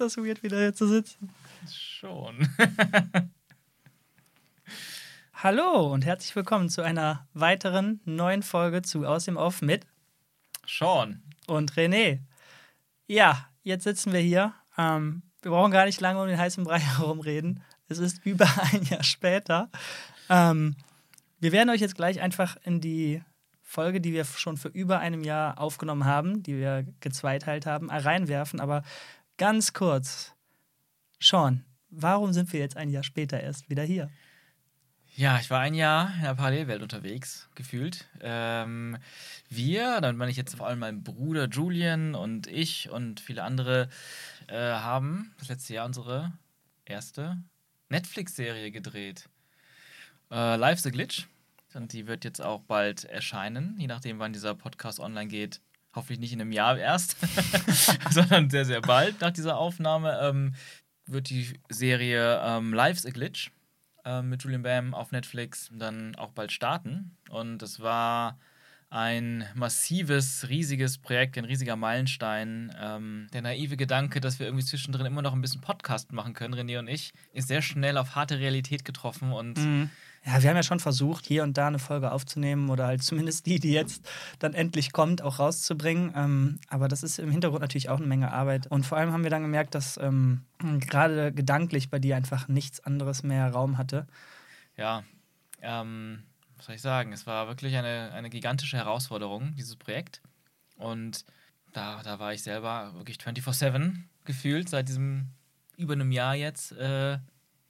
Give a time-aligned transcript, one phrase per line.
[0.00, 1.30] ist das weird, wieder hier zu sitzen.
[1.72, 2.46] Schon.
[5.32, 9.86] Hallo und herzlich willkommen zu einer weiteren neuen Folge zu Aus dem Off mit
[10.66, 12.18] Sean und René.
[13.06, 14.52] Ja, jetzt sitzen wir hier.
[14.76, 17.62] Ähm, wir brauchen gar nicht lange um den heißen Brei herumreden.
[17.88, 19.70] Es ist über ein Jahr später.
[20.28, 20.76] Ähm,
[21.40, 23.22] wir werden euch jetzt gleich einfach in die
[23.62, 28.60] Folge, die wir schon für über einem Jahr aufgenommen haben, die wir gezweiteilt haben, reinwerfen.
[28.60, 28.82] Aber
[29.36, 30.32] ganz kurz,
[31.20, 34.10] Sean, warum sind wir jetzt ein Jahr später erst wieder hier?
[35.14, 38.06] Ja, ich war ein Jahr in der Parallelwelt unterwegs, gefühlt.
[38.20, 38.98] Ähm,
[39.48, 43.88] wir, damit meine ich jetzt vor allem mein Bruder Julian und ich und viele andere,
[44.48, 46.32] äh, haben das letzte Jahr unsere
[46.84, 47.42] erste
[47.88, 49.28] Netflix-Serie gedreht.
[50.30, 51.26] Äh, Life's a Glitch.
[51.72, 55.60] Und die wird jetzt auch bald erscheinen, je nachdem, wann dieser Podcast online geht.
[55.96, 57.16] Hoffentlich nicht in einem Jahr erst,
[58.10, 60.54] sondern sehr, sehr bald nach dieser Aufnahme ähm,
[61.06, 63.50] wird die Serie ähm, Life's a Glitch
[64.04, 67.16] äh, mit Julian Bam auf Netflix dann auch bald starten.
[67.30, 68.38] Und es war
[68.88, 72.74] ein massives, riesiges Projekt, ein riesiger Meilenstein.
[72.80, 76.54] Ähm, der naive Gedanke, dass wir irgendwie zwischendrin immer noch ein bisschen Podcast machen können,
[76.54, 79.90] René und ich, ist sehr schnell auf harte Realität getroffen und mhm.
[80.26, 83.46] Ja, wir haben ja schon versucht, hier und da eine Folge aufzunehmen oder halt zumindest
[83.46, 84.08] die, die jetzt
[84.40, 86.12] dann endlich kommt, auch rauszubringen.
[86.16, 88.66] Ähm, aber das ist im Hintergrund natürlich auch eine Menge Arbeit.
[88.66, 90.44] Und vor allem haben wir dann gemerkt, dass ähm,
[90.80, 94.08] gerade gedanklich bei dir einfach nichts anderes mehr Raum hatte.
[94.76, 95.04] Ja,
[95.62, 96.24] ähm,
[96.56, 97.12] was soll ich sagen?
[97.12, 100.22] Es war wirklich eine, eine gigantische Herausforderung, dieses Projekt.
[100.76, 101.24] Und
[101.72, 105.28] da, da war ich selber wirklich 24-7 gefühlt, seit diesem
[105.76, 107.18] über einem Jahr jetzt äh,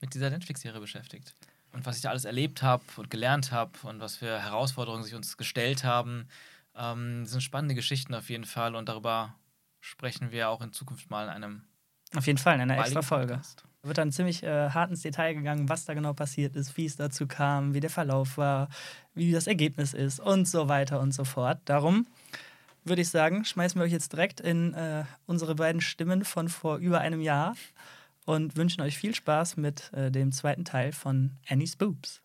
[0.01, 1.35] mit dieser Netflix-Serie beschäftigt
[1.77, 5.15] und was ich da alles erlebt habe und gelernt habe und was für Herausforderungen sich
[5.15, 6.27] uns gestellt haben.
[6.75, 9.35] Ähm, sind spannende Geschichten auf jeden Fall und darüber
[9.81, 11.63] sprechen wir auch in Zukunft mal in einem.
[12.17, 13.41] Auf jeden Fall, in einer extra Folge.
[13.83, 16.87] Da wird dann ziemlich äh, hart ins Detail gegangen, was da genau passiert ist, wie
[16.87, 18.69] es dazu kam, wie der Verlauf war,
[19.15, 21.61] wie das Ergebnis ist und so weiter und so fort.
[21.67, 22.07] Darum
[22.85, 26.79] würde ich sagen, schmeißen wir euch jetzt direkt in äh, unsere beiden Stimmen von vor
[26.79, 27.55] über einem Jahr
[28.27, 32.21] und wünschen euch viel Spaß mit äh, dem zweiten Teil von Annie's Boobs.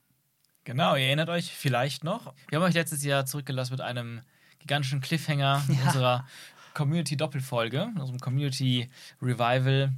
[0.65, 2.33] Genau, ihr erinnert euch vielleicht noch.
[2.49, 4.21] Wir haben euch letztes Jahr zurückgelassen mit einem
[4.59, 5.85] gigantischen Cliffhanger ja.
[5.85, 6.27] unserer
[6.73, 9.93] Community-Doppelfolge, unserem Community-Revival,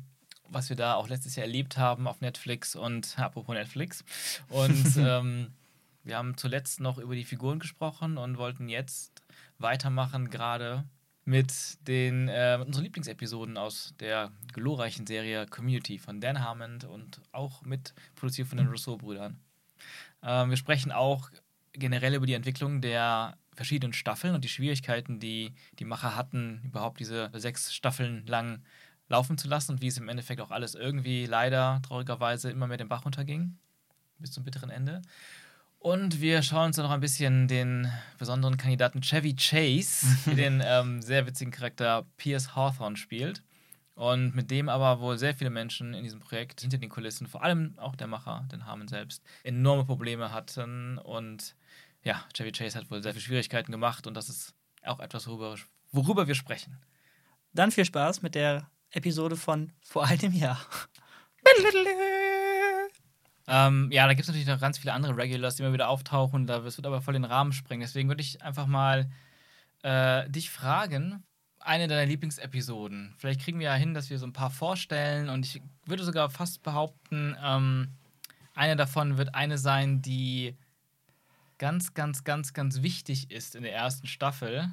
[0.49, 4.03] was wir da auch letztes Jahr erlebt haben auf Netflix und apropos Netflix.
[4.49, 5.53] Und ähm,
[6.03, 9.21] wir haben zuletzt noch über die Figuren gesprochen und wollten jetzt
[9.57, 10.85] weitermachen, gerade
[11.25, 17.21] mit den äh, mit unseren Lieblingsepisoden aus der glorreichen Serie Community von Dan Harmon und
[17.31, 19.39] auch mit produziert von den Rousseau-Brüdern.
[20.21, 21.29] Ähm, wir sprechen auch
[21.71, 26.99] generell über die Entwicklung der verschiedenen Staffeln und die Schwierigkeiten, die die Macher hatten, überhaupt
[26.99, 28.63] diese sechs Staffeln lang
[29.09, 32.77] laufen zu lassen und wie es im Endeffekt auch alles irgendwie leider traurigerweise immer mehr
[32.77, 33.57] den Bach runterging
[34.17, 35.01] bis zum bitteren Ende.
[35.83, 40.63] Und wir schauen uns dann noch ein bisschen den besonderen Kandidaten Chevy Chase, der den
[40.65, 43.43] ähm, sehr witzigen Charakter Pierce Hawthorne spielt.
[43.93, 47.43] Und mit dem aber wohl sehr viele Menschen in diesem Projekt hinter den Kulissen, vor
[47.43, 50.99] allem auch der Macher, den Harmon selbst, enorme Probleme hatten.
[50.99, 51.53] Und
[52.01, 55.57] ja, Chevy Chase hat wohl sehr viele Schwierigkeiten gemacht und das ist auch etwas, worüber,
[55.91, 56.77] worüber wir sprechen.
[57.51, 60.65] Dann viel Spaß mit der Episode von vor einem Jahr.
[63.47, 66.47] Ähm, ja, da gibt es natürlich noch ganz viele andere Regulars, die immer wieder auftauchen.
[66.47, 67.81] Das wird aber voll den Rahmen sprengen.
[67.81, 69.09] Deswegen würde ich einfach mal
[69.81, 71.23] äh, dich fragen,
[71.59, 73.15] eine deiner Lieblingsepisoden.
[73.17, 75.29] Vielleicht kriegen wir ja hin, dass wir so ein paar vorstellen.
[75.29, 77.89] Und ich würde sogar fast behaupten, ähm,
[78.53, 80.55] eine davon wird eine sein, die
[81.57, 84.69] ganz, ganz, ganz, ganz wichtig ist in der ersten Staffel,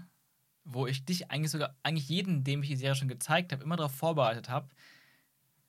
[0.65, 3.77] wo ich dich eigentlich sogar, eigentlich jeden, dem ich die Serie schon gezeigt habe, immer
[3.77, 4.69] darauf vorbereitet habe,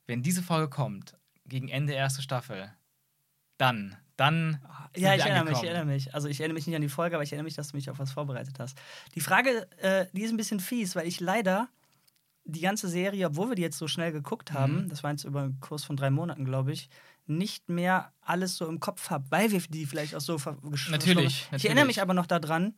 [0.07, 2.73] wenn diese Folge kommt, gegen Ende erste Staffel,
[3.62, 4.60] dann, dann.
[4.96, 6.14] Ja, ich erinnere mich, ich erinnere mich.
[6.14, 7.90] Also ich erinnere mich nicht an die Folge, aber ich erinnere mich, dass du mich
[7.90, 8.78] auf was vorbereitet hast.
[9.16, 11.70] Die Frage, äh, die ist ein bisschen fies, weil ich leider
[12.44, 14.90] die ganze Serie, obwohl wir die jetzt so schnell geguckt haben, mhm.
[14.90, 16.90] das war jetzt über einen Kurs von drei Monaten, glaube ich,
[17.28, 21.50] nicht mehr alles so im Kopf habe, weil wir die vielleicht auch so natürlich, natürlich.
[21.56, 22.74] Ich erinnere mich aber noch daran,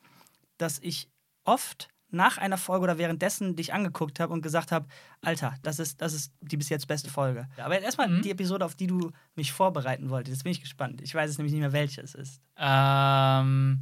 [0.58, 1.10] dass ich
[1.46, 4.88] oft nach einer Folge oder währenddessen dich angeguckt habe und gesagt habe,
[5.22, 7.48] Alter, das ist, das ist die bis jetzt beste Folge.
[7.58, 8.22] Aber erstmal mhm.
[8.22, 10.38] die Episode, auf die du mich vorbereiten wolltest.
[10.38, 11.02] Jetzt bin ich gespannt.
[11.02, 12.42] Ich weiß es nämlich nicht mehr, welche es ist.
[12.58, 13.82] Ähm.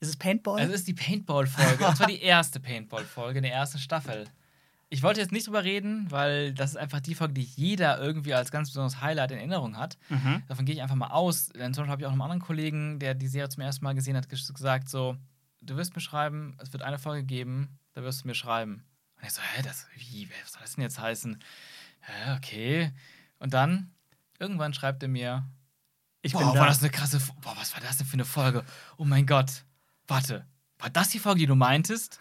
[0.00, 0.60] Ist es Paintball?
[0.62, 1.76] Es ist die Paintball-Folge.
[1.78, 4.26] das war die erste Paintball-Folge in der ersten Staffel.
[4.92, 8.34] Ich wollte jetzt nicht drüber reden, weil das ist einfach die Folge, die jeder irgendwie
[8.34, 9.98] als ganz besonderes Highlight in Erinnerung hat.
[10.08, 10.42] Mhm.
[10.48, 11.50] Davon gehe ich einfach mal aus.
[11.50, 13.94] Denn zum Beispiel habe ich auch einen anderen Kollegen, der die Serie zum ersten Mal
[13.94, 15.16] gesehen hat, gesagt so,
[15.60, 18.84] du wirst mir schreiben, es wird eine Folge geben, da wirst du mir schreiben.
[19.16, 21.42] Und ich so, hä, das, wie, was soll das denn jetzt heißen?
[22.26, 22.92] ja, okay.
[23.38, 23.92] Und dann,
[24.38, 25.46] irgendwann schreibt er mir,
[26.22, 26.66] Ich boah, bin war da.
[26.66, 28.64] das eine krasse, boah, was war das denn für eine Folge?
[28.96, 29.64] Oh mein Gott.
[30.06, 30.46] Warte,
[30.78, 32.18] war das die Folge, die du meintest?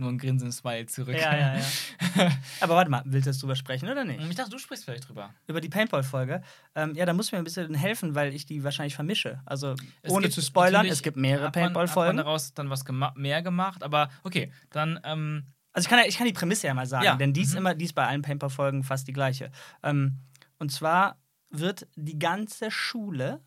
[0.00, 1.14] Nur ein grinsenden Smile zurück.
[1.14, 2.30] Ja, ja, ja.
[2.60, 4.18] Aber warte mal, willst du jetzt drüber sprechen oder nicht?
[4.28, 5.34] Ich dachte, du sprichst vielleicht drüber.
[5.46, 6.42] Über die Paintball-Folge.
[6.74, 9.40] Ähm, ja, da muss mir ein bisschen helfen, weil ich die wahrscheinlich vermische.
[9.44, 12.16] Also, Es ohne zu spoilern, es gibt mehrere Paintball-Folgen.
[12.16, 16.16] daraus dann was gema mehr gemacht, aber okay, dann, ähm, Also, ich kann, ja- ich
[16.16, 17.58] kann die Prämisse ja mal sagen, Ja, denn die ist mhm.
[17.58, 19.50] immer, die ist bei allen Paintball-Folgen fast die gleiche.
[19.82, 20.18] Ähm,
[20.58, 21.18] und zwar
[21.50, 23.40] wird die ganze Schule,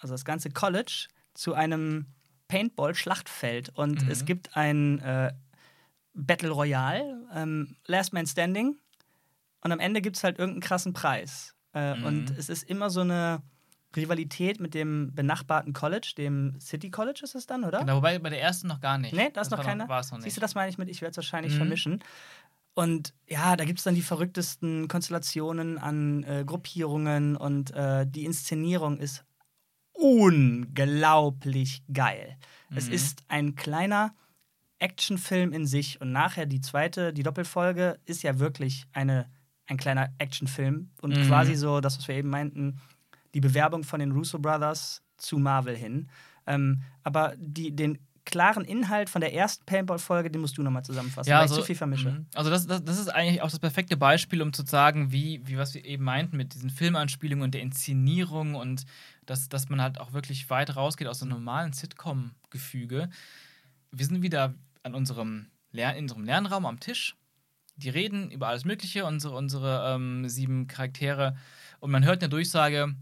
[0.00, 2.06] also das ganze College, zu einem
[2.72, 3.70] Paintball-Schlachtfeld.
[3.74, 4.10] Und Mhm.
[4.10, 5.32] es gibt ein äh,
[6.18, 8.76] Battle Royale, ähm, Last Man Standing.
[9.62, 11.54] Und am Ende gibt es halt irgendeinen krassen Preis.
[11.74, 12.04] Äh, Mhm.
[12.04, 13.42] Und es ist immer so eine
[13.96, 17.78] Rivalität mit dem benachbarten College, dem City College ist es dann, oder?
[17.80, 19.14] genau, wobei bei der ersten noch gar nicht.
[19.14, 19.88] Nee, da ist noch keiner.
[19.88, 20.24] War es noch nicht.
[20.24, 21.56] Siehst du, das meine ich mit, ich werde es wahrscheinlich Mhm.
[21.58, 22.04] vermischen.
[22.74, 28.24] Und ja, da gibt es dann die verrücktesten Konstellationen an äh, Gruppierungen und äh, die
[28.24, 29.24] Inszenierung ist
[29.92, 32.36] unglaublich geil.
[32.74, 32.92] Es Mhm.
[32.92, 34.14] ist ein kleiner
[34.78, 39.30] Actionfilm in sich und nachher die zweite, die Doppelfolge ist ja wirklich eine,
[39.66, 41.22] ein kleiner Actionfilm und Mhm.
[41.22, 42.80] quasi so das, was wir eben meinten,
[43.34, 46.08] die Bewerbung von den Russo Brothers zu Marvel hin.
[46.46, 51.32] Ähm, aber die, den klaren Inhalt von der ersten Paintball-Folge, den musst du nochmal zusammenfassen,
[51.32, 52.10] weil ich zu viel vermische.
[52.10, 52.26] mhm.
[52.34, 55.56] Also das, das, das ist eigentlich auch das perfekte Beispiel, um zu sagen, wie, wie
[55.56, 58.84] was wir eben meinten mit diesen Filmanspielungen und der Inszenierung und
[59.24, 63.08] dass, dass man halt auch wirklich weit rausgeht aus dem normalen Sitcom-Gefüge.
[63.92, 64.54] Wir sind wieder
[64.88, 67.14] an unserem, Lern in unserem Lernraum am Tisch.
[67.76, 71.36] Die reden über alles Mögliche, unsere, unsere ähm, sieben Charaktere.
[71.78, 72.94] Und man hört eine Durchsage,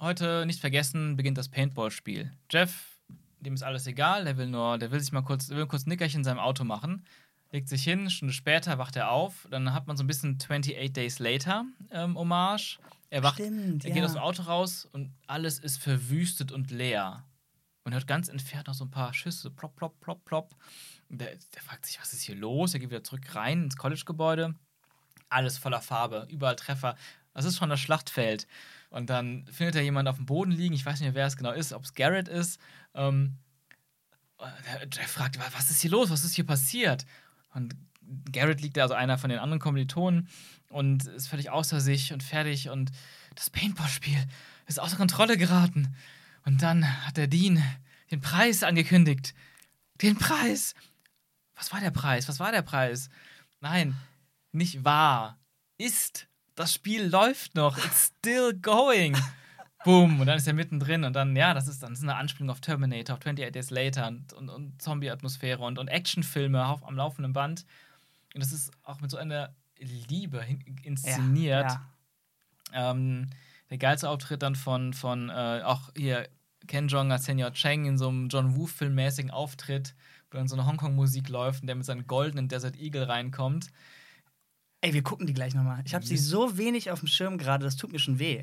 [0.00, 2.30] heute nicht vergessen, beginnt das Paintball-Spiel.
[2.50, 3.00] Jeff,
[3.40, 5.90] dem ist alles egal, der will nur, der will sich mal kurz, will kurz ein
[5.90, 7.04] Nickerchen in seinem Auto machen,
[7.52, 10.38] legt sich hin, eine Stunde später wacht er auf, dann hat man so ein bisschen
[10.40, 12.78] 28 Days Later ähm, Hommage.
[13.10, 13.94] Er wacht, Stimmt, er ja.
[13.94, 17.24] geht aus dem Auto raus und alles ist verwüstet und leer.
[17.84, 20.54] Man hört ganz entfernt noch so ein paar Schüsse, plopp, plopp, plopp, plopp.
[21.10, 22.74] Und Der, der fragt sich, was ist hier los?
[22.74, 24.54] Er geht wieder zurück rein ins College-Gebäude.
[25.30, 26.96] Alles voller Farbe, überall Treffer.
[27.34, 28.46] Das ist schon das Schlachtfeld.
[28.90, 30.74] Und dann findet er jemanden auf dem Boden liegen.
[30.74, 32.58] Ich weiß nicht mehr, wer es genau ist, ob es Garrett ist.
[32.94, 33.36] Ähm,
[34.96, 36.10] der fragt, "Wa- was ist hier los?
[36.10, 37.04] Was ist hier passiert?
[37.54, 37.74] Und
[38.32, 40.28] Garrett liegt da, also einer von den anderen Kommilitonen,
[40.70, 42.68] und ist völlig außer sich und fertig.
[42.70, 42.90] Und
[43.34, 44.18] das Paintball-Spiel
[44.66, 45.94] ist außer Kontrolle geraten.
[46.44, 47.62] Und dann hat der Dean
[48.10, 49.34] den Preis angekündigt.
[50.02, 50.74] Den Preis!
[51.58, 52.28] Was war der Preis?
[52.28, 53.10] Was war der Preis?
[53.60, 53.96] Nein,
[54.52, 55.38] nicht wahr.
[55.76, 56.28] Ist.
[56.54, 57.76] Das Spiel läuft noch.
[57.78, 59.16] It's still going.
[59.84, 60.20] Boom.
[60.20, 61.04] Und dann ist er mittendrin.
[61.04, 63.70] Und dann, ja, das ist dann das ist eine Anspielung auf Terminator, auf 28 Days
[63.70, 67.64] Later und, und, und Zombie-Atmosphäre und, und Actionfilme auf, am laufenden Band.
[68.34, 70.44] Und das ist auch mit so einer Liebe
[70.82, 71.70] inszeniert.
[71.70, 73.30] Ja, Ähm,
[73.70, 76.28] der geilste Auftritt dann von, von äh, auch hier
[76.66, 79.94] Ken Jong als Senior Cheng in so einem John Woo-Film-mäßigen Auftritt,
[80.30, 83.68] dann so eine Hongkong-Musik läuft und der mit seinem goldenen Desert Eagle reinkommt.
[84.80, 85.82] Ey, wir gucken die gleich nochmal.
[85.84, 88.42] Ich habe sie so wenig auf dem Schirm gerade, das tut mir schon weh.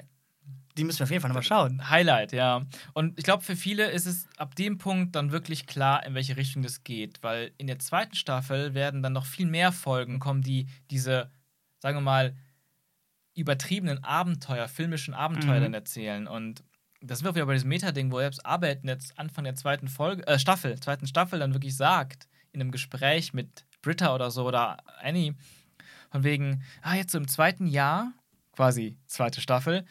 [0.78, 1.90] Die müssen wir auf jeden Fall nochmal schauen.
[1.90, 2.66] Highlight, ja.
[2.94, 6.36] Und ich glaube, für viele ist es ab dem Punkt dann wirklich klar, in welche
[6.36, 10.42] Richtung das geht, weil in der zweiten Staffel werden dann noch viel mehr Folgen kommen,
[10.42, 11.32] die diese,
[11.80, 12.36] sagen wir mal,
[13.36, 15.64] übertriebenen Abenteuer, filmischen Abenteuer Mhm.
[15.64, 16.28] dann erzählen.
[16.28, 16.64] Und
[17.06, 20.40] das wird wieder bei diesem Meta-Ding, wo selbst Arbeiten jetzt Anfang der zweiten Folge, äh,
[20.40, 25.36] Staffel, zweiten Staffel dann wirklich sagt, in einem Gespräch mit Britta oder so oder Annie,
[26.12, 28.14] von wegen, ah, jetzt so im zweiten Jahr,
[28.54, 29.86] quasi zweite Staffel,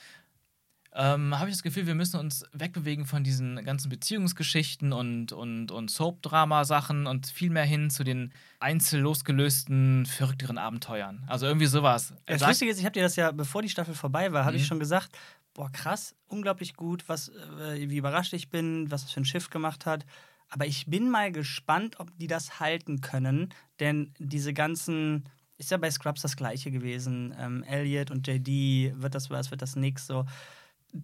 [0.96, 5.72] ähm, habe ich das Gefühl, wir müssen uns wegbewegen von diesen ganzen Beziehungsgeschichten und, und,
[5.72, 11.24] und Soap-Drama-Sachen und viel mehr hin zu den einzeln losgelösten, verrückteren Abenteuern.
[11.26, 12.14] Also irgendwie sowas.
[12.26, 14.62] Das Lustige ist, ich habe dir das ja, bevor die Staffel vorbei war, habe ich
[14.62, 14.66] Mhm.
[14.66, 15.10] schon gesagt,
[15.54, 19.50] boah, krass, unglaublich gut, was, äh, wie überrascht ich bin, was es für ein Schiff
[19.50, 20.04] gemacht hat.
[20.50, 25.24] Aber ich bin mal gespannt, ob die das halten können, denn diese ganzen,
[25.56, 27.34] ist ja bei Scrubs das gleiche gewesen.
[27.38, 30.26] Ähm, Elliot und JD, wird das was, wird das nix so.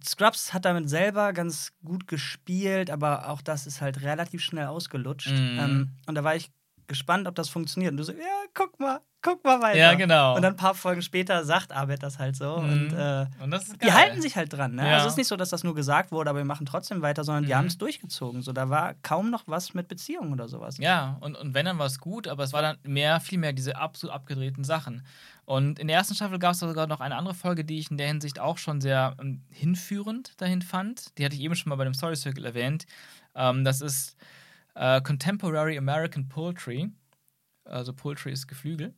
[0.03, 5.31] Scrubs hat damit selber ganz gut gespielt, aber auch das ist halt relativ schnell ausgelutscht.
[5.31, 5.59] Mhm.
[5.59, 6.49] Ähm, und da war ich
[6.87, 7.91] gespannt, ob das funktioniert.
[7.91, 9.77] Und du so, ja, guck mal, guck mal weiter.
[9.77, 10.35] Ja, genau.
[10.35, 12.57] Und dann ein paar Folgen später sagt Arbeit das halt so.
[12.59, 12.69] Mhm.
[12.71, 14.75] Und äh, Und das ist die halten sich halt dran.
[14.75, 14.87] Ne?
[14.87, 14.93] Ja.
[14.95, 17.23] Also es ist nicht so, dass das nur gesagt wurde, aber wir machen trotzdem weiter,
[17.23, 17.55] sondern die Mhm.
[17.57, 18.41] haben es durchgezogen.
[18.41, 20.77] So, da war kaum noch was mit Beziehungen oder sowas.
[20.77, 23.53] Ja, und, und wenn, dann war es gut, aber es war dann mehr, viel mehr
[23.53, 25.05] diese absolut abgedrehten Sachen.
[25.45, 27.97] Und in der ersten Staffel gab es sogar noch eine andere Folge, die ich in
[27.97, 31.17] der Hinsicht auch schon sehr ähm, hinführend dahin fand.
[31.17, 32.85] Die hatte ich eben schon mal bei dem Story Circle erwähnt.
[33.35, 34.15] Ähm, das ist
[34.75, 36.91] äh, Contemporary American Poultry.
[37.65, 38.93] Also Poultry ist Geflügel.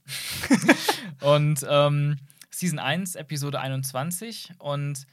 [1.22, 2.18] und ähm,
[2.50, 5.06] Season 1, Episode 21 und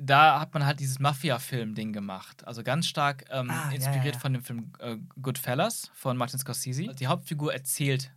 [0.00, 2.46] da hat man halt dieses Mafia-Film-Ding gemacht.
[2.46, 4.18] Also ganz stark ähm, Ah, inspiriert ja, ja.
[4.18, 6.94] von dem Film äh, Goodfellas von Martin Scorsese.
[6.94, 8.10] Die Hauptfigur erzählt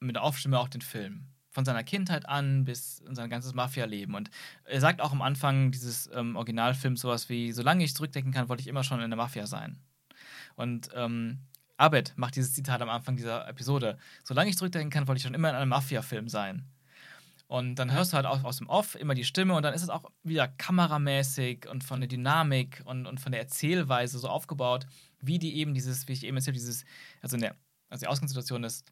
[0.00, 1.28] mit Aufstimme auch den Film.
[1.50, 4.14] Von seiner Kindheit an bis in sein ganzes Mafia-Leben.
[4.14, 4.30] Und
[4.64, 8.62] er sagt auch am Anfang dieses ähm, Originalfilms sowas wie: Solange ich zurückdenken kann, wollte
[8.62, 9.78] ich immer schon in der Mafia sein.
[10.54, 11.38] Und ähm,
[11.76, 15.34] Abed macht dieses Zitat am Anfang dieser Episode: Solange ich zurückdenken kann, wollte ich schon
[15.34, 16.66] immer in einem Mafia-Film sein.
[17.52, 19.82] Und dann hörst du halt auch aus dem Off immer die Stimme und dann ist
[19.82, 24.86] es auch wieder kameramäßig und von der Dynamik und, und von der Erzählweise so aufgebaut,
[25.20, 26.86] wie die eben dieses, wie ich eben erzählt, dieses,
[27.20, 27.56] also, in der,
[27.90, 28.90] also die Ausgangssituation ist,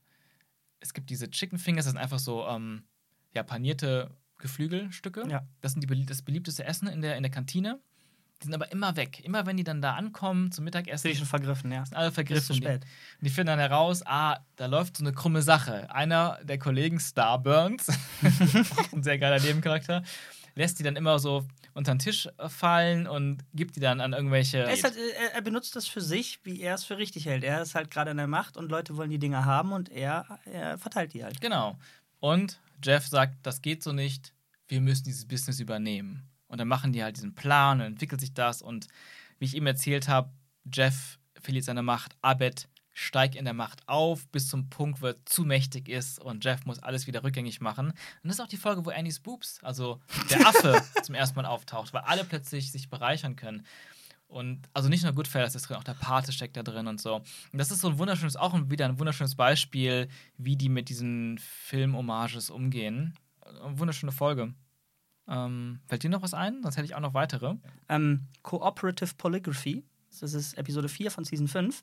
[0.80, 2.84] es gibt diese Chicken Fingers, das sind einfach so ähm,
[3.34, 5.26] ja, panierte Geflügelstücke.
[5.28, 5.46] Ja.
[5.62, 7.80] Das sind die, das beliebteste Essen in der, in der Kantine.
[8.42, 9.20] Die sind aber immer weg.
[9.22, 11.84] Immer wenn die dann da ankommen zum Mittagessen, ich schon vergriffen, ja.
[11.84, 12.46] sind alle Ist vergriffen.
[12.46, 12.84] zu spät.
[12.84, 15.90] Und die finden dann heraus, ah, da läuft so eine krumme Sache.
[15.94, 17.88] Einer der Kollegen, Starburns,
[18.92, 20.02] ein sehr geiler Nebencharakter,
[20.54, 24.12] lässt die dann immer so unter den Tisch äh, fallen und gibt die dann an
[24.12, 24.58] irgendwelche.
[24.58, 27.44] Er, ist halt, er, er benutzt das für sich, wie er es für richtig hält.
[27.44, 30.38] Er ist halt gerade in der Macht und Leute wollen die Dinger haben und er,
[30.46, 31.40] er verteilt die halt.
[31.40, 31.78] Genau.
[32.20, 34.32] Und Jeff sagt, das geht so nicht,
[34.68, 36.29] wir müssen dieses Business übernehmen.
[36.50, 38.60] Und dann machen die halt diesen Plan und entwickelt sich das.
[38.60, 38.88] Und
[39.38, 40.30] wie ich eben erzählt habe,
[40.70, 45.24] Jeff verliert seine Macht, Abed steigt in der Macht auf, bis zum Punkt, wo er
[45.24, 47.90] zu mächtig ist und Jeff muss alles wieder rückgängig machen.
[47.90, 51.46] Und das ist auch die Folge, wo Annie's Boobs, also der Affe, zum ersten Mal
[51.46, 53.64] auftaucht, weil alle plötzlich sich bereichern können.
[54.26, 57.16] Und also nicht nur Goodfellas ist drin, auch der Pate steckt da drin und so.
[57.16, 61.38] Und das ist so ein wunderschönes, auch wieder ein wunderschönes Beispiel, wie die mit diesen
[61.38, 63.14] Film-Hommages umgehen.
[63.40, 64.52] Eine wunderschöne Folge.
[65.30, 66.62] Ähm, fällt dir noch was ein?
[66.62, 67.54] Sonst hätte ich auch noch weitere.
[67.88, 69.84] Ähm, Cooperative Polygraphy,
[70.20, 71.82] das ist Episode 4 von Season 5.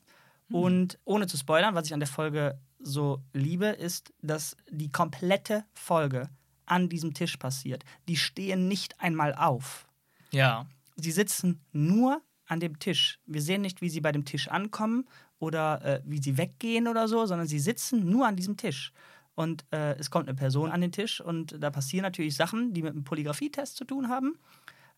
[0.50, 5.64] Und ohne zu spoilern, was ich an der Folge so liebe, ist, dass die komplette
[5.74, 6.30] Folge
[6.64, 7.84] an diesem Tisch passiert.
[8.08, 9.86] Die stehen nicht einmal auf.
[10.30, 10.66] Ja.
[10.96, 13.18] Sie sitzen nur an dem Tisch.
[13.26, 15.06] Wir sehen nicht, wie sie bei dem Tisch ankommen
[15.38, 18.92] oder äh, wie sie weggehen oder so, sondern sie sitzen nur an diesem Tisch.
[19.38, 22.82] Und äh, es kommt eine Person an den Tisch und da passieren natürlich Sachen, die
[22.82, 24.36] mit einem Polygrafietest zu tun haben.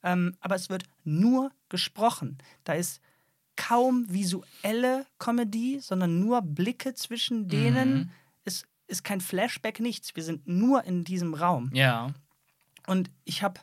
[0.03, 2.39] Ähm, aber es wird nur gesprochen.
[2.65, 3.03] Da ist
[3.57, 7.95] kaum visuelle Comedy, sondern nur Blicke zwischen denen.
[7.95, 8.11] Mhm.
[8.47, 10.17] Es ist kein Flashback, nichts.
[10.17, 11.71] Wir sind nur in diesem Raum.
[11.75, 12.15] Ja.
[12.87, 13.61] Und ich habe,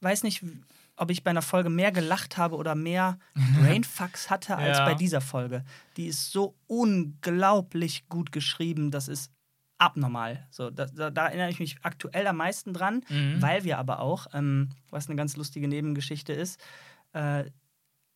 [0.00, 0.42] weiß nicht,
[0.96, 3.18] ob ich bei einer Folge mehr gelacht habe oder mehr
[3.60, 4.86] Brainfucks hatte als Ja.
[4.86, 5.66] bei dieser Folge.
[5.98, 9.30] Die ist so unglaublich gut geschrieben, das ist
[9.78, 10.46] abnormal.
[10.50, 13.40] So, da, da, da erinnere ich mich aktuell am meisten dran, Mhm.
[13.40, 16.60] weil wir aber auch, ähm, was eine ganz lustige Nebengeschichte ist,
[17.12, 17.44] äh,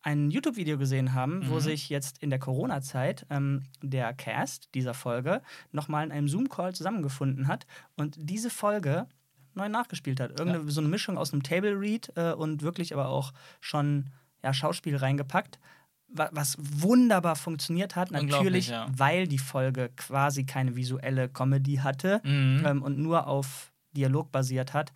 [0.05, 1.59] ein YouTube-Video gesehen haben, wo Mhm.
[1.61, 5.41] sich jetzt in der Corona-Zeit ähm, der Cast dieser Folge
[5.71, 7.65] nochmal in einem Zoom-Call zusammengefunden hat
[7.95, 9.07] und diese Folge
[9.53, 10.31] neu nachgespielt hat.
[10.37, 14.09] Irgendeine so eine Mischung aus einem Table Read äh, und wirklich aber auch schon
[14.43, 15.57] ja, Schauspiel reingepackt,
[16.13, 18.11] was wunderbar funktioniert hat.
[18.11, 18.87] Natürlich, ja.
[18.95, 22.63] weil die Folge quasi keine visuelle Comedy hatte Mhm.
[22.65, 24.91] ähm, und nur auf Dialog basiert hat.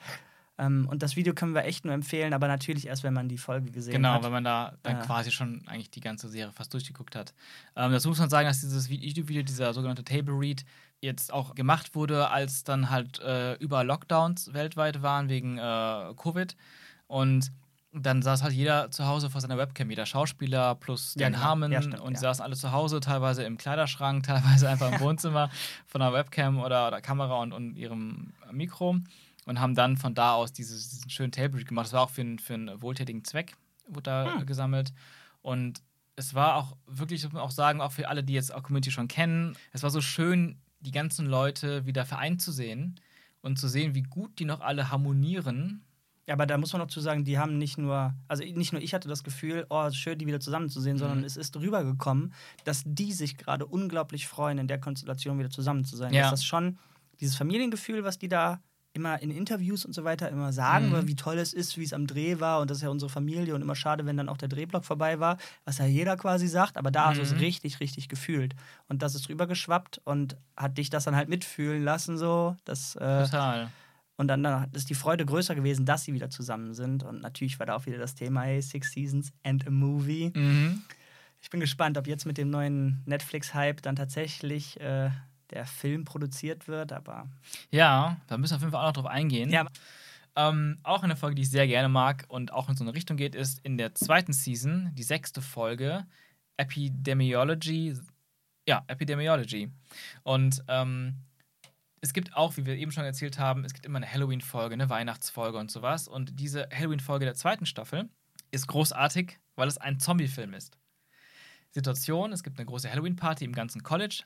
[0.59, 3.37] Ähm, und das Video können wir echt nur empfehlen, aber natürlich erst, wenn man die
[3.37, 4.23] Folge gesehen Genau, hat.
[4.23, 5.01] weil man da dann Ja.
[5.03, 7.33] quasi schon eigentlich die ganze Serie fast durchgeguckt hat.
[7.75, 10.65] Ähm, dazu muss man sagen, dass dieses YouTube-Video, dieser sogenannte Table Read,
[10.99, 16.55] jetzt auch gemacht wurde, als dann halt äh, überall Lockdowns weltweit waren wegen äh, Covid.
[17.05, 17.51] Und
[18.05, 21.43] dann saß halt jeder zu Hause vor seiner Webcam, jeder Schauspieler plus Ja, Dan genau.
[21.45, 22.19] Harmon Ja, stimmt, und ja.
[22.19, 25.49] saßen alle zu Hause, teilweise im Kleiderschrank, teilweise einfach im Wohnzimmer
[25.87, 28.97] von einer Webcam oder, oder Kamera und, und ihrem Mikro
[29.45, 31.85] und haben dann von da aus dieses, diesen schönen Table Read gemacht.
[31.85, 33.55] Das war auch für, einen- für einen wohltätigen Zweck,
[33.87, 34.45] wurde da Hm.
[34.45, 34.91] gesammelt.
[35.41, 35.81] Und
[36.17, 38.91] es war auch wirklich, muss man auch sagen, auch für alle, die jetzt auch Community
[38.91, 42.99] schon kennen, es war so schön, die ganzen Leute wieder vereint zu sehen
[43.41, 45.83] und zu sehen, wie gut die noch alle harmonieren.
[46.27, 48.81] Ja, aber da muss man noch zu sagen, die haben nicht nur, also nicht nur
[48.81, 51.23] ich hatte das Gefühl, oh, schön, die wieder zusammenzusehen, sondern Mhm.
[51.23, 52.33] es ist rübergekommen,
[52.65, 56.13] dass die sich gerade unglaublich freuen, in der Konstellation wieder zusammen zu sein.
[56.13, 56.23] Ja.
[56.23, 56.77] Dass das schon
[57.21, 58.59] dieses Familiengefühl, was die da
[58.93, 61.07] immer in Interviews und so weiter immer sagen, Mhm.
[61.07, 63.53] wie toll es ist, wie es am Dreh war und das ist ja unsere Familie
[63.55, 66.77] und immer schade, wenn dann auch der Drehblock vorbei war, was ja jeder quasi sagt,
[66.77, 67.37] aber da hast du es Mhm.
[67.39, 68.53] richtig, richtig gefühlt.
[68.89, 72.55] Und das ist rübergeschwappt und hat dich das dann halt mitfühlen lassen, so.
[72.65, 73.69] Das, äh, Total.
[74.17, 77.03] Und dann, dann ist die Freude größer gewesen, dass sie wieder zusammen sind.
[77.03, 80.31] Und natürlich war da auch wieder das Thema, hey, Six Seasons and a Movie.
[80.35, 80.81] Mhm.
[81.41, 85.11] Ich bin gespannt, ob jetzt mit dem neuen Netflix-Hype dann tatsächlich äh,
[85.51, 86.91] der Film produziert wird.
[86.91, 87.29] Aber
[87.69, 89.51] Ja, da müssen wir auf jeden Fall auch noch drauf eingehen.
[89.51, 89.65] ja,
[90.35, 93.17] Ähm, auch eine Folge, die ich sehr gerne mag und auch in so eine Richtung
[93.17, 96.05] geht, ist in der zweiten Season, die sechste Folge,
[96.57, 97.95] Epidemiology.
[98.67, 99.71] Ja, Epidemiology.
[100.23, 101.15] Und ähm,
[102.07, 104.89] es gibt auch, wie wir eben schon erzählt haben, es gibt immer eine Halloween-Folge, eine
[104.89, 106.07] Weihnachtsfolge und sowas.
[106.07, 108.09] Und diese Halloween-Folge der zweiten Staffel
[108.49, 110.77] ist großartig, weil es ein Zombie-Film ist.
[111.71, 114.23] Situation: Es gibt eine große Halloween-Party im ganzen College.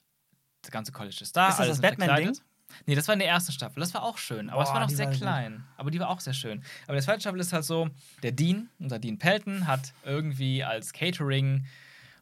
[0.62, 1.50] Das ganze College ist da.
[1.50, 2.38] Ist das das Batman-Ding?
[2.86, 3.80] Nee, das war in der ersten Staffel.
[3.80, 5.22] Das war auch schön, aber es war noch sehr war gut.
[5.22, 5.64] klein.
[5.76, 6.60] Aber die war auch sehr schön.
[6.84, 7.90] Aber in der zweiten Staffel ist halt so:
[8.22, 11.66] der Dean, unser Dean Pelton, hat irgendwie als Catering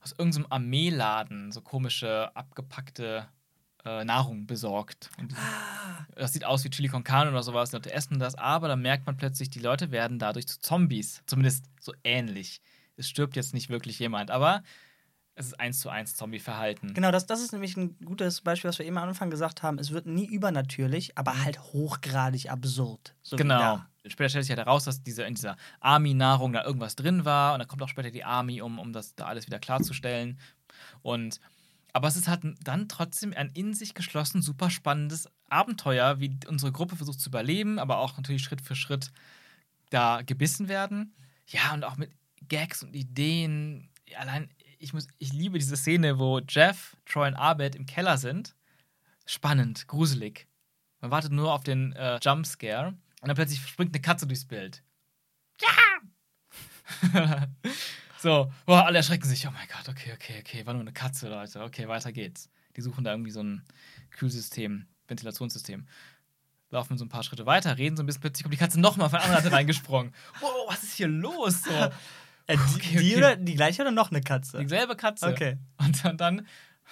[0.02, 3.28] aus irgendeinem Armeeladen so komische, abgepackte
[3.86, 5.10] äh, Nahrung besorgt.
[5.20, 6.06] Und Ah.
[6.16, 7.70] das sieht aus wie Chili con Carne oder sowas.
[7.70, 11.22] Die Leute essen das, aber dann merkt man plötzlich, die Leute werden dadurch zu Zombies.
[11.26, 12.62] Zumindest so ähnlich.
[12.98, 14.64] Es stirbt jetzt nicht wirklich jemand, aber
[15.36, 16.94] es ist eins zu eins Zombie-Verhalten.
[16.94, 19.80] Genau, das, das ist nämlich ein gutes Beispiel, was wir eben am Anfang gesagt haben.
[19.80, 23.16] Es wird nie übernatürlich, aber halt hochgradig absurd.
[23.22, 23.80] So Genau.
[24.06, 27.54] Später stellt sich ja heraus, dass diese, in dieser Army-Nahrung da irgendwas drin war.
[27.54, 30.40] Und dann kommt auch später die Army, um, um das da alles wieder klarzustellen.
[31.02, 31.40] Und
[31.94, 36.72] aber es ist halt dann trotzdem ein in sich geschlossen, super spannendes Abenteuer, wie unsere
[36.72, 39.12] Gruppe versucht zu überleben, aber auch natürlich Schritt für Schritt
[39.90, 41.16] da gebissen werden.
[41.48, 42.12] Ja, und auch mit
[42.48, 43.90] Gags und Ideen.
[44.18, 48.56] Allein, ich, muss, ich liebe diese Szene, wo Jeff, Troy und Abed im Keller sind.
[49.26, 50.48] Spannend, gruselig.
[51.02, 52.90] Man wartet nur auf den äh, Jumpscare
[53.22, 54.84] und dann plötzlich springt eine Katze durchs Bild.
[55.62, 55.70] Ja!
[58.22, 59.48] so, boah, alle erschrecken sich.
[59.48, 61.62] Oh mein Gott, okay, okay, okay, war nur eine Katze, Leute.
[61.64, 62.50] Okay, weiter geht's.
[62.76, 63.64] Die suchen da irgendwie so ein
[64.12, 65.88] Kühlsystem, Ventilationssystem.
[66.72, 69.10] Laufen so ein paar Schritte weiter, reden so ein bisschen, plötzlich kommt die Katze nochmal
[69.10, 70.14] von der anderen Seite reingesprungen.
[70.42, 71.64] Wow, was ist hier los?
[71.64, 73.18] So, Äh, die, Okay, die, okay.
[73.18, 74.60] oder, die gleiche oder noch eine Katze?
[74.60, 75.28] dieselbe Katze.
[75.28, 75.58] Okay.
[75.78, 76.48] Und dann, dann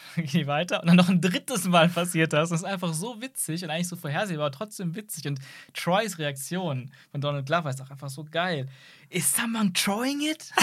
[0.18, 2.50] die weiter und dann noch ein drittes Mal passiert das.
[2.50, 5.28] Das ist einfach so witzig und eigentlich so vorhersehbar, aber trotzdem witzig.
[5.28, 5.40] Und
[5.74, 8.68] Troys Reaktion von Donald Glover ist auch einfach so geil.
[9.10, 10.52] Is someone trying it?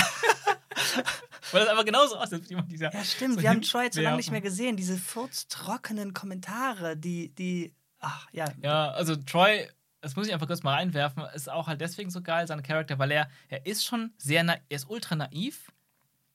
[1.53, 2.93] Weil das einfach genauso aussieht, als jemand dieser.
[2.93, 3.35] Ja, stimmt.
[3.35, 4.77] so wir haben Troy jetzt so lange nicht mehr gesehen.
[4.77, 7.75] Diese furztrockenen Kommentare, die, die.
[8.01, 8.47] Ach, ja.
[8.61, 9.69] Ja, also Troy,
[10.01, 12.99] das muss ich einfach kurz mal reinwerfen, ist auch halt deswegen so geil, sein Charakter,
[12.99, 15.73] weil er, er ist schon sehr, na er ist ultra naiv.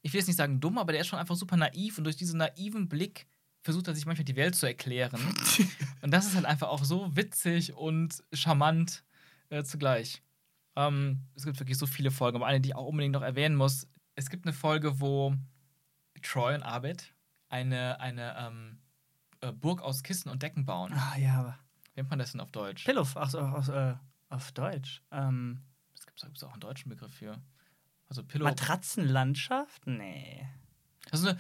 [0.02, 2.16] Ich will jetzt nicht sagen dumm, aber der ist schon einfach super naiv und durch
[2.16, 3.28] diesen naiven Blick
[3.62, 5.20] versucht er sich manchmal die Welt zu erklären.
[6.02, 9.04] und das ist halt einfach auch so witzig und charmant
[9.50, 10.22] äh, zugleich.
[10.76, 13.56] Ähm, es gibt wirklich so viele Folgen, aber eine, die ich auch unbedingt noch erwähnen
[13.56, 13.88] muss.
[14.16, 15.36] Es gibt eine Folge, wo
[16.22, 17.14] Troy und Abed
[17.50, 18.80] eine, eine ähm,
[19.42, 20.94] äh, Burg aus Kissen und Decken bauen.
[20.94, 21.60] Ah, ja, aber.
[21.84, 22.86] Wie nennt man das denn auf Deutsch?
[22.86, 23.96] Pillow, ach so, auf, äh,
[24.30, 25.02] auf Deutsch.
[25.12, 25.60] Ähm,
[25.96, 27.42] Es gibt auch einen deutschen Begriff für.
[28.10, 28.46] Also Pillow.
[28.46, 29.86] Matratzenlandschaft?
[29.86, 30.46] Nee.
[31.12, 31.32] Also,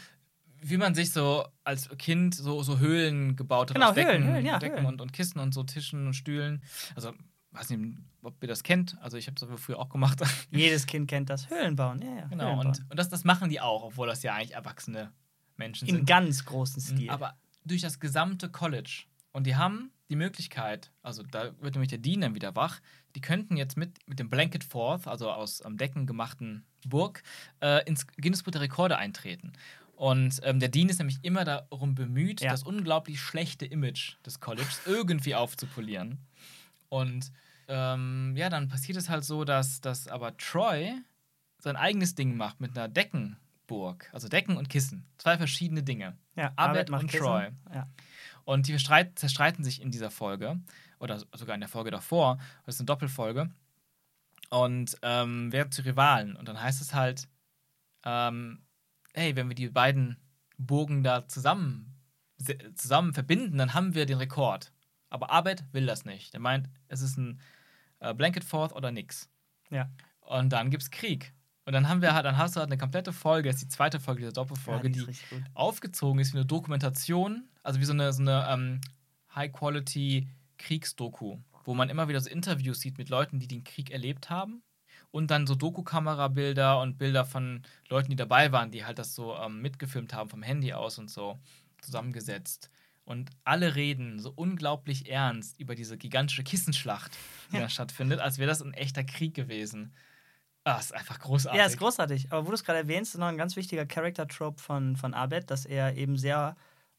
[0.61, 3.75] wie man sich so als Kind so, so Höhlen gebaut hat.
[3.75, 4.85] Genau, Decken, Höhlen, Höhlen, ja, Decken Höhlen.
[4.85, 6.61] Und, und Kissen und so Tischen und Stühlen.
[6.95, 7.13] Also,
[7.51, 8.97] weiß nicht, ob ihr das kennt.
[9.01, 10.21] Also, ich habe das früher auch gemacht.
[10.51, 11.49] Jedes Kind kennt das.
[11.49, 12.27] Höhlen bauen, ja, ja.
[12.27, 12.59] genau.
[12.59, 15.11] Und, und das, das machen die auch, obwohl das ja eigentlich erwachsene
[15.57, 16.05] Menschen In sind.
[16.07, 17.09] ganz großen Stil.
[17.09, 19.05] Aber durch das gesamte College.
[19.31, 22.79] Und die haben die Möglichkeit, also da wird nämlich der Dean dann wieder wach,
[23.15, 27.21] die könnten jetzt mit, mit dem Blanket Fourth, also aus am Decken gemachten Burg,
[27.61, 29.53] äh, ins Guinness Buch der Rekorde eintreten.
[29.95, 32.51] Und ähm, der Dean ist nämlich immer darum bemüht, Ja.
[32.51, 36.19] das unglaublich schlechte Image des Colleges irgendwie aufzupolieren.
[36.87, 37.31] Und
[37.67, 40.93] ähm, ja, dann passiert es halt so, dass, dass aber Troy
[41.59, 45.05] sein eigenes Ding macht mit einer Deckenburg, also Decken und Kissen.
[45.17, 46.17] Zwei verschiedene Dinge.
[46.35, 47.25] ja, Abed und Kissen.
[47.25, 47.49] Troy.
[47.73, 47.87] Ja.
[48.49, 50.59] Und die streit, zerstreiten sich in dieser Folge,
[50.99, 52.39] oder sogar in der Folge davor.
[52.65, 53.51] Das ist eine Doppelfolge.
[54.49, 56.35] Und ähm, werden zu Rivalen.
[56.35, 57.29] Und dann heißt es halt,
[58.03, 58.63] ähm,
[59.13, 60.17] hey, wenn wir die beiden
[60.57, 61.95] Burgen da zusammen,
[62.73, 64.73] zusammen verbinden, dann haben wir den Rekord.
[65.11, 66.33] Aber Abed will das nicht.
[66.33, 67.39] Er meint, es ist ein
[67.99, 69.29] äh, Blanket Fourth oder nix.
[69.69, 69.91] Ja.
[70.21, 71.35] Und dann gibt's Krieg.
[71.69, 73.75] Und dann haben wir halt, dann hast du halt eine komplette Folge, das ist die
[73.75, 75.43] zweite Folge dieser Ja, Doppelfolge, die die gut.
[75.53, 78.81] aufgezogen ist wie eine Dokumentation, also wie so eine, so eine ähm,
[79.35, 84.63] High-Quality-Kriegsdoku, wo man immer wieder so Interviews sieht mit Leuten, die den Krieg erlebt haben.
[85.11, 89.35] Und dann so Doku-Kamerabilder und Bilder von Leuten, die dabei waren, die halt das so
[89.35, 91.37] ähm, mitgefilmt haben vom Handy aus und so
[91.81, 92.71] zusammengesetzt.
[93.05, 97.15] Und alle reden so unglaublich ernst über diese gigantische Kissenschlacht,
[97.51, 97.61] die Ja.
[97.61, 99.93] da stattfindet, als wäre das ein echter Krieg gewesen.
[100.65, 101.57] Ah, ist einfach großartig.
[101.59, 102.31] Ja, ist großartig.
[102.31, 105.49] Aber wo du es gerade erwähnst, ist noch ein ganz wichtiger Character-Trope von, von Abed,
[105.49, 106.55] dass er eben sehr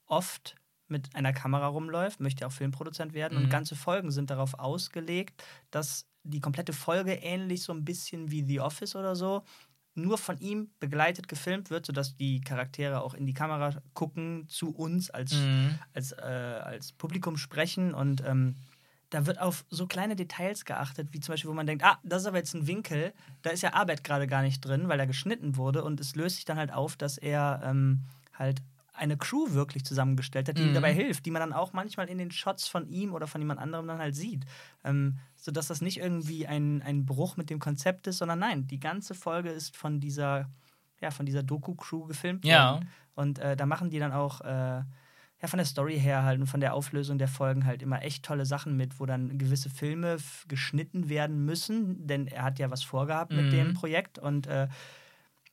[0.06, 0.56] oft
[0.88, 3.44] mit einer Kamera rumläuft, möchte auch Filmproduzent werden Mhm.
[3.44, 8.42] und ganze Folgen sind darauf ausgelegt, dass die komplette Folge ähnlich so ein bisschen wie
[8.44, 9.44] The Office oder so
[9.94, 14.70] nur von ihm begleitet gefilmt wird, sodass die Charaktere auch in die Kamera gucken, zu
[14.74, 15.78] uns als, Mhm.
[15.92, 18.56] als, äh, als Publikum sprechen und ähm,
[19.10, 22.22] da wird auf so kleine Details geachtet, wie zum Beispiel, wo man denkt, ah, das
[22.22, 25.06] ist aber jetzt ein Winkel, da ist ja Arbeit gerade gar nicht drin, weil er
[25.06, 29.52] geschnitten wurde und es löst sich dann halt auf, dass er ähm, halt eine Crew
[29.52, 30.74] wirklich zusammengestellt hat, die ihm Mhm.
[30.74, 33.58] dabei hilft, die man dann auch manchmal in den Shots von ihm oder von jemand
[33.58, 34.44] anderem dann halt sieht.
[34.84, 38.78] Ähm, sodass das nicht irgendwie ein, ein Bruch mit dem Konzept ist, sondern nein, die
[38.78, 40.50] ganze Folge ist von dieser,
[41.00, 42.74] ja, von dieser Doku-Crew gefilmt Ja.
[42.74, 42.90] worden.
[43.14, 44.82] Und äh, da machen die dann auch äh,
[45.42, 48.24] ja, von der Story her halt und von der Auflösung der Folgen halt immer echt
[48.24, 52.83] tolle Sachen mit, wo dann gewisse Filme geschnitten werden müssen, denn er hat ja was
[52.83, 53.50] vorgehabt mit Mhm.
[53.50, 54.68] dem Projekt und äh,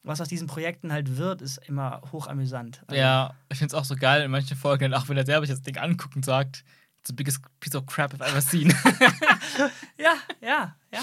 [0.03, 2.83] was aus diesen Projekten halt wird, ist immer hochamüsant.
[2.87, 5.45] Also, Ja, ich finde es auch so geil in manchen Folgen, auch wenn er selber
[5.45, 6.63] sich das Ding anguckt und sagt,
[6.99, 8.73] it's the biggest piece of crap I've ever seen.
[9.97, 10.99] Ja, ja, ja.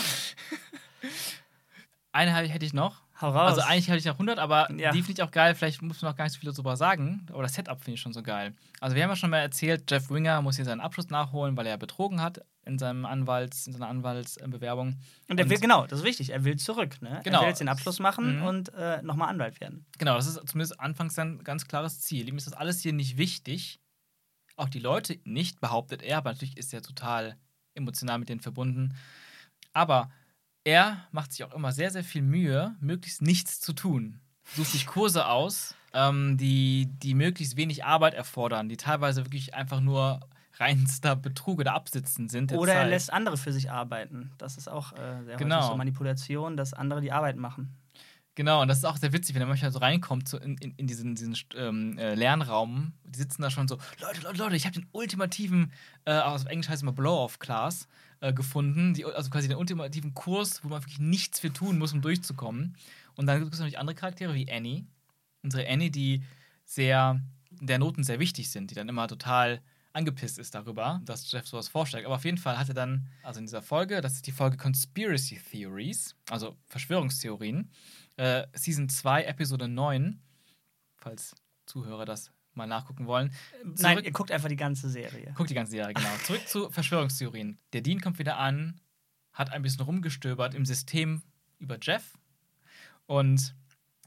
[2.12, 3.02] Eine hätte ich noch.
[3.20, 3.50] Hau raus.
[3.58, 4.90] Also eigentlich hatte ich noch 100, aber Ja.
[4.90, 5.54] die finde ich auch geil.
[5.54, 7.24] Vielleicht muss man noch gar nicht so viel darüber sagen.
[7.32, 8.54] Aber das Setup finde ich schon so geil.
[8.80, 11.66] Also wir haben ja schon mal erzählt, Jeff Winger muss hier seinen Abschluss nachholen, weil
[11.66, 14.96] er betrogen hat in, seinem Anwalts, in seiner Anwaltsbewerbung.
[15.28, 17.00] und er will, genau, das ist wichtig, er will zurück.
[17.02, 17.20] Ne?
[17.22, 17.38] Genau.
[17.38, 18.42] Er will jetzt den Abschluss machen Mhm.
[18.46, 19.86] und äh, nochmal Anwalt werden.
[19.98, 22.28] Genau, das ist zumindest anfangs sein ganz klares Ziel.
[22.28, 23.80] Ihm ist das alles hier nicht wichtig.
[24.56, 27.36] Auch die Leute nicht, behauptet er, aber natürlich ist er total
[27.74, 28.94] emotional mit denen verbunden.
[29.72, 30.10] Aber
[30.64, 34.20] er macht sich auch immer sehr, sehr viel Mühe, möglichst nichts zu tun.
[34.56, 39.80] Sucht sich Kurse aus, ähm, die, die möglichst wenig Arbeit erfordern, die teilweise wirklich einfach
[39.80, 40.20] nur
[40.56, 42.50] reinster Betrug oder Absitzen sind.
[42.52, 42.90] der Oder er Zeit.
[42.90, 44.30] lässt andere für sich arbeiten.
[44.38, 45.56] Das ist auch äh, sehr Genau.
[45.56, 47.74] häufig so Manipulation, dass andere die Arbeit machen.
[48.36, 50.74] Genau, und das ist auch sehr witzig, wenn er manchmal so reinkommt so in, in,
[50.76, 52.92] in diesen, diesen ähm, äh, Lernraum.
[53.04, 55.72] Die sitzen da schon so, Leute, Leute, Leute, ich habe den ultimativen,
[56.04, 57.86] äh, aus Englisch heißt es immer Blow-Off-Class,
[58.20, 58.94] äh, gefunden.
[58.94, 62.76] Die, also quasi den ultimativen Kurs, wo man wirklich nichts für tun muss, um durchzukommen.
[63.16, 64.84] Und dann gibt es natürlich andere Charaktere wie Annie.
[65.42, 66.24] Unsere Annie, die
[66.64, 67.20] sehr,
[67.50, 69.60] der Noten sehr wichtig sind, die dann immer total
[69.92, 72.06] angepisst ist darüber, dass Jeff sowas vorschlägt.
[72.06, 74.56] Aber auf jeden Fall hat er dann, also in dieser Folge, das ist die Folge
[74.56, 77.70] Conspiracy Theories, also Verschwörungstheorien,
[78.16, 80.20] äh, Season 2, Episode 9,
[80.96, 81.34] falls
[81.66, 83.32] Zuhörer das mal nachgucken wollen.
[83.64, 85.32] Nein, Zurück- ihr guckt einfach die ganze Serie.
[85.34, 86.08] Guckt die ganze Serie, genau.
[86.24, 87.58] Zurück zu Verschwörungstheorien.
[87.72, 88.80] Der Dean kommt wieder an,
[89.32, 91.22] hat ein bisschen rumgestöbert im System
[91.58, 92.16] über Jeff
[93.06, 93.54] und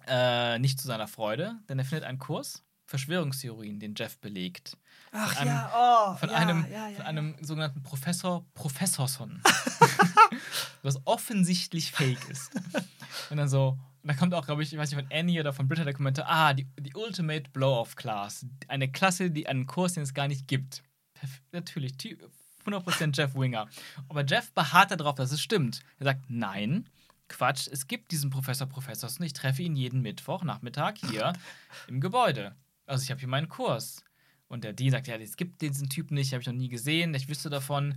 [0.08, 4.78] äh, nicht zu seiner Freude, denn er findet einen Kurs Verschwörungstheorien, den Jeff belegt.
[5.12, 5.72] Ach Von einem- ja,
[6.13, 6.15] oh.
[6.15, 9.41] Von, ja, einem, ja, ja, von einem sogenannten Professor Professorson.
[10.84, 12.52] was offensichtlich fake ist.
[13.30, 15.67] Und dann so, da kommt auch, glaube ich, ich weiß nicht, von Annie oder von
[15.67, 18.46] Britta der Kommentar, ah, die, die Ultimate Blow-Off-Class.
[18.67, 20.84] Eine Klasse, die einen Kurs, den es gar nicht gibt.
[21.13, 22.17] Perf natürlich, ty-
[22.65, 23.67] 100% Jeff Winger.
[24.10, 25.82] Aber Jeff beharrt darauf, dass es stimmt.
[26.00, 26.89] Er sagt, nein,
[27.30, 29.26] Quatsch, es gibt diesen Professor Professorson.
[29.26, 31.34] Ich treffe ihn jeden Mittwoch Nachmittag hier
[31.88, 32.56] im Gebäude.
[32.86, 34.04] Also ich habe hier meinen Kurs.
[34.50, 37.13] Und der Dean sagt, ja, es gibt diesen Typen nicht, habe ich noch nie gesehen,
[37.13, 37.96] ich wüsste davon.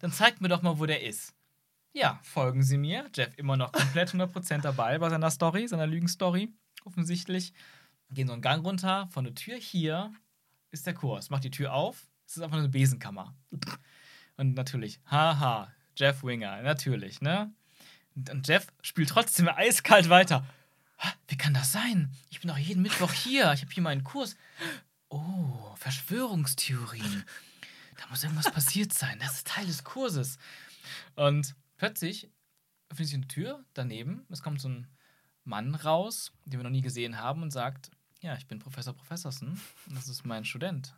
[0.00, 1.32] Dann zeigt mir doch mal, wo der ist.
[1.92, 3.10] Ja, folgen Sie mir.
[3.14, 6.50] Jeff immer noch komplett 100% dabei bei seiner Story, seiner Lügenstory,
[6.84, 7.52] offensichtlich.
[8.10, 10.12] Gehen so einen Gang runter, von der Tür hier
[10.70, 11.28] ist der Kurs.
[11.30, 13.34] Macht die Tür auf, es ist einfach eine Besenkammer.
[14.36, 17.52] Und natürlich, haha, Jeff Winger, natürlich, ne?
[18.14, 20.46] Und Jeff spielt trotzdem eiskalt weiter.
[20.98, 22.10] "Ha, Wie kann das sein?
[22.30, 23.52] Ich bin doch jeden Mittwoch hier.
[23.52, 24.36] Ich habe hier meinen Kurs.
[25.08, 27.24] Oh, Verschwörungstheorien.
[27.96, 29.18] Da muss irgendwas passiert sein.
[29.20, 30.38] Das ist Teil des Kurses.
[31.14, 32.30] Und plötzlich
[32.90, 34.24] öffnet sich eine Tür daneben.
[34.30, 34.86] Es kommt so ein
[35.42, 37.90] Mann raus, den wir noch nie gesehen haben, und sagt:
[38.20, 39.60] Ja, ich bin Professor Professorson.
[39.88, 40.94] Und das ist mein Student.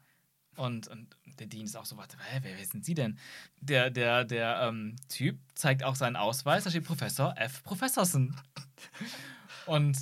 [0.57, 3.19] Und, und der Dean ist auch so: Warte, wer, wer sind Sie denn?
[3.63, 6.65] Der, der, der ähm, Typ zeigt auch seinen Ausweis.
[6.65, 7.63] Da steht Professor F.
[7.63, 8.39] Professorson.
[9.65, 9.97] Und,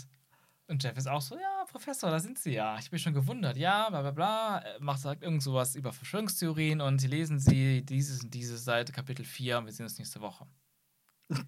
[0.66, 2.76] und Jeff ist auch so: Ja, Professor, da sind Sie ja.
[2.80, 3.56] Ich bin schon gewundert.
[3.56, 4.64] Ja, bla bla bla.
[4.80, 9.58] Macht sagt irgend sowas über Verschwörungstheorien und lesen Sie dieses und dieses Seite, Kapitel 4
[9.58, 10.44] und wir sehen uns nächste Woche.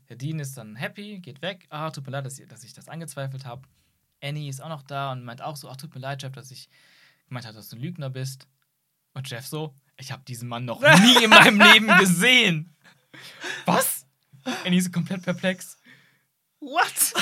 [0.08, 1.66] Der Dean ist dann happy, geht weg.
[1.68, 3.62] Ah, tut mir leid, dass ich, dass ich das angezweifelt habe.
[4.22, 6.50] Annie ist auch noch da und meint auch so: Ach, tut mir leid, Jeff, dass
[6.50, 6.68] ich
[7.28, 8.48] gemeint habe, dass du ein Lügner bist.
[9.12, 12.74] Und Jeff so: Ich habe diesen Mann noch nie in meinem Leben gesehen.
[13.66, 14.06] Was?
[14.64, 15.78] Annie ist komplett perplex.
[16.60, 17.14] What?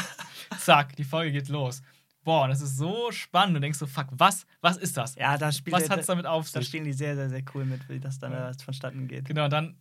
[0.60, 1.82] Zack, die Folge geht los.
[2.24, 3.56] Boah, das ist so spannend.
[3.56, 4.46] Du denkst so: Fuck, was?
[4.60, 5.16] Was ist das?
[5.16, 6.68] Ja, da spielt Was da, hat es damit auf da sich?
[6.68, 8.52] spielen die sehr, sehr, sehr cool mit, wie das dann Ja.
[8.64, 9.24] vonstatten geht.
[9.24, 9.76] Genau, dann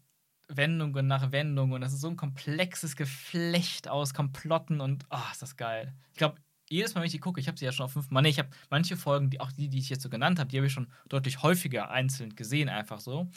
[0.58, 1.74] Wendungen nach Wendungen.
[1.74, 5.94] Und das ist so ein komplexes Geflecht aus Komplotten und oh, ist das geil.
[6.12, 6.36] Ich glaube,
[6.70, 8.24] jedes Mal, wenn ich die gucke, ich habe sie ja schon auf fünfmal.
[8.24, 10.58] Nee, ich habe manche Folgen, die auch die, die ich jetzt so genannt habe, die
[10.58, 13.30] habe ich schon deutlich häufiger einzeln gesehen, einfach so.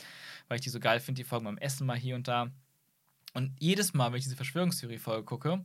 [0.48, 2.48] Weil ich die so geil finde, die Folgen beim Essen mal hier und da.
[3.33, 5.64] Und jedes Mal, wenn ich diese Verschwörungstheorie-Folge gucke,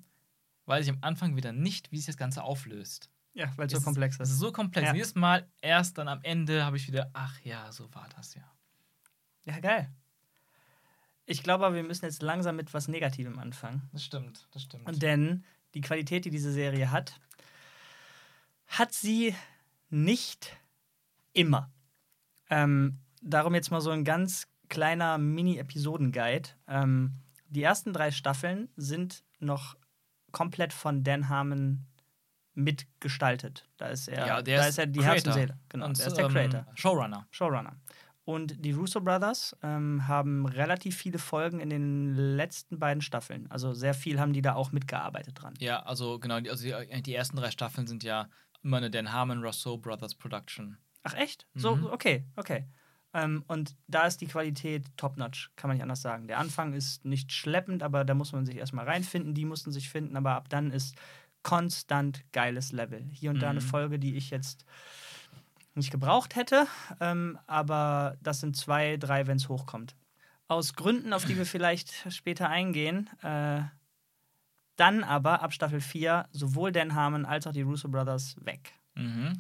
[0.66, 3.12] weiß ich am Anfang wieder nicht, wie sich das Ganze auflöst.
[3.36, 4.34] Ja, weil es so Es ist- komplex Es ist.
[4.36, 4.88] ist so komplex.
[4.88, 4.94] Ja.
[4.96, 8.52] Jedes Mal, erst dann am Ende, habe ich wieder, ach ja, so war das ja.
[9.46, 9.92] Ja, geil.
[11.30, 13.84] Ich glaube aber, wir müssen jetzt langsam mit was Negativem anfangen.
[13.94, 14.88] Das stimmt, das stimmt.
[14.88, 15.44] Und denn
[15.76, 17.20] die Qualität, die diese Serie hat,
[18.68, 19.36] hat sie
[19.90, 20.58] nicht
[21.34, 21.72] Immer.
[22.50, 26.50] Ähm, darum jetzt mal so ein ganz kleiner Mini-Episoden-Guide.
[26.68, 27.14] Ähm,
[27.48, 29.76] die ersten drei Staffeln sind noch
[30.32, 31.86] komplett von Dan Harmon
[32.56, 33.68] mitgestaltet.
[33.78, 35.14] Da ist er, Ja, der da ist ist er die Creator.
[35.16, 35.60] Herz und Seele.
[35.70, 36.68] Genau, Und, der ist der ähm, Creator.
[36.76, 37.28] Showrunner.
[37.32, 37.76] Showrunner.
[38.30, 43.50] Und die Russo Brothers ähm, haben relativ viele Folgen in den letzten beiden Staffeln.
[43.50, 45.56] Also sehr viel haben die da auch mitgearbeitet dran.
[45.58, 48.30] Ja, also genau, die, also die, die ersten drei Staffeln sind ja
[48.62, 50.78] immer eine Dan Harmon Rousseau Brothers Production.
[51.02, 51.48] Ach echt?
[51.56, 51.86] So, Mhm.
[51.88, 52.68] okay, okay.
[53.16, 56.28] Ähm, und da ist die Qualität top-notch, kann man nicht anders sagen.
[56.28, 59.34] Der Anfang ist nicht schleppend, aber da muss man sich erstmal reinfinden.
[59.34, 60.96] Die mussten sich finden, aber ab dann ist
[61.42, 63.08] konstant geiles Level.
[63.12, 63.66] Hier und da eine Mhm.
[63.66, 64.66] Folge, die ich jetzt
[65.76, 66.68] nicht gebraucht hätte,
[67.00, 69.96] ähm, aber das sind zwei, drei, wenn es hochkommt.
[70.48, 73.62] Aus Gründen, auf die wir vielleicht später eingehen, äh,
[74.78, 78.72] dann aber ab Staffel 4 sowohl Dan Harmon als auch die Russo Brothers weg.
[78.96, 79.38] Mhm.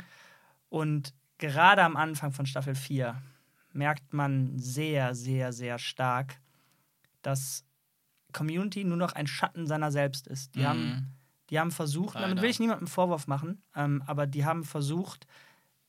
[0.70, 3.22] Und gerade am Anfang von Staffel 4
[3.74, 6.40] merkt man sehr, sehr, sehr stark,
[7.22, 7.64] dass
[8.34, 10.54] Community nur noch ein Schatten seiner selbst ist.
[10.56, 10.66] Die, Mhm.
[10.66, 11.18] haben,
[11.50, 12.42] die haben versucht, damit Leider.
[12.44, 15.26] will ich niemandem Vorwurf machen, ähm, aber die haben versucht,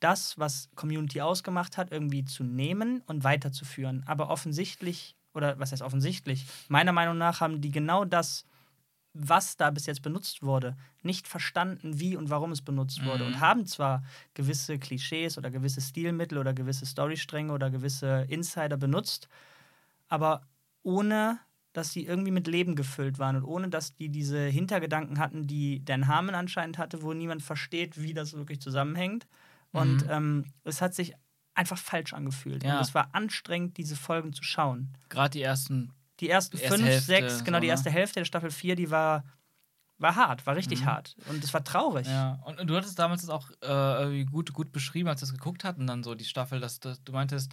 [0.01, 4.03] das, was Community ausgemacht hat, irgendwie zu nehmen und weiterzuführen.
[4.07, 8.45] Aber offensichtlich, oder was heißt offensichtlich, meiner Meinung nach haben die genau das,
[9.13, 13.25] was da bis jetzt benutzt wurde, nicht verstanden, wie und warum es benutzt wurde.
[13.25, 13.35] Mhm.
[13.35, 14.03] Und haben zwar
[14.35, 19.29] gewisse Klischees oder gewisse Stilmittel oder gewisse Storystränge oder gewisse Insider benutzt,
[20.09, 20.43] aber
[20.83, 21.39] ohne
[21.73, 25.85] dass sie irgendwie mit Leben gefüllt waren und ohne dass die diese Hintergedanken hatten, die
[25.85, 29.27] Dan Harmon anscheinend hatte, wo niemand versteht, wie das wirklich zusammenhängt.
[29.73, 30.11] Und Mhm.
[30.11, 31.15] ähm, es hat sich
[31.55, 32.65] einfach falsch angefühlt.
[32.65, 32.77] Ja.
[32.77, 34.97] Und es war anstrengend, diese Folgen zu schauen.
[35.09, 35.93] Gerade die ersten.
[36.21, 37.71] Die ersten Die erste fünf, Hälfte, sechs, genau, so, die ne?
[37.73, 39.25] erste Hälfte der Staffel 4, die war,
[39.99, 40.87] war hart, war richtig Mhm.
[40.87, 41.17] hart.
[41.29, 42.07] Und es war traurig.
[42.07, 45.33] Ja, und, und du hattest damals das auch äh, gut, gut beschrieben, als wir das
[45.35, 47.53] geguckt hatten, dann so die Staffel, dass, dass du meintest,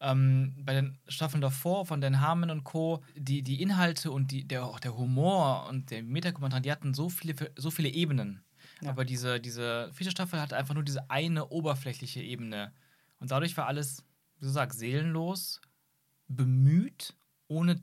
[0.00, 4.46] ähm, bei den Staffeln davor von Dan Harmon und Co., die, die Inhalte und die,
[4.46, 8.42] der, auch der Humor und der Metakommentar, die hatten so viele, so viele Ebenen.
[8.82, 8.90] Ja.
[8.90, 12.72] Aber diese, diese vierte Staffel hatte einfach nur diese eine oberflächliche Ebene.
[13.18, 14.04] Und dadurch war alles,
[14.38, 15.60] wie du sagst, seelenlos,
[16.28, 17.14] bemüht,
[17.48, 17.80] ohne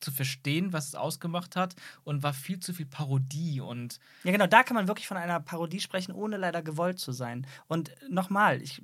[0.00, 1.74] zu verstehen, was es ausgemacht hat
[2.04, 5.40] und war viel zu viel Parodie und Ja, genau, da kann man wirklich von einer
[5.40, 7.46] Parodie sprechen, ohne leider gewollt zu sein.
[7.66, 8.80] Und nochmal, ich,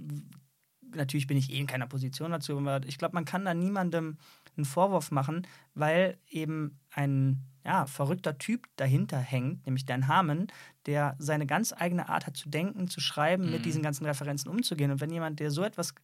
[0.92, 4.18] natürlich bin ich eh in keiner Position dazu, aber ich glaube, man kann da niemandem
[4.56, 10.48] einen Vorwurf machen, weil eben ein ja, verrückter Typ dahinter hängt, nämlich Dan Harmon,
[10.87, 13.50] der seine ganz eigene Art hat zu denken, zu schreiben, Mhm.
[13.50, 14.90] mit diesen ganzen Referenzen umzugehen.
[14.90, 15.94] Und wenn jemand, der so etwas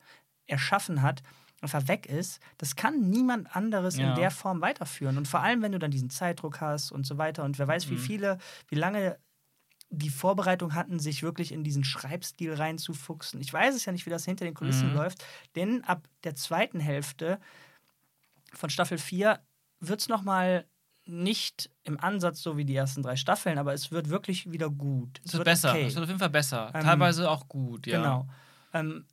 [0.47, 1.23] erschaffen hat,
[1.61, 4.01] einfach weg ist, das kann niemand anderes Ja.
[4.01, 5.19] in der Form weiterführen.
[5.19, 7.91] Und vor allem, wenn du dann diesen Zeitdruck hast und so weiter und wer weiß,
[7.91, 7.99] wie Mhm.
[7.99, 9.19] viele, wie lange
[9.91, 13.41] die Vorbereitung hatten, sich wirklich in diesen Schreibstil reinzufuchsen.
[13.41, 14.93] Ich weiß es ja nicht, wie das hinter den Kulissen Mhm.
[14.93, 15.25] läuft,
[15.57, 17.41] denn ab der zweiten Hälfte
[18.53, 19.45] von Staffel 4
[19.81, 20.67] wird es nochmal
[21.11, 25.21] nicht im Ansatz so wie die ersten drei Staffeln, aber es wird wirklich wieder gut.
[25.25, 25.71] Es wird besser.
[25.71, 25.87] okay.
[25.87, 26.71] Es wird auf jeden Fall besser.
[26.75, 27.99] Ähm, Teilweise auch gut, ja.
[27.99, 28.29] Genau.
[28.73, 29.05] Ähm,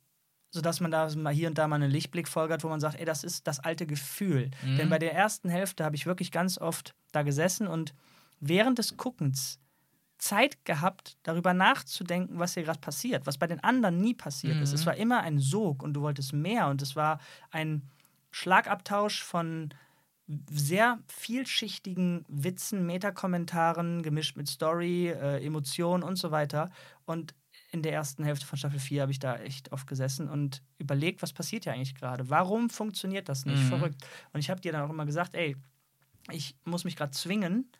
[0.50, 3.04] sodass man da mal hier und da mal eine Lichtblickfolge hat, wo man sagt, ey,
[3.04, 4.50] das ist das alte Gefühl.
[4.62, 4.76] Mhm.
[4.76, 7.94] Denn bei der ersten Hälfte habe ich wirklich ganz oft da gesessen und
[8.40, 9.60] während des Guckens
[10.18, 14.70] Zeit gehabt, darüber nachzudenken, was hier gerade passiert, was bei den anderen nie passiert ist.
[14.70, 14.74] Mhm.
[14.74, 17.82] Es war immer ein Sog und du wolltest mehr und es war ein
[18.30, 19.72] Schlagabtausch von
[20.50, 26.70] sehr vielschichtigen Witzen, Metakommentaren, gemischt mit Story, äh, Emotionen und so weiter.
[27.06, 27.34] Und
[27.70, 31.22] in der ersten Hälfte von Staffel 4 habe ich da echt oft gesessen und überlegt,
[31.22, 32.30] was passiert hier eigentlich gerade?
[32.30, 33.62] Warum funktioniert das nicht?
[33.62, 33.68] Mhm.
[33.68, 34.06] Verrückt.
[34.32, 35.56] Und ich habe dir dann auch immer gesagt, ey,
[36.30, 37.70] ich muss mich gerade zwingen,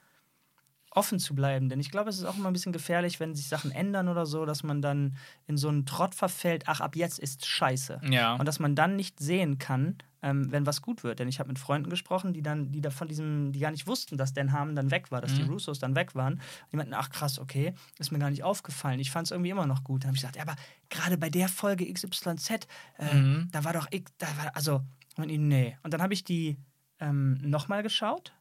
[0.90, 1.68] offen zu bleiben.
[1.68, 4.26] Denn ich glaube, es ist auch immer ein bisschen gefährlich, wenn sich Sachen ändern oder
[4.26, 8.00] so, dass man dann in so einen Trott verfällt, ach, ab jetzt ist scheiße.
[8.10, 8.36] Ja.
[8.36, 11.18] Und dass man dann nicht sehen kann, ähm, wenn was gut wird.
[11.18, 13.86] Denn ich habe mit Freunden gesprochen, die dann, die da von diesem, die gar nicht
[13.86, 15.50] wussten, dass Dan Harmon dann weg war, dass die Mhm.
[15.50, 16.34] Russos dann weg waren.
[16.34, 18.98] Und die meinten, ach krass, okay, ist mir gar nicht aufgefallen.
[19.00, 20.02] Ich fand es irgendwie immer noch gut.
[20.04, 20.56] Dann habe ich gesagt, ja, aber
[20.90, 22.66] gerade bei der Folge XYZ,
[22.98, 23.48] äh, Mhm.
[23.52, 24.82] da war doch X, da war, also,
[25.16, 25.76] und ich, nee.
[25.82, 26.56] Und dann habe ich die
[27.00, 28.32] ähm, nochmal geschaut,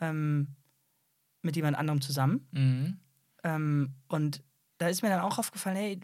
[0.00, 0.48] ähm,
[1.42, 2.46] mit jemand anderem zusammen.
[2.52, 3.00] Mhm.
[3.44, 4.42] Ähm, und
[4.78, 6.00] da ist mir dann auch aufgefallen, hey,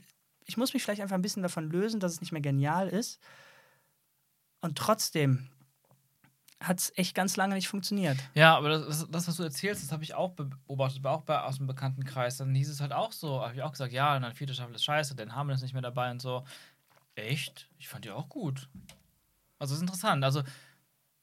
[0.47, 3.21] ich muss mich vielleicht einfach ein bisschen davon lösen, dass es nicht mehr genial ist.
[4.61, 5.49] Und trotzdem
[6.61, 8.19] hat es echt ganz lange nicht funktioniert.
[8.35, 11.41] Ja, aber das, das, das, was du erzählst, das habe ich auch beobachtet, auch bei,
[11.41, 12.39] aus dem Bekanntenkreis.
[12.39, 14.85] Dann hieß es halt auch so, habe ich auch gesagt, ja, dann vierte Staffel ist
[14.85, 16.45] scheiße, Dan Harmon ist nicht mehr dabei und so.
[17.15, 17.69] Echt?
[17.79, 18.69] Ich fand die auch gut.
[19.61, 20.25] Also es ist interessant.
[20.25, 20.43] Also,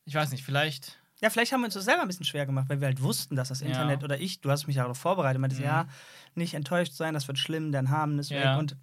[0.05, 0.99] ich weiß nicht, vielleicht.
[1.21, 3.35] Ja, vielleicht haben wir uns das selber ein bisschen schwer gemacht, weil wir halt wussten,
[3.35, 3.67] dass das Ja.
[3.67, 5.65] Internet oder ich, du hast mich ja darauf vorbereitet, meintest, Mhm.
[5.65, 5.87] ja,
[6.35, 8.53] nicht enttäuscht sein, das wird schlimm, dann haben es Ja.
[8.53, 8.59] weg.
[8.59, 8.75] Und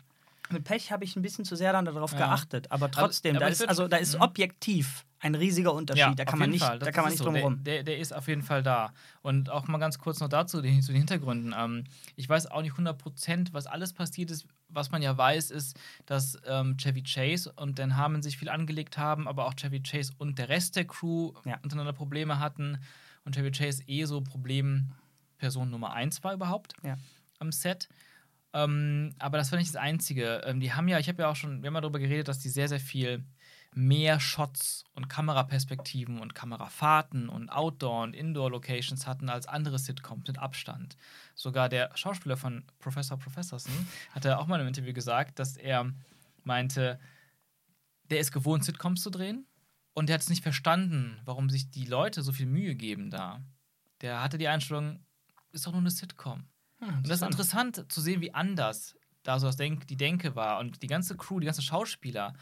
[0.53, 2.19] Mit Pech habe ich ein bisschen zu sehr dann darauf Ja.
[2.19, 4.23] geachtet, aber trotzdem, aber da ich ist, also da ist Mhm.
[4.23, 6.19] objektiv ein riesiger Unterschied.
[6.19, 6.79] da auf kann man nicht, Fall.
[6.81, 7.63] da Das- kann man nicht drum rum.
[7.65, 8.93] Der, der, der ist auf jeden Fall da.
[9.23, 11.55] Und auch mal ganz kurz noch dazu, zu den Hintergründen.
[11.57, 11.85] Ähm,
[12.17, 14.47] ich weiß auch nicht 100%, was alles passiert ist.
[14.69, 18.99] Was man ja weiß, ist, dass ähm, Chevy Chase und Dan Harmon sich viel angelegt
[18.99, 21.59] haben, aber auch Chevy Chase und der Rest der Crew Ja.
[21.63, 22.79] untereinander Probleme hatten.
[23.25, 26.97] Und Chevy Chase eh so Problemperson Nummer 1 war überhaupt Ja.
[27.39, 27.89] am Set.
[28.55, 30.43] Ähm, aber das war nicht das Einzige.
[30.45, 32.39] Ähm, die haben ja, ich habe ja auch schon, wir haben ja darüber geredet, dass
[32.39, 33.25] die sehr, sehr viel
[33.75, 40.39] mehr Shots und Kameraperspektiven und Kamerafahrten und Outdoor- und Indoor-Locations hatten als andere Sitcoms mit
[40.39, 40.97] Abstand.
[41.35, 43.73] Sogar der Schauspieler von Professor Professorson
[44.11, 45.91] hat ja auch mal einem Interview gesagt, dass er
[46.45, 47.01] meinte,
[48.11, 49.47] der ist gewohnt, Sitcoms zu drehen
[49.95, 53.41] und der hat es nicht verstanden, warum sich die Leute so viel Mühe geben da.
[54.03, 55.01] Der hatte die Einstellung,
[55.53, 56.45] ist doch nur eine Sitcom.
[56.83, 60.35] Hm, Und das ist interessant zu sehen, wie anders da so das Denk die Denke
[60.35, 60.59] war.
[60.59, 62.35] Und die ganze Crew, die ganzen Schauspieler,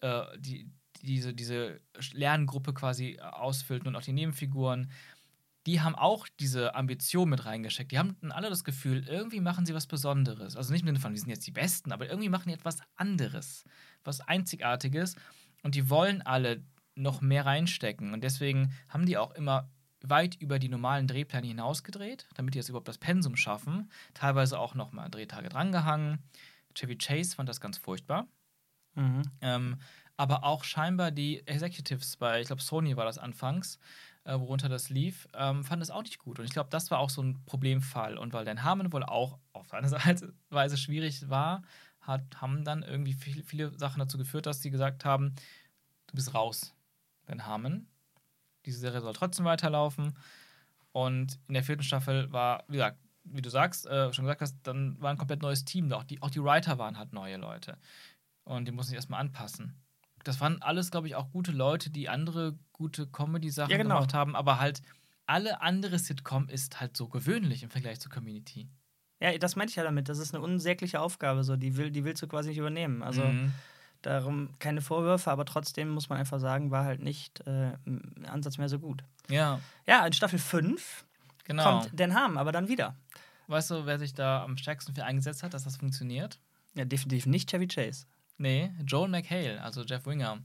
[0.00, 1.80] äh, die, die diese, diese
[2.12, 4.90] Lerngruppe quasi ausfüllten und auch die Nebenfiguren,
[5.66, 7.92] die haben auch diese Ambition mit reingesteckt.
[7.92, 10.56] Die haben alle das Gefühl, irgendwie machen sie was Besonderes.
[10.56, 12.78] Also nicht im Sinne von, wir sind jetzt die Besten, aber irgendwie machen die etwas
[12.96, 13.64] anderes,
[14.02, 15.16] was Einzigartiges.
[15.62, 16.62] Und die wollen alle
[16.94, 18.14] noch mehr reinstecken.
[18.14, 19.68] Und deswegen haben die auch immer
[20.02, 23.90] weit über die normalen Drehpläne hinaus gedreht, damit die jetzt überhaupt das Pensum schaffen.
[24.14, 26.18] Teilweise auch noch mal Drehtage drangehangen.
[26.74, 28.26] Chevy Chase fand das ganz furchtbar.
[28.94, 29.22] Mhm.
[29.40, 29.76] Ähm,
[30.16, 33.78] aber auch scheinbar die Executives bei, ich glaube, Sony war das anfangs,
[34.24, 36.38] äh, worunter das lief, ähm, fanden es auch nicht gut.
[36.38, 38.18] Und ich glaube, das war auch so ein Problemfall.
[38.18, 41.62] Und weil Dan Harmon wohl auch auf seine Seite- Weise schwierig war,
[42.00, 45.34] hat, haben dann irgendwie viel, viele Sachen dazu geführt, dass sie gesagt haben,
[46.06, 46.74] du bist raus,
[47.26, 47.86] Dan Harmon.
[48.66, 50.14] Diese Serie soll trotzdem weiterlaufen.
[50.92, 54.56] Und in der vierten Staffel war, wie gesagt, wie du sagst, äh, schon gesagt hast,
[54.64, 55.96] dann war ein komplett neues Team da.
[55.98, 57.76] Auch die, auch die Writer waren halt neue Leute.
[58.44, 59.76] Und die mussten sich erstmal anpassen.
[60.24, 63.96] Das waren alles, glaube ich, auch gute Leute, die andere gute Comedy-Sachen Ja, genau.
[63.96, 64.82] gemacht haben, aber halt
[65.26, 68.68] alle andere Sitcom ist halt so gewöhnlich im Vergleich zur Community.
[69.20, 70.08] Ja, das meinte ich ja damit.
[70.08, 71.44] Das ist eine unsägliche Aufgabe.
[71.44, 71.56] So.
[71.56, 73.02] Die, will, die willst du quasi nicht übernehmen.
[73.02, 73.52] Also Mhm.
[74.02, 78.58] Darum keine Vorwürfe, aber trotzdem muss man einfach sagen, war halt nicht äh, ein Ansatz
[78.58, 79.04] mehr so gut.
[79.28, 81.04] Ja, Ja, in Staffel 5
[81.44, 81.80] genau.
[81.80, 82.96] kommt Den Ham, aber dann wieder.
[83.46, 86.38] Weißt du, wer sich da am stärksten für eingesetzt hat, dass das funktioniert?
[86.74, 88.06] Ja, definitiv nicht Chevy Chase.
[88.38, 90.38] Nee, Joel McHale, also Jeff Winger.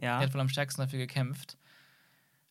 [0.00, 0.18] Ja.
[0.18, 1.58] Der hat wohl am stärksten dafür gekämpft,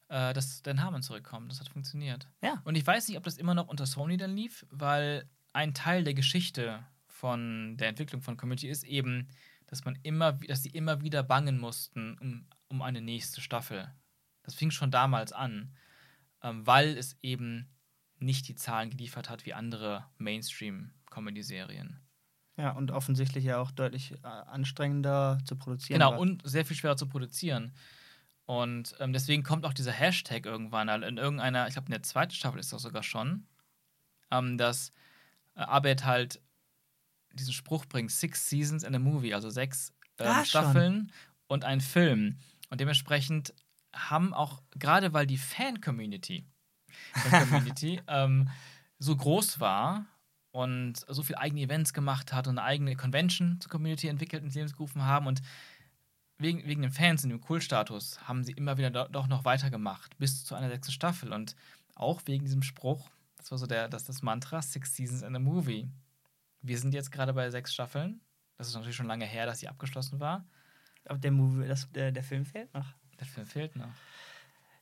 [0.09, 1.51] äh, dass Dan Harmon zurückkommt.
[1.51, 2.27] Das hat funktioniert.
[2.41, 2.61] Ja.
[2.65, 6.03] Und ich weiß nicht, ob das immer noch unter Sony dann lief, weil ein Teil
[6.03, 9.27] der Geschichte von der Entwicklung von Community ist eben,
[9.69, 13.93] dass man immer, dass sie immer wieder bangen mussten um, um eine nächste Staffel.
[14.43, 15.75] Das fing schon damals an,
[16.41, 17.69] ähm, weil es eben
[18.17, 21.99] nicht die Zahlen geliefert hat wie andere Mainstream-Comedy-Serien.
[22.57, 25.99] Ja, und offensichtlich ja auch deutlich äh, anstrengender zu produzieren.
[25.99, 26.19] Genau, war.
[26.19, 27.73] und sehr viel schwerer zu produzieren.
[28.45, 32.33] Und ähm, deswegen kommt auch dieser Hashtag irgendwann in irgendeiner, ich glaube, in der zweiten
[32.33, 33.45] Staffel ist das sogar schon,
[34.31, 34.91] ähm, dass
[35.55, 36.41] äh, Abed halt
[37.39, 40.45] diesen Spruch bringt: Six Seasons in a Movie, also sechs ähm, Ah, schon.
[40.45, 41.11] Staffeln
[41.47, 42.37] und ein Film.
[42.69, 43.53] Und dementsprechend
[43.93, 46.45] haben auch, gerade weil die Fan-Community
[48.07, 48.49] ähm,
[48.99, 50.05] so groß war
[50.51, 54.55] und so viele eigene Events gemacht hat und eine eigene Convention zur Community entwickelt und
[54.55, 55.41] ins gerufen haben und
[56.37, 60.17] wegen, wegen den Fans und dem Kultstatus haben sie immer wieder do, doch noch weitergemacht
[60.17, 61.55] bis zu einer sechsten Staffel und
[61.95, 65.39] auch wegen diesem Spruch, das war so der, das, das Mantra, Six Seasons in a
[65.39, 65.89] Movie.
[66.61, 68.21] Wir sind jetzt gerade bei sechs Staffeln.
[68.57, 70.45] Das ist natürlich schon lange her, dass sie abgeschlossen war.
[71.05, 72.85] Aber der, Movie, das, der, der Film fehlt noch.
[73.19, 73.87] Der Film fehlt noch.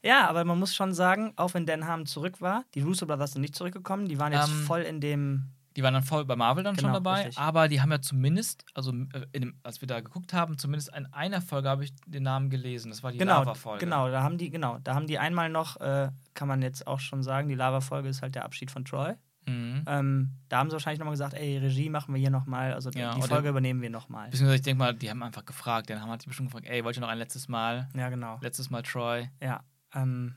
[0.03, 3.33] Ja, aber man muss schon sagen, auch wenn Dan Harmon zurück war, die Russo Brothers
[3.33, 4.07] sind nicht zurückgekommen.
[4.07, 5.51] Die waren jetzt Ähm, voll in dem.
[5.75, 7.37] Die waren dann voll bei Marvel dann schon Genau, dabei, richtig.
[7.37, 11.05] aber die haben ja zumindest, also äh, dem, als wir da geguckt haben, zumindest in
[11.13, 12.89] einer Folge habe ich den Namen gelesen.
[12.89, 13.85] Das war die Genau, Lava-Folge.
[13.85, 16.99] genau, da haben die, genau, da haben die einmal noch, äh, kann man jetzt auch
[16.99, 19.13] schon sagen, die Lava-Folge ist halt der Abschied von Troy.
[19.47, 19.83] Mhm.
[19.87, 23.15] Ähm, da haben sie wahrscheinlich nochmal gesagt, ey, Regie machen wir hier nochmal, also Ja,
[23.15, 24.29] die Folge übernehmen wir nochmal.
[24.29, 25.89] Beziehungsweise ich denke mal, die haben einfach gefragt.
[25.89, 27.89] Dann haben die bestimmt gefragt, ey, wollt ihr noch ein letztes Mal?
[27.95, 28.37] Ja, genau.
[28.41, 29.29] Letztes Mal Troy.
[29.41, 29.63] Ja.
[29.95, 30.35] Ähm,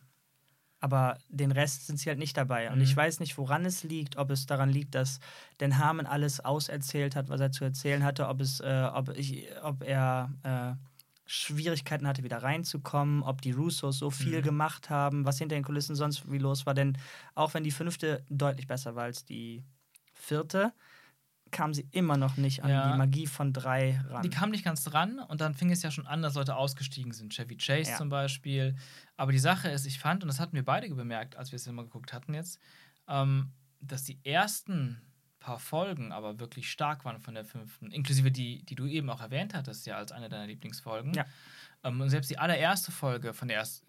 [0.82, 2.70] aber den Rest sind sie halt nicht dabei.
[2.70, 2.82] Und Mhm.
[2.84, 5.20] ich weiß nicht, woran es liegt, ob es daran liegt, dass
[5.58, 9.46] Dan Harmon alles auserzählt hat, was er zu erzählen hatte, ob, es, äh, ob, ich,
[9.62, 10.72] ob er äh,
[11.32, 14.44] Schwierigkeiten hatte, wieder reinzukommen, ob die Russos so viel Mhm.
[14.44, 16.74] gemacht haben, was hinter den Kulissen sonst wie los war.
[16.74, 16.98] Denn
[17.36, 19.62] auch wenn die fünfte deutlich besser war als die
[20.12, 20.72] vierte,
[21.52, 22.92] kam sie immer noch nicht an Ja.
[22.92, 24.22] die Magie von drei ran.
[24.22, 27.12] Die kam nicht ganz dran und dann fing es ja schon an, dass Leute ausgestiegen
[27.12, 27.32] sind.
[27.32, 27.98] Chevy Chase Ja.
[27.98, 28.76] zum Beispiel.
[29.16, 31.66] Aber die Sache ist, ich fand, und das hatten wir beide bemerkt, als wir es
[31.66, 32.58] immer geguckt hatten jetzt,
[33.08, 35.09] ähm, dass die ersten
[35.40, 39.20] paar Folgen aber wirklich stark waren von der fünften, inklusive die, die du eben auch
[39.20, 41.14] erwähnt hattest, ja, als eine deiner Lieblingsfolgen.
[41.14, 41.24] Ja.
[41.82, 43.86] Ähm, und selbst die allererste Folge von der ersten,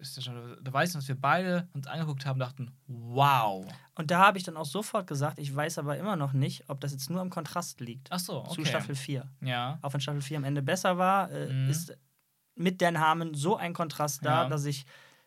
[0.64, 3.66] da weiß ich, dass wir beide uns angeguckt haben, dachten, wow.
[3.94, 6.80] Und da habe ich dann auch sofort gesagt, ich weiß aber immer noch nicht, ob
[6.80, 8.08] das jetzt nur am Kontrast liegt.
[8.10, 8.54] Ach so, okay.
[8.54, 9.28] Zu Staffel 4.
[9.42, 9.78] Ja.
[9.82, 11.68] Auch wenn Staffel 4 am Ende besser war, äh, Mhm.
[11.70, 11.96] ist
[12.54, 14.48] mit Dan Harmon so ein Kontrast da, Ja.
[14.48, 14.84] dass ich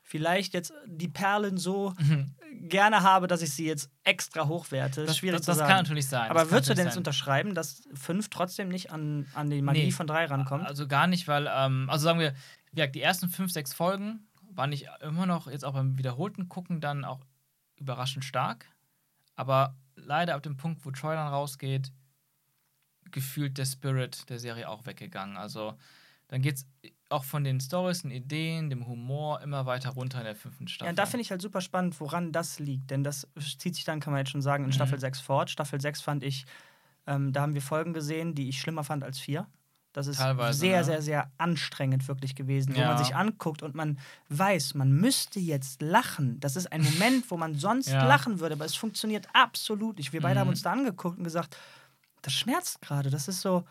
[0.08, 2.36] vielleicht jetzt die Perlen so Mhm.
[2.70, 5.06] gerne habe, dass ich sie jetzt extra hochwerte.
[5.06, 5.70] Das, Schwierig das, zu das sagen.
[5.70, 6.30] kann natürlich sein.
[6.30, 9.92] aber würdest du denn jetzt unterschreiben, dass 5 trotzdem nicht an, an die Magie Nee.
[9.92, 10.66] von 3 rankommt?
[10.66, 12.34] Also gar nicht, weil, ähm, also sagen wir,
[12.72, 16.80] gesagt, die ersten fünf, sechs Folgen waren ich immer noch, jetzt auch beim wiederholten Gucken,
[16.82, 17.22] dann auch
[17.78, 18.68] überraschend stark.
[19.36, 21.92] Aber leider ab dem Punkt, wo Troy dann rausgeht,
[23.12, 25.36] gefühlt der Spirit der Serie auch weggegangen.
[25.38, 25.78] Also
[26.28, 26.68] dann geht es
[27.10, 30.90] auch von den Stories, den Ideen, dem Humor immer weiter runter in der fünften Staffel.
[30.90, 32.90] Ja, da finde ich halt super spannend, woran das liegt.
[32.92, 33.28] Denn das
[33.60, 34.74] zieht sich dann, kann man jetzt schon sagen, in Mhm.
[34.74, 35.50] Staffel 6 fort.
[35.50, 36.46] Staffel 6 fand ich,
[37.08, 39.46] ähm, da haben wir Folgen gesehen, die ich schlimmer fand als 4.
[39.94, 40.84] Das ist Teilweise, sehr, ne?
[40.84, 42.88] sehr, sehr anstrengend wirklich gewesen, wo Ja.
[42.88, 43.98] man sich anguckt und man
[44.30, 46.38] weiß, man müsste jetzt lachen.
[46.42, 48.04] Das ist ein Moment, wo man sonst Ja.
[48.06, 50.12] lachen würde, aber es funktioniert absolut nicht.
[50.12, 50.40] Wir beide Mhm.
[50.42, 51.56] haben uns da angeguckt und gesagt,
[52.24, 53.10] das schmerzt gerade.
[53.10, 53.64] Das ist so,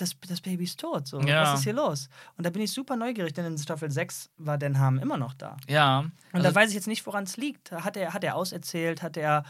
[0.00, 1.06] das, das, Baby ist tot.
[1.06, 1.20] So.
[1.20, 1.42] Ja.
[1.42, 2.08] Was ist hier los?
[2.36, 5.34] Und da bin ich super neugierig, denn in Staffel 6 war Dan Harmon immer noch
[5.34, 5.56] da.
[5.68, 6.00] ja.
[6.00, 7.72] Und also, da weiß ich jetzt nicht, woran es liegt.
[7.72, 9.02] Hat er, hat er auserzählt?
[9.02, 9.44] Hat er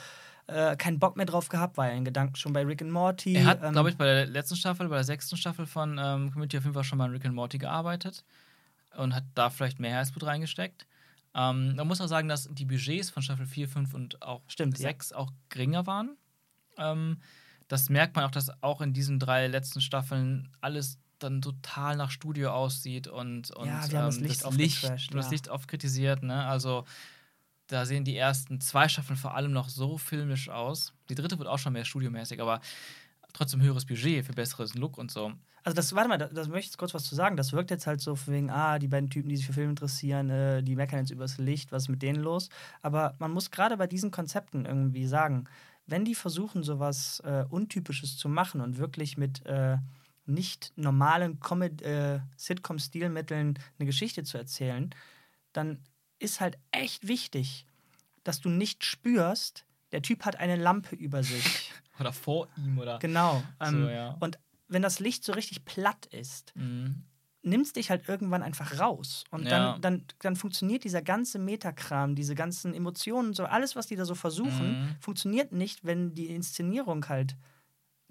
[0.47, 1.77] äh, keinen Bock mehr drauf gehabt?
[1.77, 3.35] War er in Gedanken schon bei Rick and Morty?
[3.35, 6.31] Er hat, Ähm, glaube ich, bei der letzten Staffel, bei der sechsten Staffel von ähm,
[6.33, 8.25] Community auf jeden Fall schon mal in Rick and Morty gearbeitet
[8.97, 10.87] und hat da vielleicht mehr Herzblut reingesteckt.
[11.35, 14.79] Ähm, man muss auch sagen, dass die Budgets von Staffel 4, 5 und auch Stimmt,
[14.79, 14.89] ja.
[14.89, 16.17] 6 auch geringer waren.
[16.77, 17.19] Ähm,
[17.71, 22.11] das merkt man auch, dass auch in diesen drei letzten Staffeln alles dann total nach
[22.11, 25.31] Studio aussieht und, und Ja, haben das ähm, Licht das oft Licht, getrashed, das ja.
[25.31, 26.25] Licht oft kritisiert.
[26.25, 26.45] Ne?
[26.47, 26.85] Also
[27.69, 30.95] da sehen die ersten zwei Staffeln vor allem noch so filmisch aus.
[31.11, 32.61] Die dritte wird auch schon mehr studiomäßig, aber
[33.33, 35.33] trotzdem höheres Budget für besseres Look und so.
[35.63, 37.37] Also das, warte mal, da, da möchte ich jetzt kurz was zu sagen.
[37.37, 39.71] Das wirkt jetzt halt so von wegen, ah, die beiden Typen, die sich für Film
[39.71, 42.49] interessieren, äh, die meckern jetzt übers Licht, was ist mit denen los?
[42.83, 45.45] Aber man muss gerade bei diesen Konzepten irgendwie sagen,
[45.91, 49.79] wenn die versuchen, sowas äh, Untypisches zu machen und wirklich mit äh,
[50.27, 51.39] nicht normalen
[51.83, 54.91] äh, Sitcom-Stilmitteln eine Geschichte zu erzählen,
[55.53, 55.81] dann
[56.19, 57.67] ist halt echt wichtig,
[58.25, 61.73] dass du nicht spürst, der Typ hat eine Lampe über sich.
[61.99, 62.99] Oder vor ihm oder.
[62.99, 63.43] Genau.
[63.61, 64.17] Ähm, So, ja.
[64.21, 64.39] Und
[64.69, 67.03] wenn das Licht so richtig platt ist, Mhm.
[67.43, 69.25] Nimmst dich halt irgendwann einfach raus.
[69.31, 69.73] Und Ja.
[69.73, 74.05] dann, dann, dann funktioniert dieser ganze Metakram, diese ganzen Emotionen, so alles, was die da
[74.05, 74.97] so versuchen, Mhm.
[75.01, 77.37] funktioniert nicht, wenn die Inszenierung halt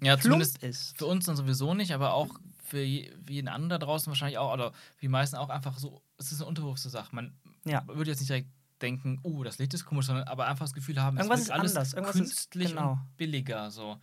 [0.02, 0.96] Ja, zumindest ist.
[0.98, 2.28] für uns dann sowieso nicht, aber auch
[2.64, 6.32] für jeden anderen da draußen wahrscheinlich auch, oder für die meisten auch einfach so, es
[6.32, 7.14] ist eine unterbewusste Sache.
[7.14, 7.86] Man Ja.
[7.86, 8.48] würde jetzt nicht direkt
[8.82, 11.50] denken, oh, das Licht ist komisch, sondern aber einfach das Gefühl haben, Irgendwas es ist
[11.52, 12.92] alles anders, irgendwas ist- künstlich genau.
[12.92, 13.70] und billiger.
[13.70, 13.90] So.
[13.92, 14.00] Und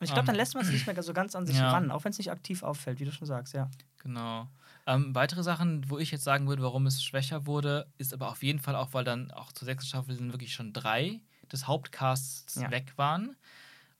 [0.00, 1.70] ich glaube, dann Ähm, lässt man es nicht mehr so ganz an sich ja.
[1.70, 3.70] ran, auch wenn es nicht aktiv auffällt, wie du schon sagst, ja.
[4.00, 4.48] Genau.
[4.86, 8.42] Ähm, weitere Sachen, wo ich jetzt sagen würde, warum es schwächer wurde, ist aber auf
[8.42, 11.20] jeden Fall auch, weil dann auch zur sechsten Staffel sind wirklich schon drei
[11.52, 12.70] des Hauptcasts Ja.
[12.70, 13.36] weg waren.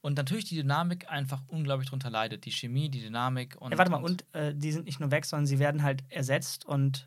[0.03, 2.46] Und natürlich die Dynamik einfach unglaublich drunter leidet.
[2.46, 3.70] Die Chemie, die Dynamik und.
[3.72, 6.64] ja warte mal, und äh, die sind nicht nur weg, sondern sie werden halt ersetzt
[6.64, 7.07] und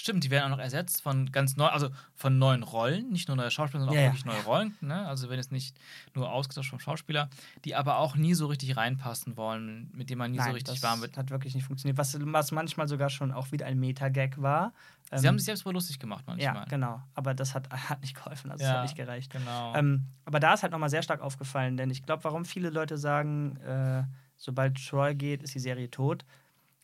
[0.00, 3.36] Stimmt, die werden auch noch ersetzt von ganz neu, also von neuen Rollen, nicht nur
[3.36, 4.76] neue Schauspieler, sondern Ja, auch wirklich neue Rollen.
[4.80, 5.06] Ne?
[5.08, 5.76] Also wenn es nicht
[6.14, 7.28] nur ausgetauscht vom Schauspieler,
[7.64, 10.82] die aber auch nie so richtig reinpassen wollen, mit denen man nie so richtig das
[10.84, 11.16] warm wird.
[11.16, 11.98] hat wirklich nicht funktioniert.
[11.98, 14.72] Was, was manchmal sogar schon auch wieder ein Meta-Gag war.
[15.10, 16.54] Sie Ähm, haben sich selbst wohl lustig gemacht manchmal.
[16.54, 17.02] Ja, genau.
[17.14, 19.32] Aber das hat, hat nicht geholfen, also es Ja, hat nicht gereicht.
[19.32, 19.74] Genau.
[19.74, 22.98] Ähm, aber da ist halt nochmal sehr stark aufgefallen, denn ich glaube, warum viele Leute
[22.98, 24.04] sagen, äh,
[24.36, 26.24] sobald Troy geht, ist die Serie tot.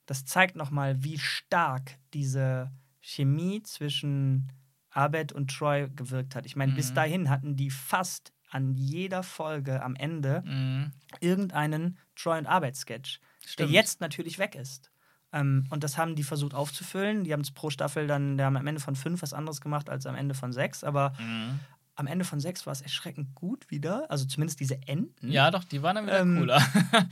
[0.07, 2.71] Das zeigt nochmal, wie stark diese
[3.07, 4.51] Chemie zwischen
[4.91, 6.47] Abed und Troy gewirkt hat.
[6.47, 6.95] Ich meine, bis Mhm.
[6.95, 10.93] dahin hatten die fast an jeder Folge am Ende Mhm.
[11.21, 13.71] irgendeinen Troy und Abed-Sketch, der Stimmt.
[13.71, 14.91] jetzt natürlich weg ist.
[15.33, 17.25] Ähm, und das haben die versucht aufzufüllen.
[17.25, 19.91] Die haben es pro Staffel dann, die haben am Ende von fünf was anderes gemacht
[19.91, 20.85] als am Ende von sechs.
[20.85, 21.59] Aber Mhm.
[21.97, 24.11] Am Ende von sechs war es erschreckend gut wieder.
[24.11, 25.31] Also zumindest diese Enden.
[25.31, 26.61] Ja, doch, die waren dann wieder Ähm, cooler.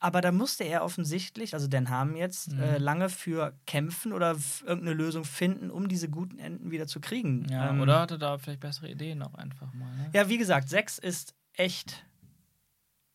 [0.00, 2.60] Aber da musste er offensichtlich, also Dan Harmon jetzt, Mhm.
[2.60, 7.46] äh, lange für kämpfen oder irgendeine Lösung finden, um diese guten Enden wieder zu kriegen.
[7.48, 9.94] ja, Ähm, oder hatte da vielleicht bessere Ideen auch einfach mal.
[9.96, 10.10] Ne?
[10.12, 12.04] Ja, wie gesagt, sechs ist echt,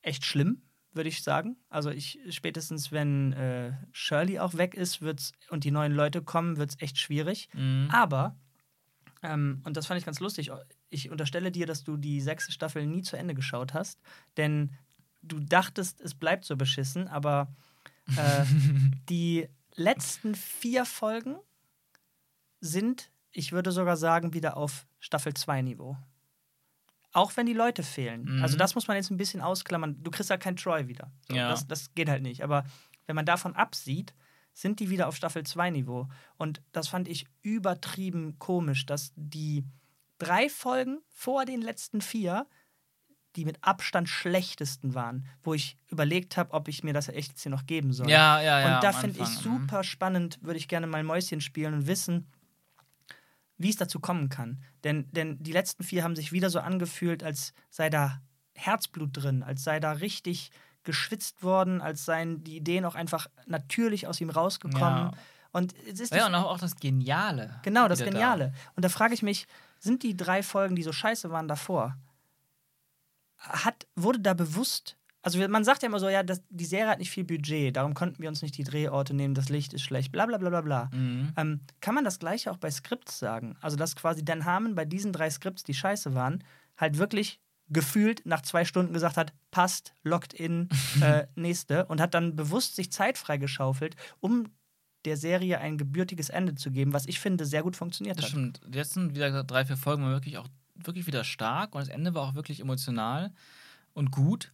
[0.02, 0.62] echt schlimm,
[0.94, 1.58] würde ich sagen.
[1.70, 6.58] Also ich spätestens, wenn äh, Shirley auch weg ist, wird's und die neuen Leute kommen,
[6.58, 7.50] wird es echt schwierig.
[7.54, 7.90] Mhm.
[7.92, 8.36] Aber,
[9.22, 10.52] ähm, und das fand ich ganz lustig,
[10.90, 14.00] ich unterstelle dir, dass du die sechste Staffel nie zu Ende geschaut hast,
[14.38, 14.72] denn
[15.22, 17.54] du dachtest, es bleibt so beschissen, aber
[18.16, 18.46] äh,
[19.10, 21.36] die letzten vier Folgen
[22.62, 25.98] sind, ich würde sogar sagen, wieder auf Staffel 2 Niveau.
[27.12, 28.26] Auch wenn die Leute fehlen.
[28.38, 28.44] Mhm.
[28.44, 30.02] Also das muss man jetzt ein bisschen ausklammern.
[30.04, 31.12] Du kriegst halt kein Troy wieder.
[31.28, 31.50] So, Ja.
[31.50, 32.44] das, das geht halt nicht.
[32.44, 32.66] Aber
[33.08, 34.14] wenn man davon absieht,
[34.60, 36.10] sind die wieder auf Staffel 2 Niveau.
[36.38, 39.64] Und das fand ich übertrieben komisch, dass die
[40.18, 42.46] drei Folgen vor den letzten vier
[43.36, 47.44] die mit Abstand schlechtesten waren, wo ich überlegt habe, ob ich mir das echt jetzt
[47.44, 48.10] hier noch geben soll.
[48.10, 48.76] Ja, ja, ja.
[48.76, 49.42] Und da finde ich mhm.
[49.42, 52.28] super spannend, würde ich gerne mal Mäuschen spielen und wissen,
[53.58, 54.64] wie es dazu kommen kann.
[54.84, 58.20] Denn, denn die letzten vier haben sich wieder so angefühlt, als sei da
[58.56, 60.50] Herzblut drin, als sei da richtig
[60.84, 64.80] geschwitzt worden, als seien die Ideen auch einfach natürlich aus ihm rausgekommen.
[64.82, 65.12] Ja.
[65.52, 67.60] Und es ist Ja, und auch, das Geniale.
[67.64, 68.18] genau das wieder da.
[68.18, 68.54] Geniale.
[68.76, 69.48] Und da frage ich mich,
[69.80, 71.98] sind die drei Folgen, die so scheiße waren davor,
[73.38, 77.00] hat, wurde da bewusst, also man sagt ja immer so, ja, das, die Serie hat
[77.00, 80.12] nicht viel Budget, darum konnten wir uns nicht die Drehorte nehmen, das Licht ist schlecht,
[80.12, 80.90] bla bla bla bla bla.
[80.94, 81.34] Mhm.
[81.38, 83.58] Ähm, kann man das gleiche auch bei Skripts sagen?
[83.62, 86.44] Also, dass quasi Dan Harmon bei diesen drei Skripts, die scheiße waren,
[86.78, 87.40] halt wirklich
[87.70, 90.70] gefühlt nach zwei Stunden gesagt hat, passt, lockt in,
[91.02, 94.48] äh, nächste und hat dann bewusst sich Zeit freigeschaufelt, um
[95.06, 98.32] der Serie ein gebürtiges Ende zu geben, was ich finde sehr gut funktioniert Das hat.
[98.32, 98.62] stimmt.
[98.68, 101.90] Die letzten, wie gesagt, drei, vier Folgen waren wirklich auch wirklich wieder stark und das
[101.90, 103.32] Ende war auch wirklich emotional
[103.94, 104.52] und gut.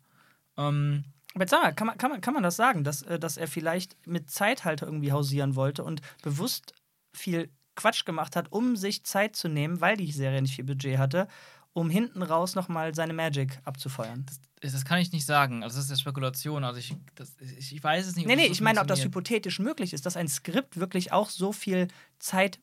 [0.58, 1.04] Ähm,
[1.34, 3.38] Aber jetzt sag mal, kann man, kann man, kann man das sagen, dass, äh, dass
[3.38, 6.74] er vielleicht mit Zeit halt irgendwie hausieren wollte und bewusst
[7.14, 10.98] viel Quatsch gemacht hat, um sich Zeit zu nehmen, weil die Serie nicht viel Budget
[10.98, 11.28] hatte,
[11.76, 14.26] um hinten raus nochmal seine Magic abzufeuern?
[14.62, 15.62] das, das kann ich nicht sagen.
[15.62, 16.64] Also das ist ja Spekulation.
[16.64, 18.28] Also ich, das, ich, ich weiß es nicht.
[18.28, 21.52] Nee, nee, ich meine, ob das hypothetisch möglich ist, dass ein Skript wirklich auch so
[21.52, 22.60] viel Zeit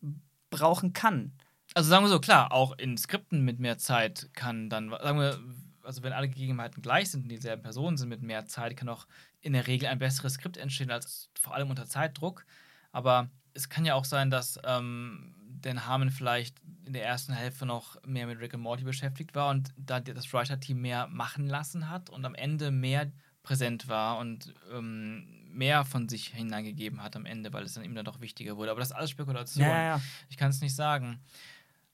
[0.50, 1.32] brauchen kann.
[1.74, 5.38] Also sagen wir so, klar, auch in Skripten mit mehr Zeit kann dann, sagen wir,
[5.82, 9.06] also wenn alle Gegebenheiten gleich sind und dieselben Personen sind mit mehr Zeit, kann auch
[9.42, 12.46] in der Regel ein besseres Skript entstehen, als vor allem unter Zeitdruck.
[12.92, 17.66] Aber es kann ja auch sein, dass ähm, Dan Harmon vielleicht in der ersten Hälfte
[17.66, 21.88] noch mehr mit Rick and Morty beschäftigt war und da das Writer-Team mehr machen lassen
[21.88, 23.10] hat und am Ende mehr
[23.42, 27.94] präsent war und ähm, mehr von sich hineingegeben hat am Ende, weil es dann ihm
[27.94, 28.70] dann doch wichtiger wurde.
[28.70, 29.64] Aber das ist alles Spekulation.
[29.64, 30.00] Ja, ja, ja.
[30.28, 31.20] Ich kann es nicht sagen.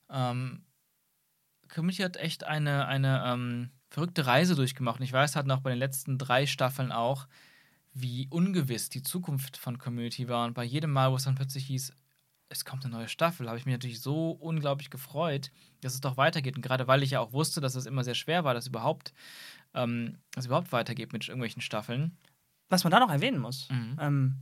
[0.09, 0.63] Ähm,
[1.67, 4.99] Community hat echt eine, eine ähm, verrückte Reise durchgemacht.
[4.99, 7.27] Und ich weiß halt noch bei den letzten drei Staffeln auch,
[7.93, 10.45] wie ungewiss die Zukunft von Community war.
[10.45, 11.93] Und bei jedem Mal, wo es dann plötzlich hieß,
[12.49, 16.17] es kommt eine neue Staffel, habe ich mich natürlich so unglaublich gefreut, dass es doch
[16.17, 16.55] weitergeht.
[16.55, 19.13] Und gerade weil ich ja auch wusste, dass es immer sehr schwer war, dass überhaupt,
[19.73, 22.17] ähm, dass es überhaupt weitergeht mit irgendwelchen Staffeln.
[22.69, 23.97] Was man da noch erwähnen muss, Mhm.
[23.99, 24.35] ähm,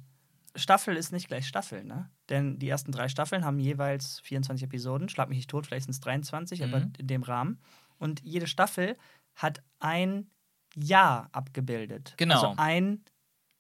[0.56, 2.10] Staffel ist nicht gleich Staffel, ne?
[2.30, 5.08] Denn die ersten drei Staffeln haben jeweils 24 Episoden.
[5.08, 6.94] Schlag mich nicht tot, vielleicht sind es 23, aber Mhm.
[6.98, 7.60] in dem Rahmen.
[8.00, 8.98] Und jede Staffel
[9.36, 10.32] hat ein
[10.76, 12.16] Jahr abgebildet.
[12.18, 12.34] Genau.
[12.36, 13.04] Also ein,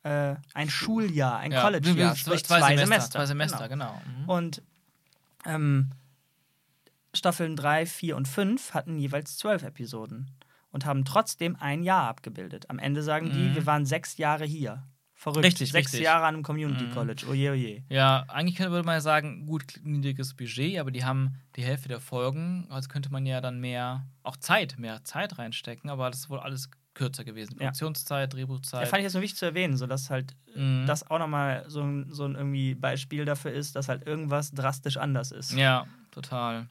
[0.08, 3.20] äh, ein Schuljahr, ein Ja, College-Jahr, zwei, sprich zwei, zwei, Semester, Semester.
[3.20, 4.02] Zwei Semester, Genau.
[4.06, 4.22] genau.
[4.24, 4.30] Mhm.
[4.30, 4.62] Und
[5.46, 5.92] ähm,
[7.14, 10.30] Staffeln 3, 4 und 5 hatten jeweils zwölf Episoden
[10.72, 12.70] und haben trotzdem ein Jahr abgebildet.
[12.70, 13.56] Am Ende sagen die, Mhm.
[13.56, 14.84] wir waren sechs Jahre hier.
[15.20, 15.46] Verrückt.
[15.46, 16.06] Richtig, Sechs richtig.
[16.06, 16.92] Jahre an einem Community Mhm.
[16.92, 17.26] College.
[17.28, 17.84] Oje, oje.
[17.90, 21.88] Ja, eigentlich könnte, würde man ja sagen, gut, niedriges Budget, aber die haben die Hälfte
[21.88, 26.20] der Folgen, also könnte man ja dann mehr, auch Zeit, mehr Zeit reinstecken, aber das
[26.20, 27.54] ist wohl alles kürzer gewesen.
[27.54, 27.68] Ja.
[27.68, 28.88] Produktionszeit, Da Drehbuchzeit.
[28.88, 30.86] fand ich jetzt nur wichtig zu erwähnen, sodass halt Mhm.
[30.88, 34.98] das auch nochmal so ein, so ein irgendwie Beispiel dafür ist, dass halt irgendwas drastisch
[34.98, 35.54] anders ist.
[35.54, 36.68] ja, total.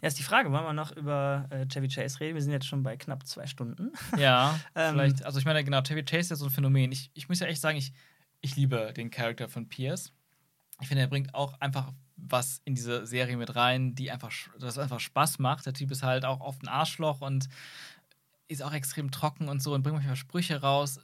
[0.00, 2.36] Erst die Frage, wollen wir noch über äh, Chevy Chase reden?
[2.36, 3.90] Wir sind jetzt schon bei knapp zwei Stunden.
[4.16, 4.92] Ja, Ähm.
[4.94, 6.92] vielleicht, also ich meine, genau, Chevy Chase ist ja so ein Phänomen.
[6.92, 7.92] Ich, ich muss ja echt sagen, ich,
[8.40, 10.12] ich liebe den Charakter von Pierce.
[10.80, 14.78] Ich finde, er bringt auch einfach was in diese Serie mit rein, die einfach, das
[14.78, 15.66] einfach Spaß macht.
[15.66, 17.48] Der Typ ist halt auch oft ein Arschloch und
[18.48, 21.00] ist auch extrem trocken und so und bringt manchmal Sprüche raus.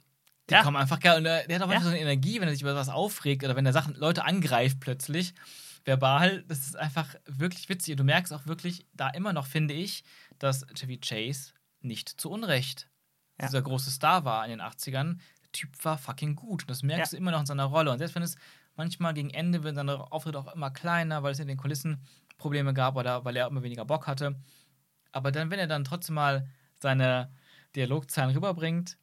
[0.49, 0.63] Die Ja.
[0.63, 1.17] kommen einfach geil.
[1.19, 1.75] Und er, der hat auch Ja.
[1.75, 4.25] manchmal so eine Energie, wenn er sich über was aufregt oder wenn er Sachen, Leute
[4.25, 5.33] angreift plötzlich.
[5.85, 7.93] Verbal, das ist einfach wirklich witzig.
[7.93, 10.03] Und du merkst auch wirklich da immer noch, finde ich,
[10.39, 12.89] dass Chevy Chase nicht zu Unrecht
[13.39, 13.47] Ja.
[13.47, 15.19] dieser große Star war in den 80ern.
[15.43, 16.63] Der Typ war fucking gut.
[16.63, 17.17] Und das merkst Ja.
[17.17, 17.91] du immer noch in seiner Rolle.
[17.91, 18.35] Und selbst wenn es
[18.75, 22.01] manchmal gegen Ende wird seine Auftritte auch immer kleiner, weil es in den Kulissen
[22.37, 24.35] Probleme gab oder weil er immer weniger Bock hatte.
[25.11, 26.49] Aber dann, wenn er dann trotzdem mal
[26.85, 27.31] seine
[27.75, 28.97] Dialogzeilen rüberbringt,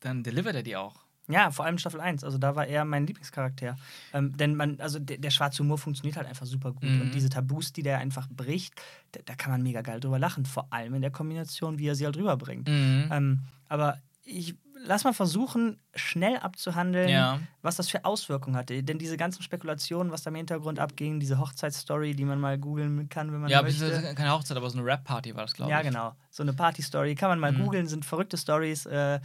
[0.00, 1.04] dann delivert er die auch.
[1.28, 2.24] Ja, vor allem Staffel 1.
[2.24, 3.76] Also da war er mein Lieblingscharakter.
[4.12, 6.82] Ähm, denn man, also der, der schwarze Humor funktioniert halt einfach super gut.
[6.82, 7.02] Mhm.
[7.02, 8.74] Und diese Tabus, die der einfach bricht,
[9.12, 10.44] da, da kann man mega geil drüber lachen.
[10.44, 12.68] Vor allem in der Kombination, wie er sie halt rüberbringt.
[12.68, 13.08] Mhm.
[13.12, 17.38] Ähm, aber ich lass mal versuchen, schnell abzuhandeln, Ja.
[17.62, 18.82] was das für Auswirkungen hatte.
[18.82, 23.08] Denn diese ganzen Spekulationen, was da im Hintergrund abging, diese Hochzeitsstory, die man mal googeln
[23.08, 23.80] kann, wenn man Ja, möchte.
[23.84, 25.76] beziehungsweise keine Hochzeit, aber so eine Rap-Party war das, glaube ich.
[25.76, 26.14] Ja, genau.
[26.30, 27.58] So eine Party-Story kann man mal Mhm.
[27.64, 28.86] googeln, sind verrückte Stories.
[28.86, 29.20] Äh,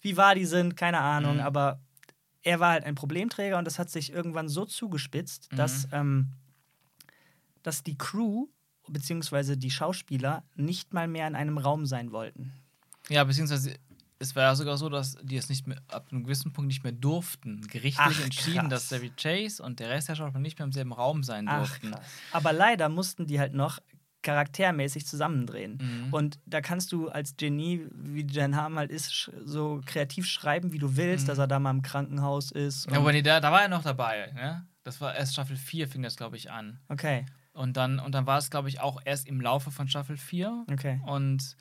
[0.00, 1.40] wie wahr die sind, keine Ahnung, Mhm.
[1.42, 1.80] aber
[2.42, 5.56] er war halt ein Problemträger und das hat sich irgendwann so zugespitzt, Mhm.
[5.56, 6.32] dass, ähm,
[7.62, 8.46] dass die Crew
[8.88, 12.52] beziehungsweise die Schauspieler nicht mal mehr in einem Raum sein wollten.
[13.08, 13.74] Ja, beziehungsweise
[14.22, 16.82] es war ja sogar so, dass die es nicht mehr ab einem gewissen Punkt nicht
[16.84, 17.60] mehr durften.
[17.68, 18.88] Gerichtlich Ach, entschieden, krass.
[18.88, 21.58] dass David Chase und der Rest der Schauspieler nicht mehr im selben Raum sein Ach,
[21.58, 21.90] durften.
[21.90, 22.06] krass.
[22.30, 23.78] Aber leider mussten die halt noch
[24.22, 25.78] charaktermäßig zusammendrehen.
[26.06, 26.14] Mhm.
[26.14, 30.78] Und da kannst du als Genie, wie Jen Ham halt ist, so kreativ schreiben, wie
[30.78, 32.86] du willst, dass er da mal im Krankenhaus ist.
[32.86, 32.94] Mhm.
[32.94, 34.30] Ja, aber nee, da, da war er noch dabei.
[34.34, 34.64] Ne?
[34.84, 36.78] Das war erst Staffel 4, fing das, glaube ich, an.
[36.88, 40.16] okay, Und dann, und dann war es, glaube ich, auch erst im Laufe von Staffel
[40.16, 40.66] 4.
[40.72, 41.00] okay.
[41.04, 41.56] Und,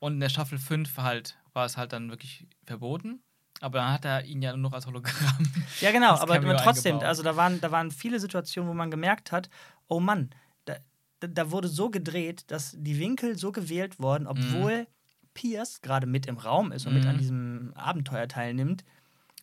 [0.00, 3.20] und in der Staffel 5 halt, war es halt dann wirklich verboten.
[3.60, 5.14] Aber dann hat er ihn ja nur noch als Hologramm.
[5.80, 7.08] Ja, genau, aber, trotzdem, eingebaut.
[7.08, 9.48] also da waren, da waren viele Situationen, wo man gemerkt hat,
[9.88, 10.30] oh Mann,
[10.64, 10.76] da,
[11.20, 14.86] da, wurde so gedreht, dass die Winkel so gewählt wurden, obwohl
[15.34, 17.10] Pierce gerade mit im Raum ist und mit Mhm.
[17.10, 18.84] an diesem Abenteuer teilnimmt.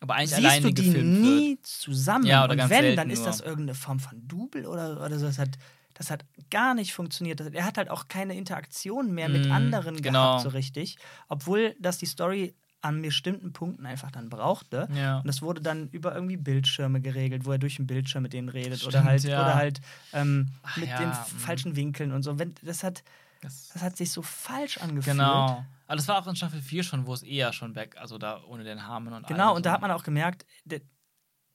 [0.00, 1.66] Aber eigentlich Siehst alleine du die nie wird.
[1.66, 2.26] zusammen?
[2.26, 3.26] Ja, oder und ganz wenn, dann ist nur.
[3.26, 5.26] das irgendeine Form von Double oder, oder so.
[5.26, 5.56] Das hat,
[5.98, 7.40] das hat gar nicht funktioniert.
[7.40, 10.28] Er hat halt auch keine Interaktion mehr mit Mhm, anderen genau.
[10.28, 10.98] gehabt, so richtig.
[11.28, 14.88] Obwohl das die Story an bestimmten Punkten einfach dann brauchte.
[14.94, 15.18] Ja.
[15.18, 18.48] Und das wurde dann über irgendwie Bildschirme geregelt, wo er durch den Bildschirm mit denen
[18.48, 19.40] redet oder Stimmt, halt, ja.
[19.42, 19.80] oder halt
[20.12, 21.38] ähm, Ach mit ja, den mm.
[21.38, 22.38] falschen Winkeln und so.
[22.38, 23.02] Wenn, das, hat,
[23.40, 25.16] Das, das hat sich so falsch angefühlt.
[25.16, 25.64] genau.
[25.88, 28.42] Aber das war auch in Staffel 4 schon, wo es eher schon weg, also da
[28.44, 30.80] ohne den Harmon und Genau, und da hat man auch gemerkt, der,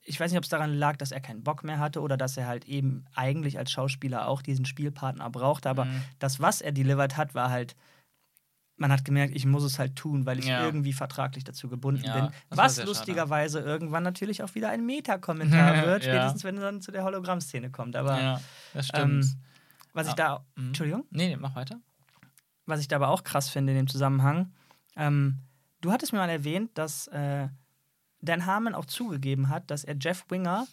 [0.04, 2.36] ich weiß nicht, ob es daran lag, dass er keinen Bock mehr hatte oder dass
[2.38, 5.70] er halt eben eigentlich als Schauspieler auch diesen Spielpartner brauchte.
[5.70, 6.02] Aber Mhm.
[6.20, 7.76] das, was er delivered hat, war halt,
[8.78, 10.66] man hat gemerkt, ich muss es halt tun, weil ich Ja.
[10.66, 12.32] irgendwie vertraglich dazu gebunden Ja, bin.
[12.49, 16.14] Was lustigerweise irgendwann natürlich auch wieder ein Meta-Kommentar wird, Ja.
[16.14, 17.95] spätestens wenn es dann zu der Hologramm-Szene kommt.
[17.95, 18.41] Aber
[18.74, 19.24] das stimmt.
[19.26, 19.41] ähm,
[19.93, 20.68] was ich da, Mhm.
[20.68, 21.06] Entschuldigung?
[21.12, 21.80] nee, nee, mach weiter.
[22.66, 24.54] was ich da aber auch krass finde in dem Zusammenhang,
[24.95, 25.39] ähm,
[25.82, 27.49] du hattest mir mal erwähnt, dass äh,
[28.22, 30.67] Dan Harmon auch zugegeben hat, dass er Jeff Winger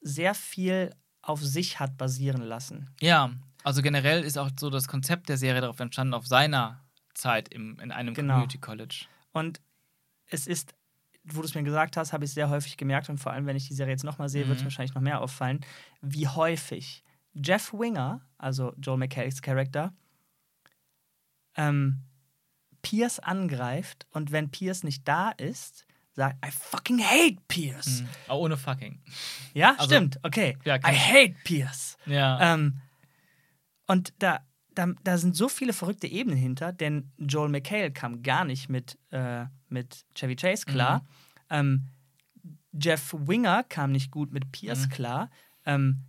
[0.00, 2.90] sehr viel auf sich hat basieren lassen.
[3.00, 3.32] Ja,
[3.64, 7.78] also generell ist auch so das Konzept der Serie darauf entstanden, auf seiner Zeit im,
[7.80, 8.34] in einem Genau.
[8.34, 9.06] Community College.
[9.32, 9.60] Und
[10.26, 10.74] es ist,
[11.24, 13.56] wo du es mir gesagt hast, habe ich sehr häufig gemerkt und vor allem, wenn
[13.56, 14.66] ich die Serie jetzt nochmal sehe, wird es Mhm.
[14.66, 15.60] wahrscheinlich noch mehr auffallen,
[16.00, 17.02] wie häufig
[17.34, 19.92] Jeff Winger, also Joel McHale's Charakter,
[21.56, 22.02] ähm,
[22.82, 25.86] Pierce angreift und wenn Pierce nicht da ist,
[26.18, 28.02] sagt, I fucking hate Pierce.
[28.02, 28.08] Mhm.
[28.28, 29.00] Auch ohne fucking.
[29.54, 30.56] Ja, Also- stimmt, okay.
[30.64, 31.96] Ja, I hate Pierce.
[32.06, 32.54] Ja.
[32.54, 32.80] Ähm,
[33.86, 34.40] und da,
[34.74, 38.98] da, da sind so viele verrückte Ebenen hinter, denn Joel McHale kam gar nicht mit,
[39.10, 41.00] äh, mit Chevy Chase klar.
[41.00, 41.06] Mhm.
[41.50, 41.88] Ähm,
[42.72, 44.90] Jeff Winger kam nicht gut mit Pierce Mhm.
[44.90, 45.30] klar.
[45.64, 46.04] Ähm,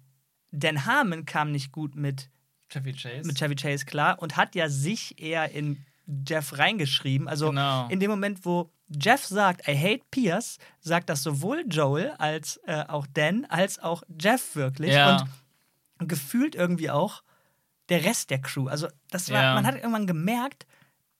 [0.52, 2.30] Dan Harmon kam nicht gut mit,
[2.70, 3.26] Chevy Chase.
[3.28, 5.84] mit Chevy Chase klar und hat ja sich eher in
[6.28, 7.28] Jeff reingeschrieben.
[7.28, 7.88] Also Genau.
[7.90, 12.84] in dem Moment, wo Jeff sagt, I hate Pierce, sagt das sowohl Joel als äh,
[12.88, 14.94] auch Dan als auch Jeff wirklich.
[14.94, 15.28] Ja.
[16.00, 17.24] Und gefühlt irgendwie auch
[17.90, 18.68] der Rest der Crew.
[18.68, 19.54] Also das war, Ja.
[19.56, 20.66] man hat irgendwann gemerkt,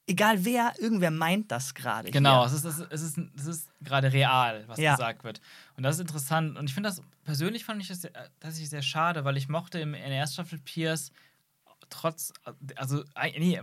[0.08, 2.10] egal wer, irgendwer meint das gerade.
[2.12, 4.96] Genau, es ist, es ist, es ist, es ist gerade real, was Ja.
[4.96, 5.42] gesagt wird.
[5.78, 6.58] Und das ist interessant.
[6.58, 9.80] Und ich finde das, persönlich fand ich das sehr- tatsächlich sehr schade, weil ich mochte
[9.80, 11.12] im, in der ersten Staffel Pierce
[11.90, 12.34] trotz,
[12.76, 13.04] also,
[13.38, 13.60] nee,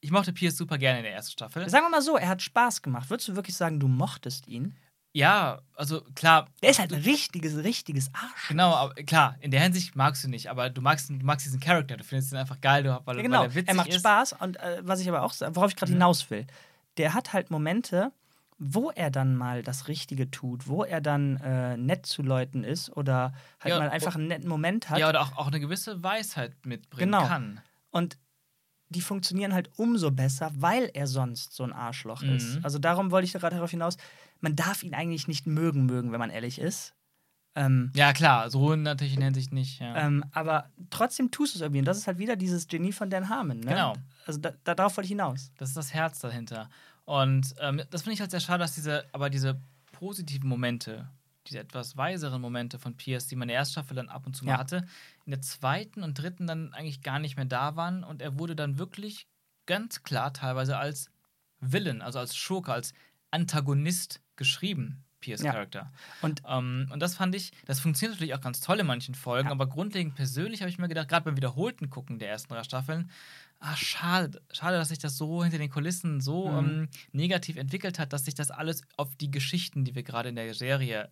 [0.00, 1.68] ich mochte Pierce super gerne in der ersten Staffel.
[1.68, 3.10] Sagen wir mal so, er hat Spaß gemacht.
[3.10, 4.76] Würdest du wirklich sagen, du mochtest ihn?
[5.12, 8.46] Ja, also klar, Der ist halt ein richtiges, richtiges Arsch.
[8.48, 11.58] genau, aber klar, in der Hinsicht magst du nicht, aber du magst, du magst diesen
[11.58, 13.40] Charakter, du findest ihn einfach geil, weil, Ja, genau.
[13.40, 13.98] weil er witzig Er macht ist.
[14.00, 15.96] Spaß und äh, was ich aber auch, worauf ich gerade Mhm.
[15.96, 16.46] hinaus will,
[16.96, 18.12] der hat halt Momente,
[18.58, 22.96] wo er dann mal das Richtige tut, wo er dann äh, nett zu Leuten ist
[22.96, 24.98] oder halt Ja, mal einfach einen netten Moment hat.
[24.98, 27.26] Ja, oder auch, auch eine gewisse Weisheit mitbringen Genau.
[27.26, 27.60] kann.
[27.90, 28.16] Und
[28.90, 32.56] die funktionieren halt umso besser, weil er sonst so ein Arschloch ist.
[32.56, 32.64] Mhm.
[32.64, 33.96] Also darum wollte ich gerade darauf hinaus,
[34.40, 36.94] man darf ihn eigentlich nicht mögen, mögen, wenn man ehrlich ist.
[37.54, 39.80] Ähm, Ja, klar, so natürlich in Hinsicht nicht.
[39.80, 39.96] Ja.
[39.96, 41.80] ähm, aber trotzdem tust du es irgendwie.
[41.80, 43.60] Und das ist halt wieder dieses Genie von Dan Harmon.
[43.60, 43.70] Ne?
[43.70, 43.94] Genau.
[44.26, 45.52] Also da, da, darauf wollte ich hinaus.
[45.58, 46.68] Das ist das Herz dahinter.
[47.04, 49.60] Und ähm, das finde ich halt sehr schade, dass diese, aber diese
[49.92, 51.08] positiven Momente,
[51.46, 54.34] diese etwas weiseren Momente von Pierce, die man in der ersten Staffel dann ab und
[54.36, 54.58] zu mal Ja.
[54.58, 54.86] hatte,
[55.24, 58.04] in der zweiten und dritten dann eigentlich gar nicht mehr da waren.
[58.04, 59.26] Und er wurde dann wirklich
[59.66, 61.10] ganz klar teilweise als
[61.60, 62.92] Villain, also als Schurke, als
[63.30, 65.52] Antagonist geschrieben, Pierce Ja.
[65.52, 65.92] Charakter.
[66.20, 69.48] Und Ähm, und das fand ich, das funktioniert natürlich auch ganz toll in manchen Folgen,
[69.48, 69.52] Ja.
[69.52, 73.10] aber grundlegend persönlich habe ich mir gedacht, gerade beim wiederholten Gucken der ersten drei Staffeln,
[73.60, 76.58] ah, schade, schade, dass sich das so hinter den Kulissen so Mhm.
[76.58, 80.36] ähm, negativ entwickelt hat, dass sich das alles auf die Geschichten, die wir gerade in
[80.36, 81.10] der Serie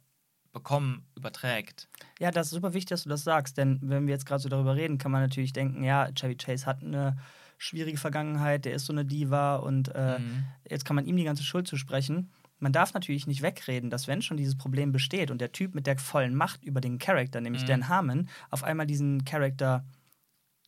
[0.59, 1.89] bekommen, überträgt.
[2.19, 4.49] Ja, das ist super wichtig, dass du das sagst, denn wenn wir jetzt gerade so
[4.49, 7.17] darüber reden, kann man natürlich denken, ja, Chevy Chase hat eine
[7.57, 10.45] schwierige Vergangenheit, der ist so eine Diva und äh, Mhm.
[10.69, 12.31] jetzt kann man ihm die ganze Schuld zusprechen.
[12.61, 15.87] Man darf natürlich nicht wegreden, dass wenn schon dieses Problem besteht und der Typ mit
[15.87, 17.67] der vollen Macht über den Charakter, nämlich Mhm.
[17.67, 19.85] Dan Harmon, auf einmal diesen Charakter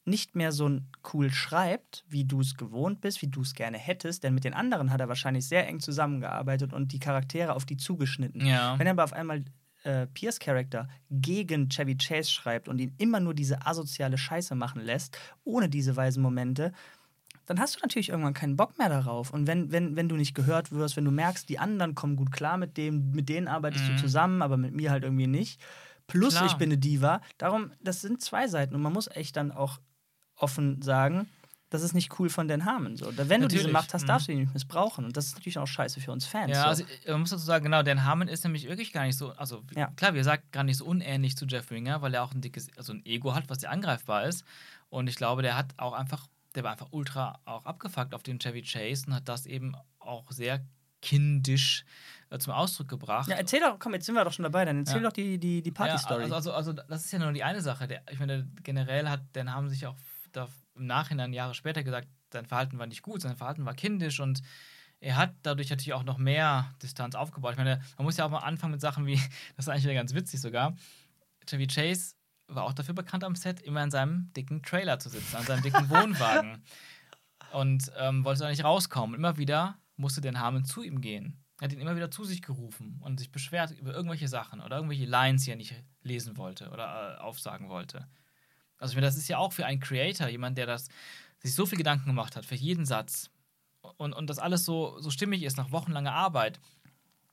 [0.04, 0.80] nicht mehr so
[1.12, 4.54] cool schreibt, wie du es gewohnt bist, wie du es gerne hättest, denn mit den
[4.54, 8.44] anderen hat er wahrscheinlich sehr eng zusammengearbeitet und die Charaktere auf die zugeschnitten.
[8.46, 8.78] Ja.
[8.78, 9.44] Wenn er aber auf einmal
[9.84, 14.82] äh, Pierce Charakter gegen Chevy Chase schreibt und ihn immer nur diese asoziale Scheiße machen
[14.82, 16.72] lässt, ohne diese weisen Momente,
[17.46, 19.32] dann hast du natürlich irgendwann keinen Bock mehr darauf.
[19.32, 22.30] Und wenn, wenn, wenn du nicht gehört wirst, wenn du merkst, die anderen kommen gut
[22.30, 23.88] klar mit dem, mit denen arbeitest Mhm.
[23.88, 25.60] du zusammen, aber mit mir halt irgendwie nicht.
[26.06, 26.46] Plus, Klar.
[26.46, 27.20] ich bin eine Diva.
[27.38, 28.74] Darum, das sind zwei Seiten.
[28.74, 29.80] Und man muss echt dann auch
[30.36, 31.28] offen sagen,
[31.70, 32.96] das ist nicht cool von Dan Harmon.
[32.96, 33.06] So.
[33.06, 34.06] Wenn du diese Natürlich, Macht hast, mhm.
[34.08, 35.04] darfst du die nicht missbrauchen.
[35.04, 36.50] Und das ist natürlich auch scheiße für uns Fans.
[36.50, 36.68] Ja, so.
[36.68, 39.30] also äh, man muss dazu sagen, genau, Dan Harmon ist nämlich wirklich gar nicht so,
[39.32, 39.86] also Ja.
[39.96, 42.68] klar, wie gesagt, gar nicht so unähnlich zu Jeff Winger, weil er auch ein dickes,
[42.76, 44.44] also ein Ego hat, was ja angreifbar ist.
[44.88, 48.38] Und ich glaube, der hat auch einfach, der war einfach ultra auch abgefuckt auf den
[48.40, 50.60] Chevy Chase und hat das eben auch sehr
[51.02, 51.84] kindisch
[52.30, 53.28] äh, zum Ausdruck gebracht.
[53.28, 55.02] ja, erzähl doch, komm, jetzt sind wir doch schon dabei, dann erzähl Ja.
[55.08, 56.28] doch die, die, die Party-Story.
[56.28, 57.88] Ja, also, also, also das ist ja nur die eine Sache.
[57.88, 59.96] Der, ich meine, generell hat Dan Harmon sich auch
[60.32, 60.48] da
[60.80, 64.42] im Nachhinein Jahre später gesagt, sein Verhalten war nicht gut, sein Verhalten war kindisch und
[65.00, 67.52] er hat dadurch natürlich auch noch mehr Distanz aufgebaut.
[67.52, 69.16] Ich meine, man muss ja auch mal anfangen mit Sachen wie,
[69.56, 70.76] das ist eigentlich wieder ganz witzig sogar,
[71.46, 72.14] Chevy Chase
[72.48, 75.62] war auch dafür bekannt am Set, immer in seinem dicken Trailer zu sitzen, an seinem
[75.62, 76.62] dicken Wohnwagen.
[77.52, 79.16] Und ähm, wollte da nicht rauskommen.
[79.16, 81.42] Immer wieder musste Dan Harmon zu ihm gehen.
[81.60, 84.76] Er hat ihn immer wieder zu sich gerufen und sich beschwert über irgendwelche Sachen oder
[84.76, 88.06] irgendwelche Lines, die er nicht lesen wollte oder äh, aufsagen wollte.
[88.80, 90.88] Also ich meine, das ist ja auch für einen Creator, jemand, der das
[91.38, 93.30] sich so viel Gedanken gemacht hat für jeden Satz
[93.96, 96.60] und, und das alles so, so stimmig ist nach wochenlanger Arbeit,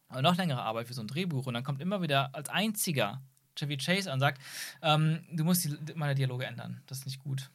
[0.10, 3.22] aber noch längere Arbeit für so ein Drehbuch und dann kommt immer wieder als einziger
[3.56, 4.42] Chevy Chase an und sagt,
[4.82, 7.50] ähm, du musst die, meine Dialoge ändern, das ist nicht gut.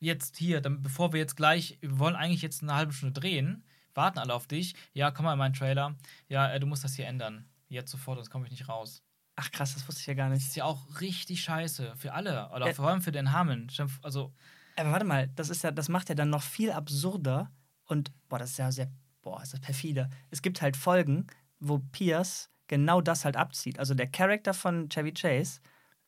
[0.00, 3.64] Jetzt hier, dann, bevor wir jetzt gleich, wir wollen eigentlich jetzt eine halbe Stunde drehen,
[3.94, 5.94] warten alle auf dich, ja, komm mal in meinen Trailer,
[6.28, 9.02] ja, äh, du musst das hier ändern, jetzt sofort, sonst komme ich nicht raus.
[9.36, 10.48] Ach krass, das wusste ich ja gar Das nicht.
[10.48, 13.68] ist ja auch richtig scheiße für alle, oder vor allem für den Harmon.
[14.02, 14.32] Also,
[14.76, 17.52] Aber warte mal, das ist ja, das macht ja dann noch viel absurder
[17.84, 20.08] und boah, das ist ja sehr, boah, ist das perfide.
[20.30, 21.26] Es gibt halt Folgen,
[21.60, 23.78] wo Pierce genau das halt abzieht.
[23.78, 25.60] Also der Charakter von Chevy Chase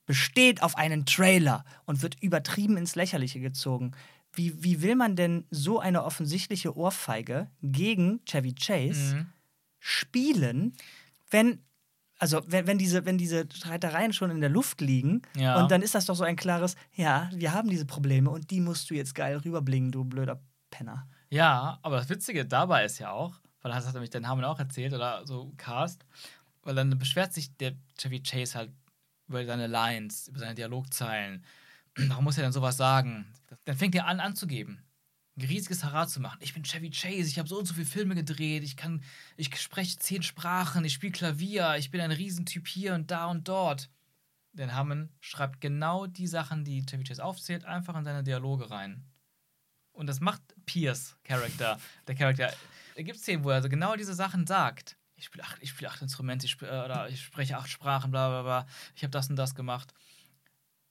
[0.06, 3.92] besteht auf einen Trailer und wird übertrieben ins Lächerliche gezogen.
[4.32, 9.26] Wie, wie will man denn so eine offensichtliche Ohrfeige gegen Chevy Chase mhm.
[9.78, 10.76] spielen,
[11.30, 11.62] wenn,
[12.18, 15.60] also wenn, wenn, diese, wenn diese Streitereien schon in der Luft liegen Ja.
[15.60, 18.60] und dann ist das doch so ein klares, ja, wir haben diese Probleme und die
[18.60, 20.40] musst du jetzt geil rüberblingen, du blöder
[20.70, 21.06] Penner.
[21.30, 24.58] Ja, aber das Witzige dabei ist ja auch, weil das hat nämlich den Harmon auch
[24.58, 26.04] erzählt oder so Cast,
[26.62, 28.72] weil dann beschwert sich der Chevy Chase halt
[29.28, 31.44] über seine Lines, über seine Dialogzeilen.
[32.08, 33.32] Warum muss er denn sowas sagen?
[33.64, 34.82] Dann fängt er an anzugeben.
[35.39, 36.39] Ein riesiges Harat zu machen.
[36.41, 39.05] Ich bin Chevy Chase, ich habe so und so viele Filme gedreht, ich kann,
[39.36, 43.47] ich spreche zehn Sprachen, ich spiele Klavier, ich bin ein Riesentyp hier und da und
[43.47, 43.89] dort.
[44.53, 49.05] Denn Hammond schreibt genau die Sachen, die Chevy Chase aufzählt, einfach in seine Dialoge rein.
[49.93, 51.78] Und das macht Pierce Charakter,
[52.09, 52.53] der Charakter.
[52.97, 54.97] Da gibt es Szenen, wo er so genau diese Sachen sagt.
[55.14, 58.43] Ich spiele acht, spiel acht Instrumente, ich, spiel, äh, ich spreche acht Sprachen, bla bla
[58.43, 58.66] bla.
[58.97, 59.95] Ich habe das und das gemacht.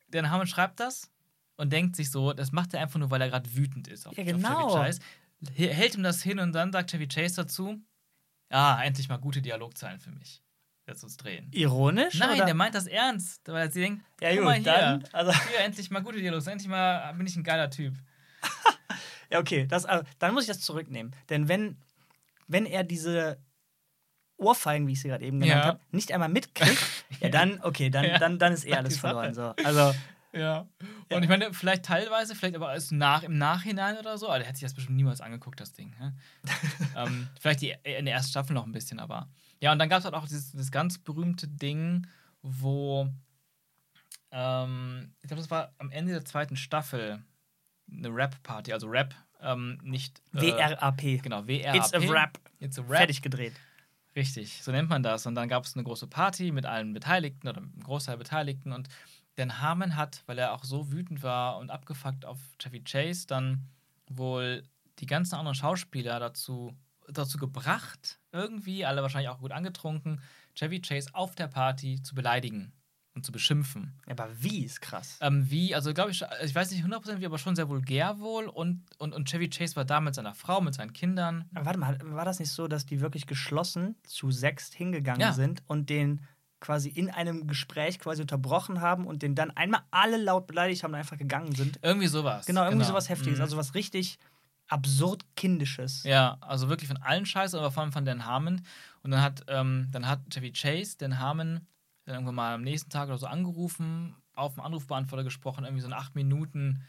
[0.08, 1.12] Dan Hammond schreibt das
[1.58, 4.16] und denkt sich so, das macht er einfach nur, weil er gerade wütend ist auf,
[4.18, 4.70] Ja, auf genau.
[4.70, 4.99] Chevy Chase.
[5.58, 7.80] H- Hält ihm das hin und dann sagt Chevy Chase dazu:
[8.51, 10.41] Ja, endlich mal gute Dialogzeilen für mich.
[10.88, 11.49] Jetzt uns drehen.
[11.51, 12.18] Ironisch?
[12.18, 12.45] Nein, oder?
[12.45, 15.91] der meint das ernst, weil sie denkt, Ja, gut, mal hier, dann, also- hier endlich
[15.91, 17.93] mal gute Dialogs, endlich mal bin ich ein geiler Typ.
[19.30, 21.14] Ja, okay, das, äh, dann muss ich das zurücknehmen.
[21.30, 21.76] Denn wenn,
[22.47, 23.38] wenn er diese
[24.38, 25.68] Ohrfeigen, wie ich sie gerade eben genannt Ja.
[25.68, 26.78] habe, nicht einmal mitkriegt,
[27.20, 29.34] ja dann, okay, dann, Ja, dann, dann ist eh alles verloren.
[29.34, 29.53] So.
[29.64, 29.93] Also,
[30.34, 30.67] Ja.
[31.11, 34.28] Und ich meine, vielleicht teilweise, vielleicht aber erst nach, im Nachhinein oder so.
[34.28, 35.93] Aber der hätte sich das bestimmt niemals angeguckt, das Ding.
[35.97, 36.11] hä?
[36.95, 39.30] ähm, vielleicht die, in der ersten Staffel noch ein bisschen, aber.
[39.61, 42.07] Ja, und dann gab es halt auch dieses, dieses ganz berühmte Ding,
[42.41, 43.09] wo.
[44.32, 47.23] Ähm, ich glaube, das war am Ende der zweiten Staffel
[47.89, 50.21] eine Rap-Party, also Rap, ähm, nicht.
[50.34, 51.21] äh, WRAP.
[51.23, 51.75] Genau, WRAP.
[51.75, 52.39] It's a Rap.
[52.59, 52.97] It's a Rap.
[52.97, 53.53] Fertig gedreht.
[54.15, 55.25] Richtig, so nennt man das.
[55.28, 58.71] Und dann gab es eine große Party mit allen Beteiligten oder einem Großteil Beteiligten.
[58.71, 58.89] Und
[59.38, 63.67] Dan Harmon hat, weil er auch so wütend war und abgefuckt auf Chevy Chase, dann
[64.09, 64.63] wohl
[64.99, 66.75] die ganzen anderen Schauspieler dazu,
[67.07, 70.21] dazu gebracht, irgendwie, alle wahrscheinlich auch gut angetrunken,
[70.55, 72.71] Chevy Chase auf der Party zu beleidigen
[73.13, 73.93] und zu beschimpfen.
[74.07, 75.19] Aber wie ist krass.
[75.21, 78.45] Ähm, wie, also glaube ich, ich weiß nicht 100% wie, aber schon sehr vulgär wohl.
[78.47, 81.47] Und, und, und Chevy Chase war da mit seiner Frau, mit seinen Kindern.
[81.53, 85.33] Aber warte mal, war das nicht so, dass die wirklich geschlossen zu sechst hingegangen Ja.
[85.33, 86.21] sind und den
[86.60, 90.91] quasi in einem Gespräch quasi unterbrochen haben und den dann einmal alle laut beleidigt haben
[90.91, 91.80] und einfach gegangen sind?
[91.82, 92.45] Irgendwie sowas.
[92.45, 93.38] Genau, irgendwie sowas Heftiges.
[93.38, 93.43] Mhm.
[93.43, 94.18] Also was richtig
[94.68, 96.03] absurd Kindisches.
[96.03, 98.62] Ja, also wirklich von allen Scheiße, aber vor allem von Dan Harmon.
[99.03, 101.62] Und dann hat, ähm, dann hat Chevy Chase Dan Harmon
[102.08, 105.88] dann irgendwann mal am nächsten Tag oder so angerufen, auf dem Anrufbeantworter gesprochen, irgendwie so
[105.88, 106.84] ein 8 Minuten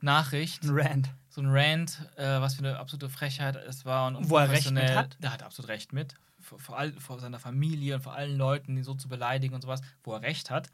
[0.00, 0.62] Nachricht.
[0.62, 1.10] Ein Rand.
[1.28, 4.06] So ein Rant, äh, was für eine absolute Frechheit es war.
[4.06, 5.16] Und Wo er recht mit hat?
[5.20, 6.14] Der hat absolut recht mit.
[6.48, 9.60] Vor, vor, all, vor seiner Familie und vor allen Leuten, die so zu beleidigen und
[9.60, 10.70] sowas, wo er recht hat.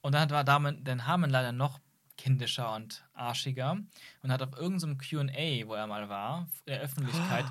[0.00, 1.80] Und dann war Damen, Dan Harmon leider noch
[2.16, 3.78] kindischer und arschiger
[4.22, 7.44] und hat auf irgendeinem QA, wo er mal war, in der Öffentlichkeit,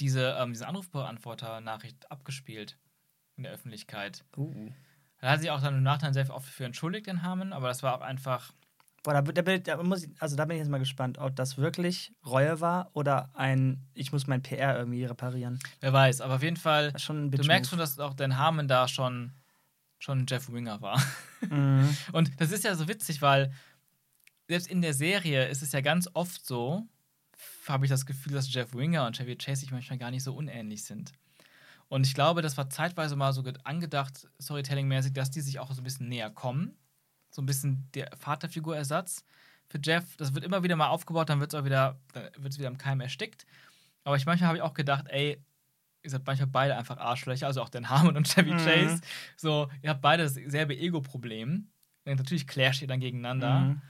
[0.00, 2.78] diese, ähm, diese Anrufbeantworter-Nachricht abgespielt.
[3.36, 4.24] In der Öffentlichkeit.
[4.36, 4.70] Uh.
[5.18, 7.82] Da hat sich auch dann im Nachhinein sehr oft für entschuldigt, den Harmon, aber das
[7.82, 8.52] war auch einfach.
[9.02, 11.34] Boah, da, da, bin- da, muss ich, also da bin ich jetzt mal gespannt, ob
[11.34, 15.58] das wirklich Reue war oder ein, ich muss mein PR irgendwie reparieren.
[15.80, 18.86] Wer weiß, aber auf jeden Fall, schon du merkst schon, dass auch Dan Harmon da
[18.86, 19.32] schon,
[19.98, 21.02] schon Jeff Winger war.
[21.50, 21.96] Mhm.
[22.12, 23.52] Und das ist ja so witzig, weil
[24.48, 26.86] selbst in der Serie ist es ja ganz oft so,
[27.66, 30.34] habe ich das Gefühl, dass Jeff Winger und Chevy Chase sich manchmal gar nicht so
[30.34, 31.12] unähnlich sind.
[31.88, 35.72] Und ich glaube, das war zeitweise mal so ge- angedacht, Storytelling-mäßig, dass die sich auch
[35.72, 36.76] so ein bisschen näher kommen.
[37.32, 39.24] So ein bisschen der Vaterfigurersatz
[39.66, 40.16] für Jeff.
[40.16, 42.68] Das wird immer wieder mal aufgebaut, dann wird es auch wieder, dann wird es wieder
[42.68, 43.46] im Keim erstickt.
[44.04, 45.42] Aber ich manchmal habe ich auch gedacht, ey,
[46.02, 48.58] ihr seid manchmal beide einfach Arschlöcher, also auch Dan Harmon und Chevy Mhm.
[48.58, 49.00] Chase.
[49.36, 51.68] So, ihr habt beide dasselbe Ego-Problem.
[52.04, 53.60] Natürlich clasht ihr dann gegeneinander.
[53.60, 53.82] Mhm.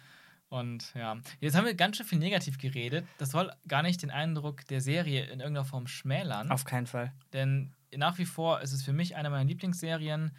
[0.51, 3.07] Und ja, jetzt haben wir ganz schön viel negativ geredet.
[3.17, 6.51] Das soll gar nicht den Eindruck der Serie in irgendeiner Form schmälern.
[6.51, 7.13] Auf keinen Fall.
[7.33, 10.37] Denn nach wie vor ist es für mich eine meiner Lieblingsserien.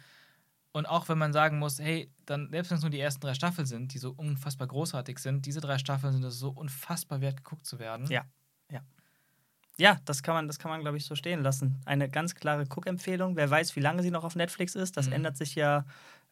[0.74, 3.34] Und auch wenn man sagen muss, hey, dann, selbst wenn es nur die ersten drei
[3.34, 7.38] Staffeln sind, die so unfassbar großartig sind, diese drei Staffeln sind es so unfassbar wert,
[7.38, 8.06] geguckt zu werden.
[8.10, 8.24] Ja.
[9.76, 11.80] Ja, das kann man, das kann man, glaube ich, so stehen lassen.
[11.84, 13.34] Eine ganz klare Cook-Empfehlung.
[13.34, 14.96] Wer weiß, wie lange sie noch auf Netflix ist.
[14.96, 15.14] Das Mhm.
[15.14, 15.84] ändert sich ja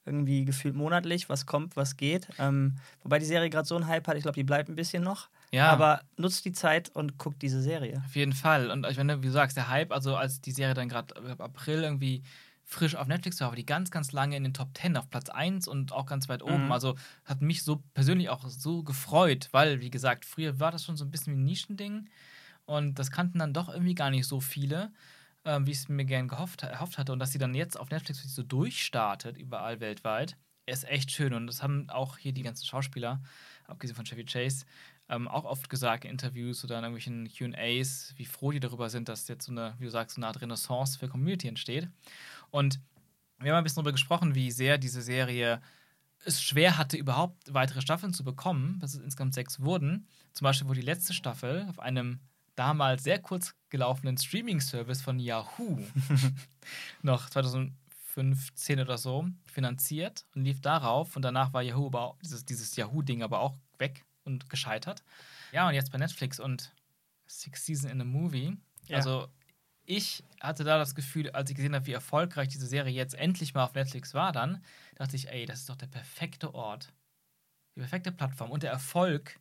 [0.04, 2.28] irgendwie gefühlt monatlich, was kommt, was geht.
[2.38, 5.02] Ähm, wobei die Serie gerade so einen Hype hat, ich glaube, die bleibt ein bisschen
[5.02, 5.28] noch.
[5.50, 5.70] Ja.
[5.72, 8.00] Aber nutzt die Zeit und guckt diese Serie.
[8.06, 8.70] Auf jeden Fall.
[8.70, 11.40] Und ich meine, wie du sagst, der Hype, also als die Serie dann gerade ab
[11.40, 12.22] April irgendwie
[12.72, 15.28] frisch auf Netflix war, war die ganz, ganz lange in den Top 10 auf Platz
[15.28, 16.66] 1 und auch ganz weit oben.
[16.66, 16.72] Mhm.
[16.72, 20.96] Also hat mich so persönlich auch so gefreut, weil, wie gesagt, früher war das schon
[20.96, 22.08] so ein bisschen wie ein Nischending
[22.64, 24.92] und das kannten dann doch irgendwie gar nicht so viele,
[25.44, 27.12] ähm, wie ich es mir gern gehofft, erhofft hatte.
[27.12, 31.34] Und dass sie dann jetzt auf Netflix so durchstartet, überall weltweit, ist echt schön.
[31.34, 33.20] Und das haben auch hier die ganzen Schauspieler,
[33.66, 34.64] abgesehen von Chevy Chase,
[35.08, 39.08] ähm, auch oft gesagt in Interviews oder in irgendwelchen QAs, wie froh die darüber sind,
[39.08, 41.88] dass jetzt so eine, wie du sagst, so eine Art Renaissance für Community entsteht.
[42.52, 42.78] Und
[43.40, 45.60] wir haben ein bisschen darüber gesprochen, wie sehr diese Serie
[46.24, 50.06] es schwer hatte, überhaupt weitere Staffeln zu bekommen, bis es insgesamt sechs wurden.
[50.34, 52.20] Zum Beispiel wurde die letzte Staffel auf einem
[52.54, 55.78] damals sehr kurz gelaufenen Streaming-Service von Yahoo
[57.02, 61.16] noch 2015 oder so finanziert und lief darauf.
[61.16, 65.02] Und danach war Yahoo aber auch, dieses, dieses Yahoo-Ding aber auch weg und gescheitert.
[65.50, 66.72] Ja, und jetzt bei Netflix und
[67.26, 68.56] Six Season in a Movie.
[68.86, 68.98] Ja.
[68.98, 69.28] Also
[69.84, 73.54] ich hatte da das Gefühl, als ich gesehen habe, wie erfolgreich diese Serie jetzt endlich
[73.54, 74.64] mal auf Netflix war, dann
[74.96, 76.92] dachte ich, ey, das ist doch der perfekte Ort.
[77.74, 78.50] Die perfekte Plattform.
[78.50, 79.38] Und der Erfolg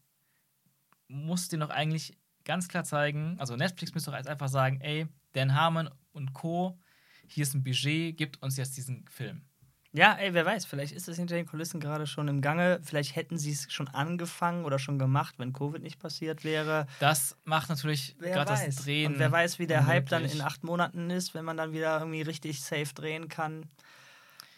[1.07, 5.07] muss dir doch eigentlich ganz klar zeigen, also Netflix müsste doch jetzt einfach sagen, ey,
[5.33, 6.79] Dan Harmon und Co.,
[7.27, 9.45] hier ist ein Budget, gibt uns jetzt diesen Film.
[9.93, 12.79] Ja, ey, wer weiß, vielleicht ist es hinter den Kulissen gerade schon im Gange.
[12.81, 16.87] Vielleicht hätten sie es schon angefangen oder schon gemacht, wenn Covid nicht passiert wäre.
[16.99, 18.75] Das macht natürlich gerade das.
[18.77, 19.13] Drehen.
[19.13, 20.39] Und wer weiß, wie der Hype dann unmöglich.
[20.39, 23.69] in acht Monaten ist, wenn man dann wieder irgendwie richtig safe drehen kann.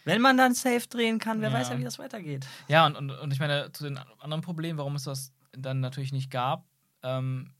[0.05, 1.55] Wenn man dann safe drehen kann, wer Ja.
[1.55, 2.45] weiß ja, wie das weitergeht.
[2.67, 6.11] Ja, und, und, und ich meine, zu den anderen Problemen, warum es das dann natürlich
[6.11, 6.65] nicht gab,
[7.01, 7.53] ähm,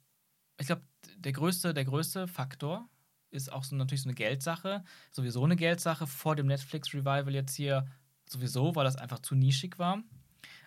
[0.59, 0.84] ich glaube,
[1.17, 2.88] der größte, der größte Faktor
[3.34, 4.84] ist auch so natürlich so eine Geldsache.
[5.11, 7.86] Sowieso eine Geldsache vor dem Netflix-Revival jetzt hier
[8.29, 10.01] sowieso, weil das einfach zu nischig war.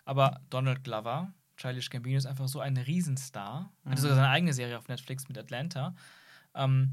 [0.04, 3.72] Aber Donald Glover, Childish Gambino, ist einfach so ein Riesenstar.
[3.84, 3.96] Hatte Mhm.
[4.02, 5.94] sogar seine eigene Serie auf Netflix mit Atlanta.
[6.54, 6.92] Ähm,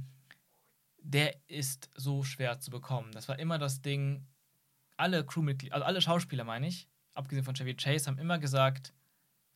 [0.99, 3.11] der ist so schwer zu bekommen.
[3.11, 4.25] Das war immer das Ding.
[4.95, 8.93] Alle Crewmitglieder, also alle Schauspieler, meine ich, abgesehen von Chevy Chase, haben immer gesagt: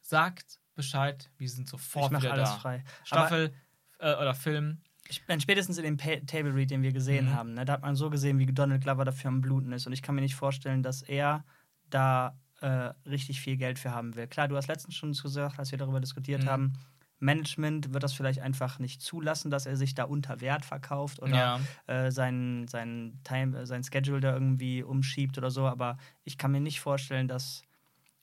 [0.01, 2.57] sagt Bescheid, wir sind Ich sofort mache wieder alles da.
[2.57, 2.83] frei.
[3.03, 3.53] Staffel
[3.99, 4.81] äh, oder Film.
[5.09, 7.33] Ich, wenn spätestens in dem pa Table Read, den wir gesehen Mhm.
[7.33, 9.87] haben, ne, da hat man so gesehen, wie Donald Glover dafür am Bluten ist.
[9.87, 11.43] Und ich kann mir nicht vorstellen, dass er
[11.89, 14.27] da äh, richtig viel Geld für haben will.
[14.27, 16.49] Klar, du hast letztens schon gesagt, als wir darüber diskutiert Mhm.
[16.49, 16.73] haben,
[17.19, 21.35] Management wird das vielleicht einfach nicht zulassen, dass er sich da unter Wert verkauft oder
[21.35, 21.59] Ja.
[21.87, 25.65] äh, sein, sein, Time, äh, sein Schedule da irgendwie umschiebt oder so.
[25.67, 27.63] Aber ich kann mir nicht vorstellen, dass,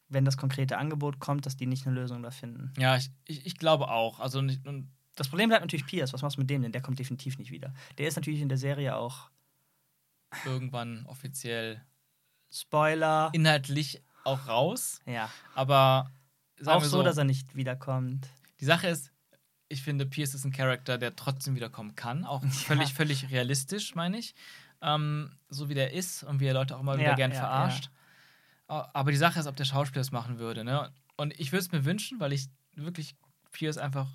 [0.08, 2.72] wenn das konkrete Angebot kommt, dass die nicht eine Lösung da finden.
[2.78, 4.20] Ja, ich, ich, ich glaube auch.
[4.20, 6.12] Also nicht, und Das Problem bleibt natürlich Pierce.
[6.12, 6.72] Was machst du mit dem denn?
[6.72, 7.72] Der kommt definitiv nicht wieder.
[7.98, 9.30] Der ist natürlich in der Serie auch
[10.44, 11.80] irgendwann offiziell
[12.50, 13.30] Spoiler.
[13.32, 15.00] inhaltlich auch raus.
[15.06, 15.30] ja.
[15.54, 16.10] Aber
[16.66, 18.28] Auch wir so, dass er nicht wiederkommt.
[18.60, 19.12] Die Sache ist,
[19.68, 22.24] ich finde, Pierce ist ein Charakter, der trotzdem wiederkommen kann.
[22.24, 24.34] Auch völlig, völlig realistisch, meine ich.
[24.80, 27.38] Ähm, so wie der ist und wie er Leute auch immer wieder Ja, gern ja,
[27.38, 27.90] verarscht.
[28.66, 30.64] Aber die Sache ist, ob der Schauspieler es machen würde.
[30.64, 30.90] Ne?
[31.16, 33.14] Und ich würde es mir wünschen, weil ich wirklich
[33.52, 34.08] Pierce einfach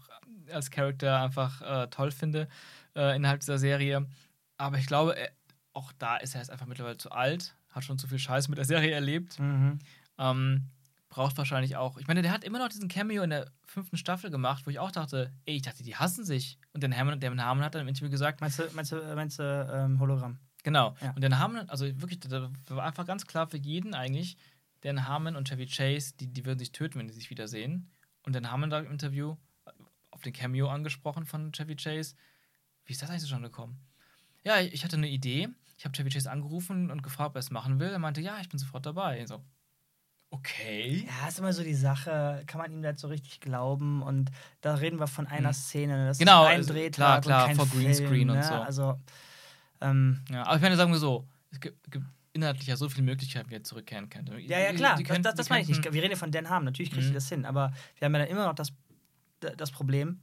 [0.52, 2.48] als Charakter einfach äh, toll finde
[2.96, 4.06] äh, innerhalb dieser Serie.
[4.58, 5.32] Aber ich glaube, er,
[5.74, 8.58] auch da ist er jetzt einfach mittlerweile zu alt, hat schon zu viel Scheiß mit
[8.58, 9.40] der Serie erlebt.
[9.40, 9.80] Mhm.
[10.18, 10.70] Ähm,
[11.10, 11.98] braucht wahrscheinlich auch.
[11.98, 14.80] Ich meine, der hat immer noch diesen Cameo in der fünften Staffel gemacht, wo ich
[14.80, 16.60] auch dachte, ey, ich dachte, die hassen sich.
[16.74, 19.40] Und Dan Harmon, Dan Harmon hat dann im Interview gesagt, Meinst du, meinst du, meinst
[19.40, 20.38] du ähm, Hologramm?
[20.64, 20.96] Genau.
[21.02, 21.12] Ja.
[21.12, 24.38] Und Dan Harmon, also wirklich, da war einfach ganz klar für jeden eigentlich,
[24.82, 27.90] Dan Harmon und Chevy Chase, die, die würden sich töten, wenn die sich wiedersehen.
[28.24, 29.36] Und Dan Harmon da im Interview äh,
[30.20, 32.14] auf den Cameo angesprochen von Chevy Chase.
[32.86, 33.80] Wie ist das eigentlich zustande gekommen?
[34.44, 35.48] Ja, ich hatte eine Idee.
[35.78, 37.88] Ich habe Chevy Chase angerufen und gefragt, ob er es machen will.
[37.90, 39.26] Er meinte, ja, ich bin sofort dabei.
[39.26, 39.42] So,
[40.30, 41.06] okay.
[41.08, 44.02] Ja, ist immer so die Sache, kann man ihm so richtig glauben?
[44.02, 45.54] Und da reden wir von einer Mhm.
[45.54, 46.08] Szene.
[46.08, 48.44] Das Genau, ist ein also Drehtag klar, klar, und kein vor Greenscreen und ne?
[48.44, 48.54] so.
[48.56, 49.00] Also,
[49.80, 53.04] ähm, Ja, aber ich meine, sagen wir so, es gibt, gibt inhaltlich ja so viele
[53.04, 54.38] Möglichkeiten, wie er zurückkehren könnte.
[54.40, 55.84] ja, ja, klar, Die das, könnten- das, das die meine ich nicht.
[55.84, 57.12] Wir reden ja von Dan Harmon, natürlich kriegt Mhm.
[57.12, 58.74] ihr das hin, aber wir haben ja dann immer noch das,
[59.40, 60.22] das Problem,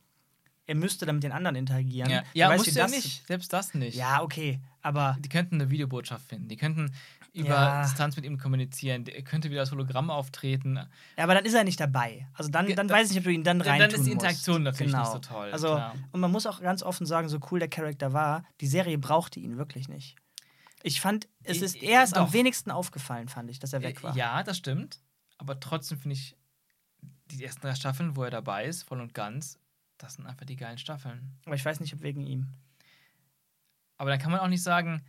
[0.66, 2.10] er müsste dann mit den anderen interagieren.
[2.10, 3.26] Ja, ja weiß, musst wie du ja das- nicht.
[3.26, 3.96] Selbst das nicht.
[3.96, 6.48] Ja, okay, aber Die könnten eine Videobotschaft finden.
[6.48, 6.92] Die könnten
[7.32, 7.82] über Ja.
[7.82, 9.06] Distanz mit ihm kommunizieren.
[9.06, 10.76] Er könnte wieder als Hologramm auftreten.
[11.16, 12.26] Ja, aber dann ist er nicht dabei.
[12.34, 14.10] Also dann, dann da- weiß ich nicht, ob du ihn dann rein dann ist die
[14.10, 14.72] Interaktion musst.
[14.80, 15.04] natürlich genau.
[15.04, 15.94] nicht so toll, Also, klar.
[16.12, 19.38] und man muss auch ganz offen sagen, so cool der Charakter war, die Serie brauchte
[19.38, 20.16] ihn wirklich nicht.
[20.82, 22.32] Ich fand, es ist i- erst am doch.
[22.32, 24.16] wenigsten aufgefallen, fand ich, dass er weg war.
[24.16, 25.00] Ja, das stimmt.
[25.38, 26.36] Aber trotzdem finde ich,
[27.30, 29.58] die ersten drei Staffeln, wo er dabei ist, voll und ganz,
[29.98, 31.36] das sind einfach die geilen Staffeln.
[31.44, 32.48] Aber ich weiß nicht, ob wegen ihm.
[33.98, 35.02] Aber dann kann man auch nicht sagen,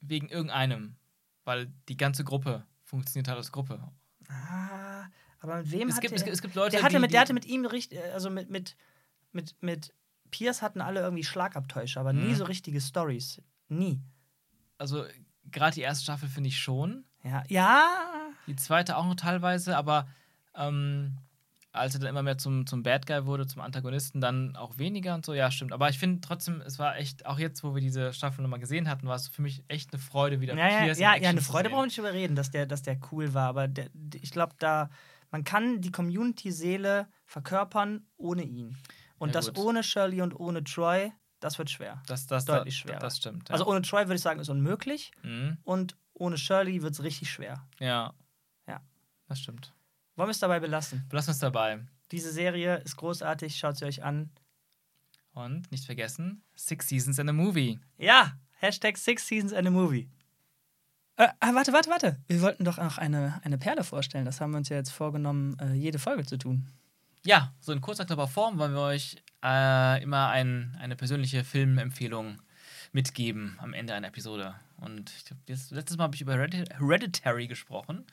[0.00, 0.96] wegen irgendeinem.
[1.44, 3.82] Weil die ganze Gruppe funktioniert halt als Gruppe.
[4.28, 5.06] Ah,
[5.40, 7.12] aber mit wem Es hatte gibt, es, er- es gibt Leute, der hatte die, mit,
[7.12, 8.76] der hatte mit ihm richtig, also mit, mit,
[9.32, 9.92] mit, mit
[10.30, 12.36] Pierce hatten alle irgendwie Schlagabtäusche, aber nie Mhm.
[12.36, 13.42] so richtige Stories.
[13.68, 14.00] Nie.
[14.78, 15.04] Also
[15.50, 17.04] gerade die erste Staffel finde ich schon.
[17.24, 20.08] Ja, ja, Die zweite auch noch teilweise, aber
[20.54, 21.18] ähm,
[21.72, 25.14] als er dann immer mehr zum, zum Bad Guy wurde, zum Antagonisten, dann auch weniger
[25.14, 25.72] und so, ja, stimmt.
[25.72, 28.88] Aber ich finde trotzdem, es war echt, auch jetzt, wo wir diese Staffel nochmal gesehen
[28.88, 31.70] hatten, war es für mich echt eine Freude, wieder Ja, ja, ja, ja, eine Freude
[31.70, 33.48] brauchen wir nicht überreden, dass der, dass der cool war.
[33.48, 33.88] Aber der,
[34.20, 34.90] ich glaube, da
[35.32, 38.76] man kann die Community-Seele verkörpern ohne ihn.
[39.18, 39.58] Und Ja, das gut.
[39.58, 41.10] ohne Shirley und ohne Troy,
[41.40, 42.02] das wird schwer.
[42.06, 42.98] Das, das, Deutlich das, schwerer.
[42.98, 43.48] Das stimmt.
[43.48, 43.54] Ja.
[43.54, 45.10] Also ohne Troy würde ich sagen, ist unmöglich.
[45.22, 45.56] mhm.
[45.64, 47.66] Und ohne Shirley wird es richtig schwer.
[47.80, 48.12] ja.
[48.68, 48.80] Ja.
[49.26, 49.72] Das stimmt.
[50.22, 51.04] Wollen wir es dabei belassen?
[51.08, 51.80] Belassen wir es dabei.
[52.12, 54.30] Diese Serie ist großartig, schaut sie euch an.
[55.34, 57.80] Und nicht vergessen, Six Seasons and a Movie.
[57.98, 60.08] Ja, Hashtag Six Seasons and a Movie.
[61.16, 62.20] Äh, ah, warte, warte, warte.
[62.28, 64.24] Wir wollten doch noch eine, eine Perle vorstellen.
[64.24, 66.68] Das haben wir uns ja jetzt vorgenommen, äh, jede Folge zu tun.
[67.24, 72.40] Ja, so in kurzer, knapper Form wollen wir euch äh, immer ein, eine persönliche Filmempfehlung
[72.92, 74.54] mitgeben am Ende einer Episode.
[74.76, 78.04] Und ich glaub, jetzt, letztes Mal habe ich über Heredit- Hereditary gesprochen.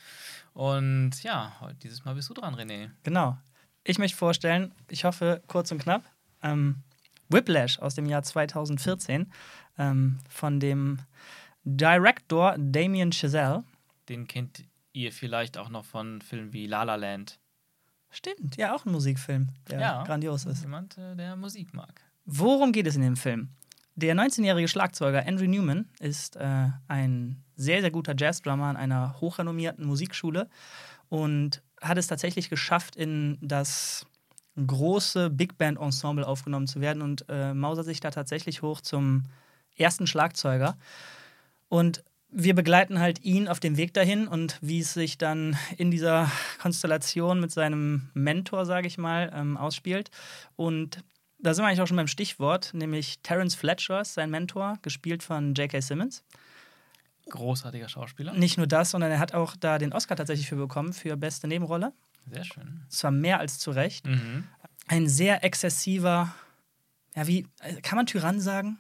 [0.54, 1.52] Und ja,
[1.84, 2.92] dieses Mal bist du dran, René.
[3.04, 3.38] Genau.
[3.84, 6.04] Ich möchte vorstellen, ich hoffe kurz und knapp,
[6.44, 6.84] ähm,
[7.30, 9.32] Whiplash aus dem Jahr 2014
[9.78, 11.00] ähm, von dem
[11.64, 13.64] Director Damien Chazelle.
[14.08, 14.64] Den kennt
[14.94, 17.40] ihr vielleicht auch noch von Filmen wie La La Land.
[18.12, 20.04] Stimmt, ja, auch ein Musikfilm, der Ja.
[20.04, 20.62] grandios ist.
[20.62, 22.02] Jemand, äh, der Musik mag.
[22.26, 23.50] Worum geht es in dem Film?
[24.02, 29.86] Der 19-jährige Schlagzeuger Andrew Newman ist äh, ein sehr, sehr guter Jazzdrummer an einer hochrenommierten
[29.86, 30.48] Musikschule
[31.10, 34.06] und hat es tatsächlich geschafft, in das
[34.56, 39.26] große Big Band Ensemble aufgenommen zu werden und äh, mausert sich da tatsächlich hoch zum
[39.76, 40.78] ersten Schlagzeuger.
[41.68, 45.92] Und wir begleiten halt ihn auf dem Weg dahin und wie es sich dann in
[45.92, 46.32] dieser
[46.62, 50.10] Konstellation mit seinem Mentor, sage ich mal, ähm, ausspielt.
[50.56, 51.04] Und
[51.40, 55.54] da sind wir eigentlich auch schon beim Stichwort, nämlich Terence Fletcher sein Mentor, gespielt von
[55.54, 55.82] J.K.
[55.82, 56.24] Simmons.
[57.30, 58.34] Großartiger Schauspieler.
[58.34, 61.48] Nicht nur das, sondern er hat auch da den Oscar tatsächlich für bekommen, für beste
[61.48, 61.94] Nebenrolle.
[62.32, 62.82] Sehr schön.
[62.90, 64.06] Zwar mehr als zu Recht.
[64.06, 64.48] Mhm.
[64.88, 66.34] Ein sehr exzessiver,
[67.16, 68.80] ja, wie, äh, kann man Tyrann sagen?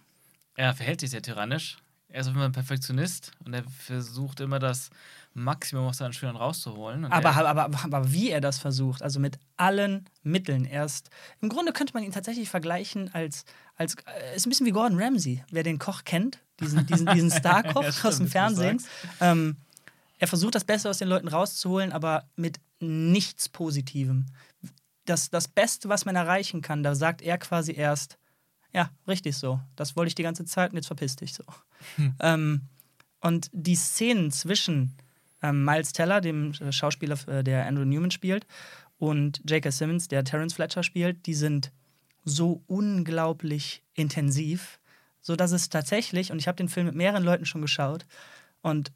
[0.55, 1.77] Er verhält sich sehr tyrannisch.
[2.11, 4.89] Er ist auf jeden Fall ein Perfektionist und er versucht immer das
[5.35, 7.05] Maximum aus seinen Schülern rauszuholen.
[7.05, 10.65] Aber, er, aber, aber, aber wie er das versucht, also mit allen Mitteln.
[10.65, 13.45] Erst, im Grunde könnte man ihn tatsächlich vergleichen als,
[13.75, 17.29] als äh, ist ein bisschen wie Gordon Ramsay, wer den Koch kennt, diesen, diesen, diesen
[17.31, 18.81] Star-Koch Ja, aus dem Fernsehen.
[19.21, 19.57] Ähm,
[20.17, 24.25] er versucht das Beste aus den Leuten rauszuholen, aber mit nichts Positivem.
[25.05, 28.17] Das, das Beste, was man erreichen kann, da sagt er quasi erst,
[28.73, 29.59] ja, richtig so.
[29.75, 31.43] Das wollte ich die ganze Zeit und jetzt verpiss dich so.
[32.19, 32.61] Ähm,
[33.21, 34.95] und die Szenen zwischen
[35.41, 38.45] ähm, Miles Teller, dem Schauspieler, äh, der Andrew Newman spielt,
[38.97, 39.71] und J.K.
[39.71, 41.71] Simmons, der Terence Fletcher spielt, die sind
[42.25, 44.79] so unglaublich intensiv,
[45.21, 48.05] so dass es tatsächlich, und ich habe den Film mit mehreren Leuten schon geschaut,
[48.61, 48.91] und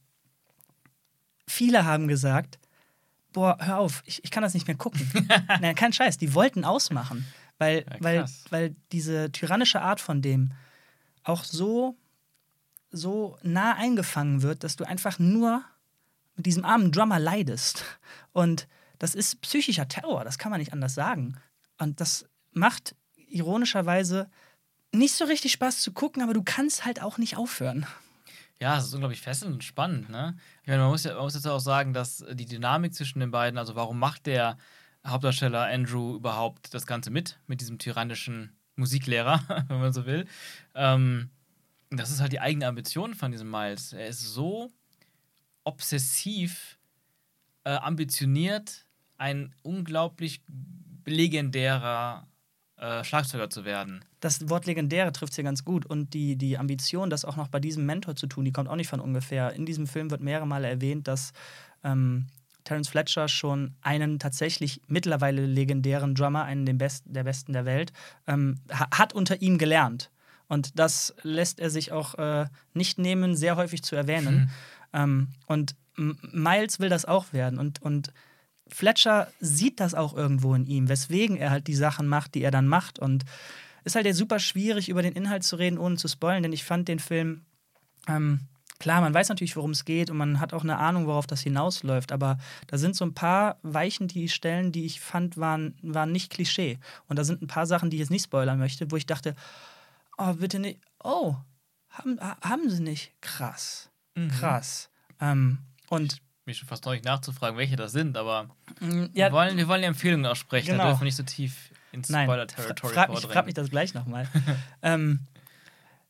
[1.47, 2.59] viele haben gesagt,
[3.31, 5.09] boah, hör auf, ich, ich kann das nicht mehr gucken.
[5.61, 7.25] Nein, kein Scheiß, die wollten ausmachen.
[7.63, 10.51] Weil, Ja, weil, weil diese tyrannische Art von dem
[11.23, 11.97] auch so,
[12.91, 15.63] so nah eingefangen wird, dass du einfach nur
[16.35, 17.83] mit diesem armen Drummer leidest.
[18.31, 18.67] Und
[18.99, 21.37] das ist psychischer Terror, das kann man nicht anders sagen.
[21.77, 24.29] Und das macht ironischerweise
[24.91, 27.85] nicht so richtig Spaß zu gucken, aber du kannst halt auch nicht aufhören.
[28.59, 30.37] Ja, es ist unglaublich fesselnd und spannend, ne?
[30.61, 33.31] Ich meine, man muss, ja, man muss jetzt auch sagen, dass die Dynamik zwischen den
[33.31, 34.57] beiden, also warum macht der
[35.05, 40.25] Hauptdarsteller Andrew überhaupt das Ganze mit, mit diesem tyrannischen Musiklehrer, wenn man so will.
[40.75, 41.29] Ähm,
[41.89, 43.93] das ist halt die eigene Ambition von diesem Miles.
[43.93, 44.71] Er ist so
[45.63, 46.79] obsessiv,
[47.63, 48.85] äh, ambitioniert,
[49.17, 50.41] ein unglaublich
[51.05, 52.27] legendärer
[52.77, 54.03] äh, Schlagzeuger zu werden.
[54.19, 55.85] Das Wort legendäre trifft es hier ganz gut.
[55.85, 58.75] Und die, die Ambition, das auch noch bei diesem Mentor zu tun, die kommt auch
[58.75, 59.53] nicht von ungefähr.
[59.53, 61.33] In diesem Film wird mehrere Male erwähnt, dass
[61.83, 62.27] ähm,
[62.63, 67.93] Terence Fletcher schon einen tatsächlich mittlerweile legendären Drummer, einen den Best, der Besten der Welt,
[68.27, 70.09] ähm, ha hat unter ihm gelernt.
[70.47, 74.51] Und das lässt er sich auch äh, nicht nehmen, sehr häufig zu erwähnen.
[74.93, 77.59] Ähm, und Miles will das auch werden.
[77.59, 78.13] Und, und
[78.67, 82.51] Fletcher sieht das auch irgendwo in ihm, weswegen er halt die Sachen macht, die er
[82.51, 82.99] dann macht.
[82.99, 83.25] Und
[83.83, 86.63] ist halt ja super schwierig, über den Inhalt zu reden, ohne zu spoilen, denn ich
[86.63, 87.41] fand den Film,
[88.07, 88.41] ähm,
[88.79, 91.41] klar, man weiß natürlich, worum es geht und man hat auch eine Ahnung, worauf das
[91.41, 96.11] hinausläuft, aber da sind so ein paar Weichen, die Stellen, die ich fand, waren, waren
[96.11, 96.79] nicht Klischee.
[97.07, 99.35] Und da sind ein paar Sachen, die ich jetzt nicht spoilern möchte, wo ich dachte,
[100.17, 101.35] oh, bitte nicht, oh,
[101.89, 103.11] haben, ha- haben sie nicht?
[103.21, 103.89] Krass,
[104.39, 104.89] krass.
[105.21, 105.59] Ähm,
[105.89, 108.49] und Mich schon fast neulich nachzufragen, welche das sind, aber
[108.81, 110.83] mm, ja, wir, wollen, wir wollen die Empfehlungen aussprechen, Genau.
[110.83, 113.31] da dürfen wir nicht so tief ins Spoiler-Territory vordringen.
[113.31, 114.27] frag mich das gleich nochmal.
[114.81, 115.19] ähm,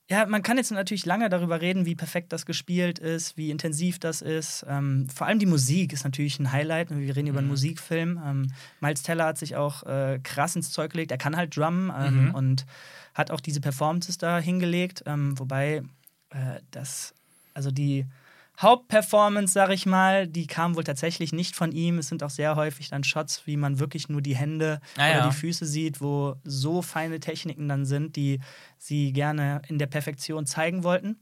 [0.10, 4.00] ja, man kann jetzt natürlich lange darüber reden, wie perfekt das gespielt ist, wie intensiv
[4.00, 4.66] das ist.
[4.68, 6.90] Ähm, vor allem die Musik ist natürlich ein Highlight.
[6.90, 7.54] Wir reden über einen Mhm.
[7.54, 8.22] Musikfilm.
[8.26, 8.52] Ähm,
[8.82, 11.12] Miles Teller hat sich auch äh, krass ins Zeug gelegt.
[11.12, 12.36] Er kann halt drummen ähm, Mhm.
[12.36, 12.66] und
[13.14, 15.04] hat auch diese Performances da hingelegt.
[15.06, 15.84] Ähm, wobei
[16.32, 17.14] äh, das,
[17.54, 18.06] also die
[18.60, 21.98] Hauptperformance, sag ich mal, die kam wohl tatsächlich nicht von ihm.
[21.98, 25.20] Es sind auch sehr häufig dann Shots, wie man wirklich nur die Hände Ah, oder
[25.20, 25.30] ja.
[25.30, 28.40] die Füße sieht, wo so feine Techniken dann sind, die
[28.78, 31.18] sie gerne in der Perfektion zeigen wollten.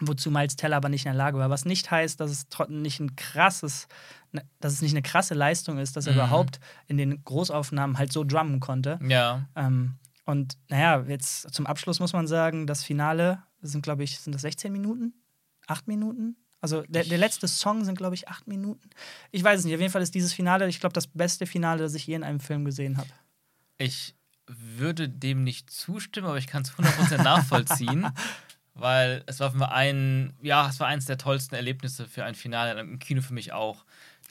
[0.00, 1.50] Wozu Miles Teller aber nicht in der Lage war.
[1.50, 3.86] Was nicht heißt, dass es trotzdem nicht ein krasses,
[4.32, 6.18] ne, dass es nicht eine krasse Leistung ist, dass er Mhm.
[6.18, 8.98] überhaupt in den Großaufnahmen halt so drummen konnte.
[9.06, 9.94] Ja, Ähm,
[10.24, 14.42] und naja, jetzt zum Abschluss muss man sagen, das Finale sind, glaube ich, sind das
[14.42, 15.12] 16 Minuten?
[15.68, 16.36] Acht Minuten?
[16.64, 18.88] Also der, der letzte Song sind, glaube ich, acht Minuten.
[19.32, 19.74] Ich weiß es nicht.
[19.74, 22.24] Auf jeden Fall ist dieses Finale, ich glaube, das beste Finale, das ich je in
[22.24, 23.10] einem Film gesehen habe.
[23.76, 24.14] ich
[24.46, 28.08] würde dem nicht zustimmen, aber ich kann es 100% nachvollziehen,
[28.72, 32.34] weil es war für mich ein, ja, es war eins der tollsten Erlebnisse für ein
[32.34, 33.84] Finale im Kino für mich auch.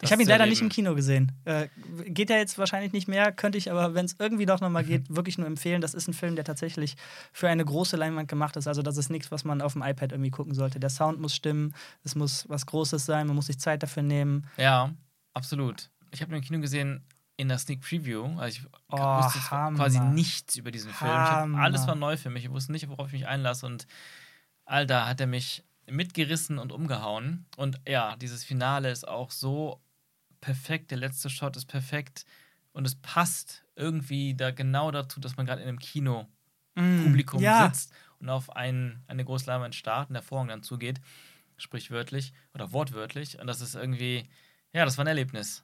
[0.03, 1.31] Ich habe ihn leider nicht im Kino gesehen.
[1.45, 1.67] Äh,
[2.05, 5.13] geht ja jetzt wahrscheinlich nicht mehr, könnte ich aber, wenn es irgendwie doch nochmal geht,
[5.15, 5.81] wirklich nur empfehlen.
[5.81, 6.95] Das ist ein Film, der tatsächlich
[7.31, 8.67] für eine große Leinwand gemacht ist.
[8.67, 10.79] Also, das ist nichts, was man auf dem iPad irgendwie gucken sollte.
[10.79, 11.73] Der Sound muss stimmen,
[12.03, 14.47] es muss was Großes sein, man muss sich Zeit dafür nehmen.
[14.57, 14.93] Ja,
[15.33, 15.89] absolut.
[16.11, 17.03] Ich habe ihn im Kino gesehen
[17.35, 18.25] in der Sneak Preview.
[18.37, 21.11] Also ich Oh, wusste quasi nichts über diesen Film.
[21.11, 22.45] Hab, alles war neu für mich.
[22.45, 23.65] Ich wusste nicht, worauf ich mich einlasse.
[23.65, 23.87] Und
[24.65, 27.45] Alter, hat er mich mitgerissen und umgehauen.
[27.57, 29.81] Und ja, dieses Finale ist auch so
[30.43, 30.91] perfekt.
[30.91, 32.25] Der letzte Shot ist perfekt.
[32.73, 36.27] Und es passt irgendwie da genau dazu, dass man gerade in einem Kino
[36.75, 37.67] Mm, Publikum ja.
[37.67, 40.99] sitzt und auf ein, eine große Leinwand starrt und der Vorhang dann zugeht,
[41.57, 43.39] sprichwörtlich oder wortwörtlich.
[43.39, 44.27] Und das ist irgendwie,
[44.73, 45.63] ja, das war ein Erlebnis.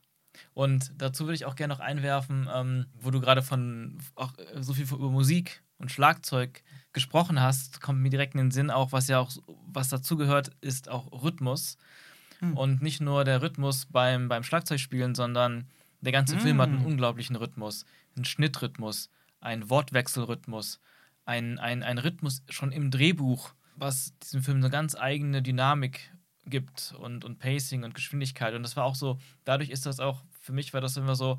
[0.54, 4.62] Und dazu würde ich auch gerne noch einwerfen, ähm, wo du gerade von auch äh,
[4.62, 8.92] so viel über Musik und Schlagzeug gesprochen hast, kommt mir direkt in den Sinn auch,
[8.92, 9.32] was ja auch,
[9.68, 11.78] was dazugehört, ist auch Rhythmus.
[12.40, 12.58] Hm.
[12.58, 15.68] Und nicht nur der Rhythmus beim, beim Schlagzeugspielen, sondern
[16.02, 16.86] der ganze Film hat einen Mm.
[16.86, 17.86] unglaublichen Rhythmus.
[18.16, 19.10] Einen Schnittrhythmus,
[19.42, 20.80] einen Wortwechselrhythmus,
[21.26, 26.12] ein, ein, ein Rhythmus schon im Drehbuch, was diesem Film eine ganz eigene Dynamik
[26.46, 28.54] gibt und, und Pacing und Geschwindigkeit.
[28.54, 31.38] Und das war auch so, dadurch ist das auch, für mich war das immer so,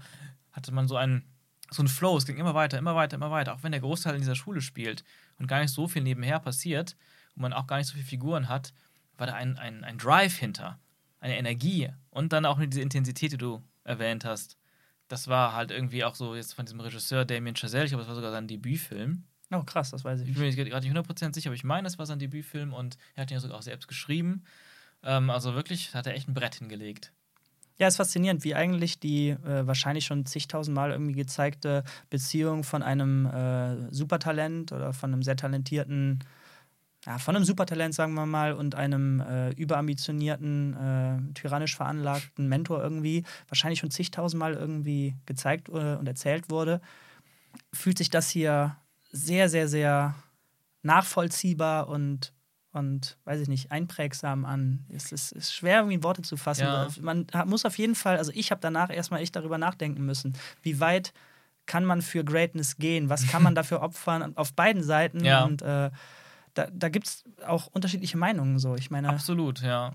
[0.53, 1.25] hatte man so einen,
[1.71, 3.55] so einen Flow, es ging immer weiter, immer weiter, immer weiter.
[3.55, 5.05] Auch wenn der Großteil in dieser Schule spielt
[5.39, 6.97] und gar nicht so viel nebenher passiert
[7.35, 8.73] und man auch gar nicht so viele Figuren hat,
[9.17, 10.79] war da ein, ein, ein Drive hinter,
[11.21, 14.57] eine Energie und dann auch diese Intensität, die du erwähnt hast.
[15.09, 18.09] Das war halt irgendwie auch so jetzt von diesem Regisseur Damien Chazelle, ich glaube, das
[18.09, 19.25] war sogar sein Debütfilm.
[19.53, 21.89] Oh, krass, das weiß ich Ich bin mir gerade nicht 100% sicher, aber ich meine,
[21.89, 24.45] es war sein Debütfilm und er hat ihn ja sogar auch selbst geschrieben.
[25.03, 27.13] Ähm, also wirklich, hat er echt ein Brett hingelegt.
[27.79, 33.27] Ja, ist faszinierend, wie eigentlich die äh, wahrscheinlich schon zigtausendmal irgendwie gezeigte Beziehung von einem
[33.27, 36.21] äh, Supertalent oder von einem sehr talentierten
[37.07, 42.83] ja, von einem Supertalent, sagen wir mal, und einem äh, überambitionierten, äh, tyrannisch veranlagten Mentor
[42.83, 46.81] irgendwie wahrscheinlich schon zigtausendmal irgendwie gezeigt äh, und erzählt wurde,
[47.73, 48.77] fühlt sich das hier
[49.11, 50.15] sehr, sehr, sehr
[50.83, 52.35] nachvollziehbar und,
[52.73, 54.85] und weiß ich nicht, einprägsam an.
[54.95, 56.65] Es ist, ist schwer, irgendwie in Worte zu fassen.
[56.65, 56.89] Ja.
[57.01, 60.81] Man muss auf jeden Fall, also ich habe danach erstmal echt darüber nachdenken müssen, wie
[60.81, 61.15] weit
[61.65, 63.09] kann man für Greatness gehen?
[63.09, 65.25] Was kann man dafür opfern auf beiden Seiten?
[65.25, 65.45] Ja.
[65.45, 65.91] Und äh,
[66.55, 68.75] da, da gibt es auch unterschiedliche Meinungen so.
[68.77, 69.93] Ich meine, Absolut, ja.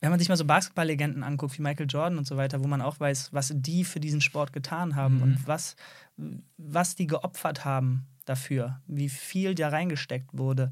[0.00, 2.80] wenn man sich mal so Basketballlegenden anguckt, wie Michael Jordan und so weiter, wo man
[2.82, 5.22] auch weiß, was die für diesen Sport getan haben Mhm.
[5.22, 5.76] und was,
[6.56, 10.70] was die geopfert haben dafür, wie viel da reingesteckt wurde,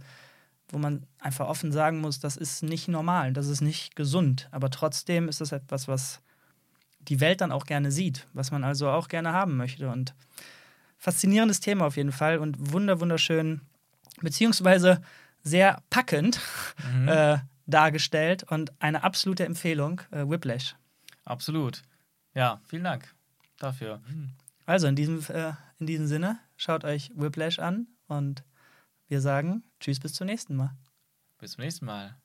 [0.69, 4.49] wo man einfach offen sagen muss, das ist nicht normal, das ist nicht gesund.
[4.51, 6.21] Aber trotzdem ist das etwas, was
[7.01, 9.89] die Welt dann auch gerne sieht, was man also auch gerne haben möchte.
[9.89, 10.15] Und
[10.99, 13.61] faszinierendes Thema auf jeden Fall und wunder, wunderschön,
[14.23, 15.01] beziehungsweise
[15.47, 16.41] sehr packend
[16.93, 17.09] Mhm.
[17.09, 20.77] äh, dargestellt und eine absolute Empfehlung, äh, Whiplash.
[21.25, 21.83] Absolut.
[22.35, 23.15] Ja, vielen Dank
[23.59, 24.01] dafür.
[24.67, 28.45] Also in diesem, äh, in diesem Sinne, schaut euch Whiplash an und
[29.09, 30.77] wir sagen Tschüss bis zum nächsten Mal.
[31.39, 32.17] Bis zum nächsten Mal.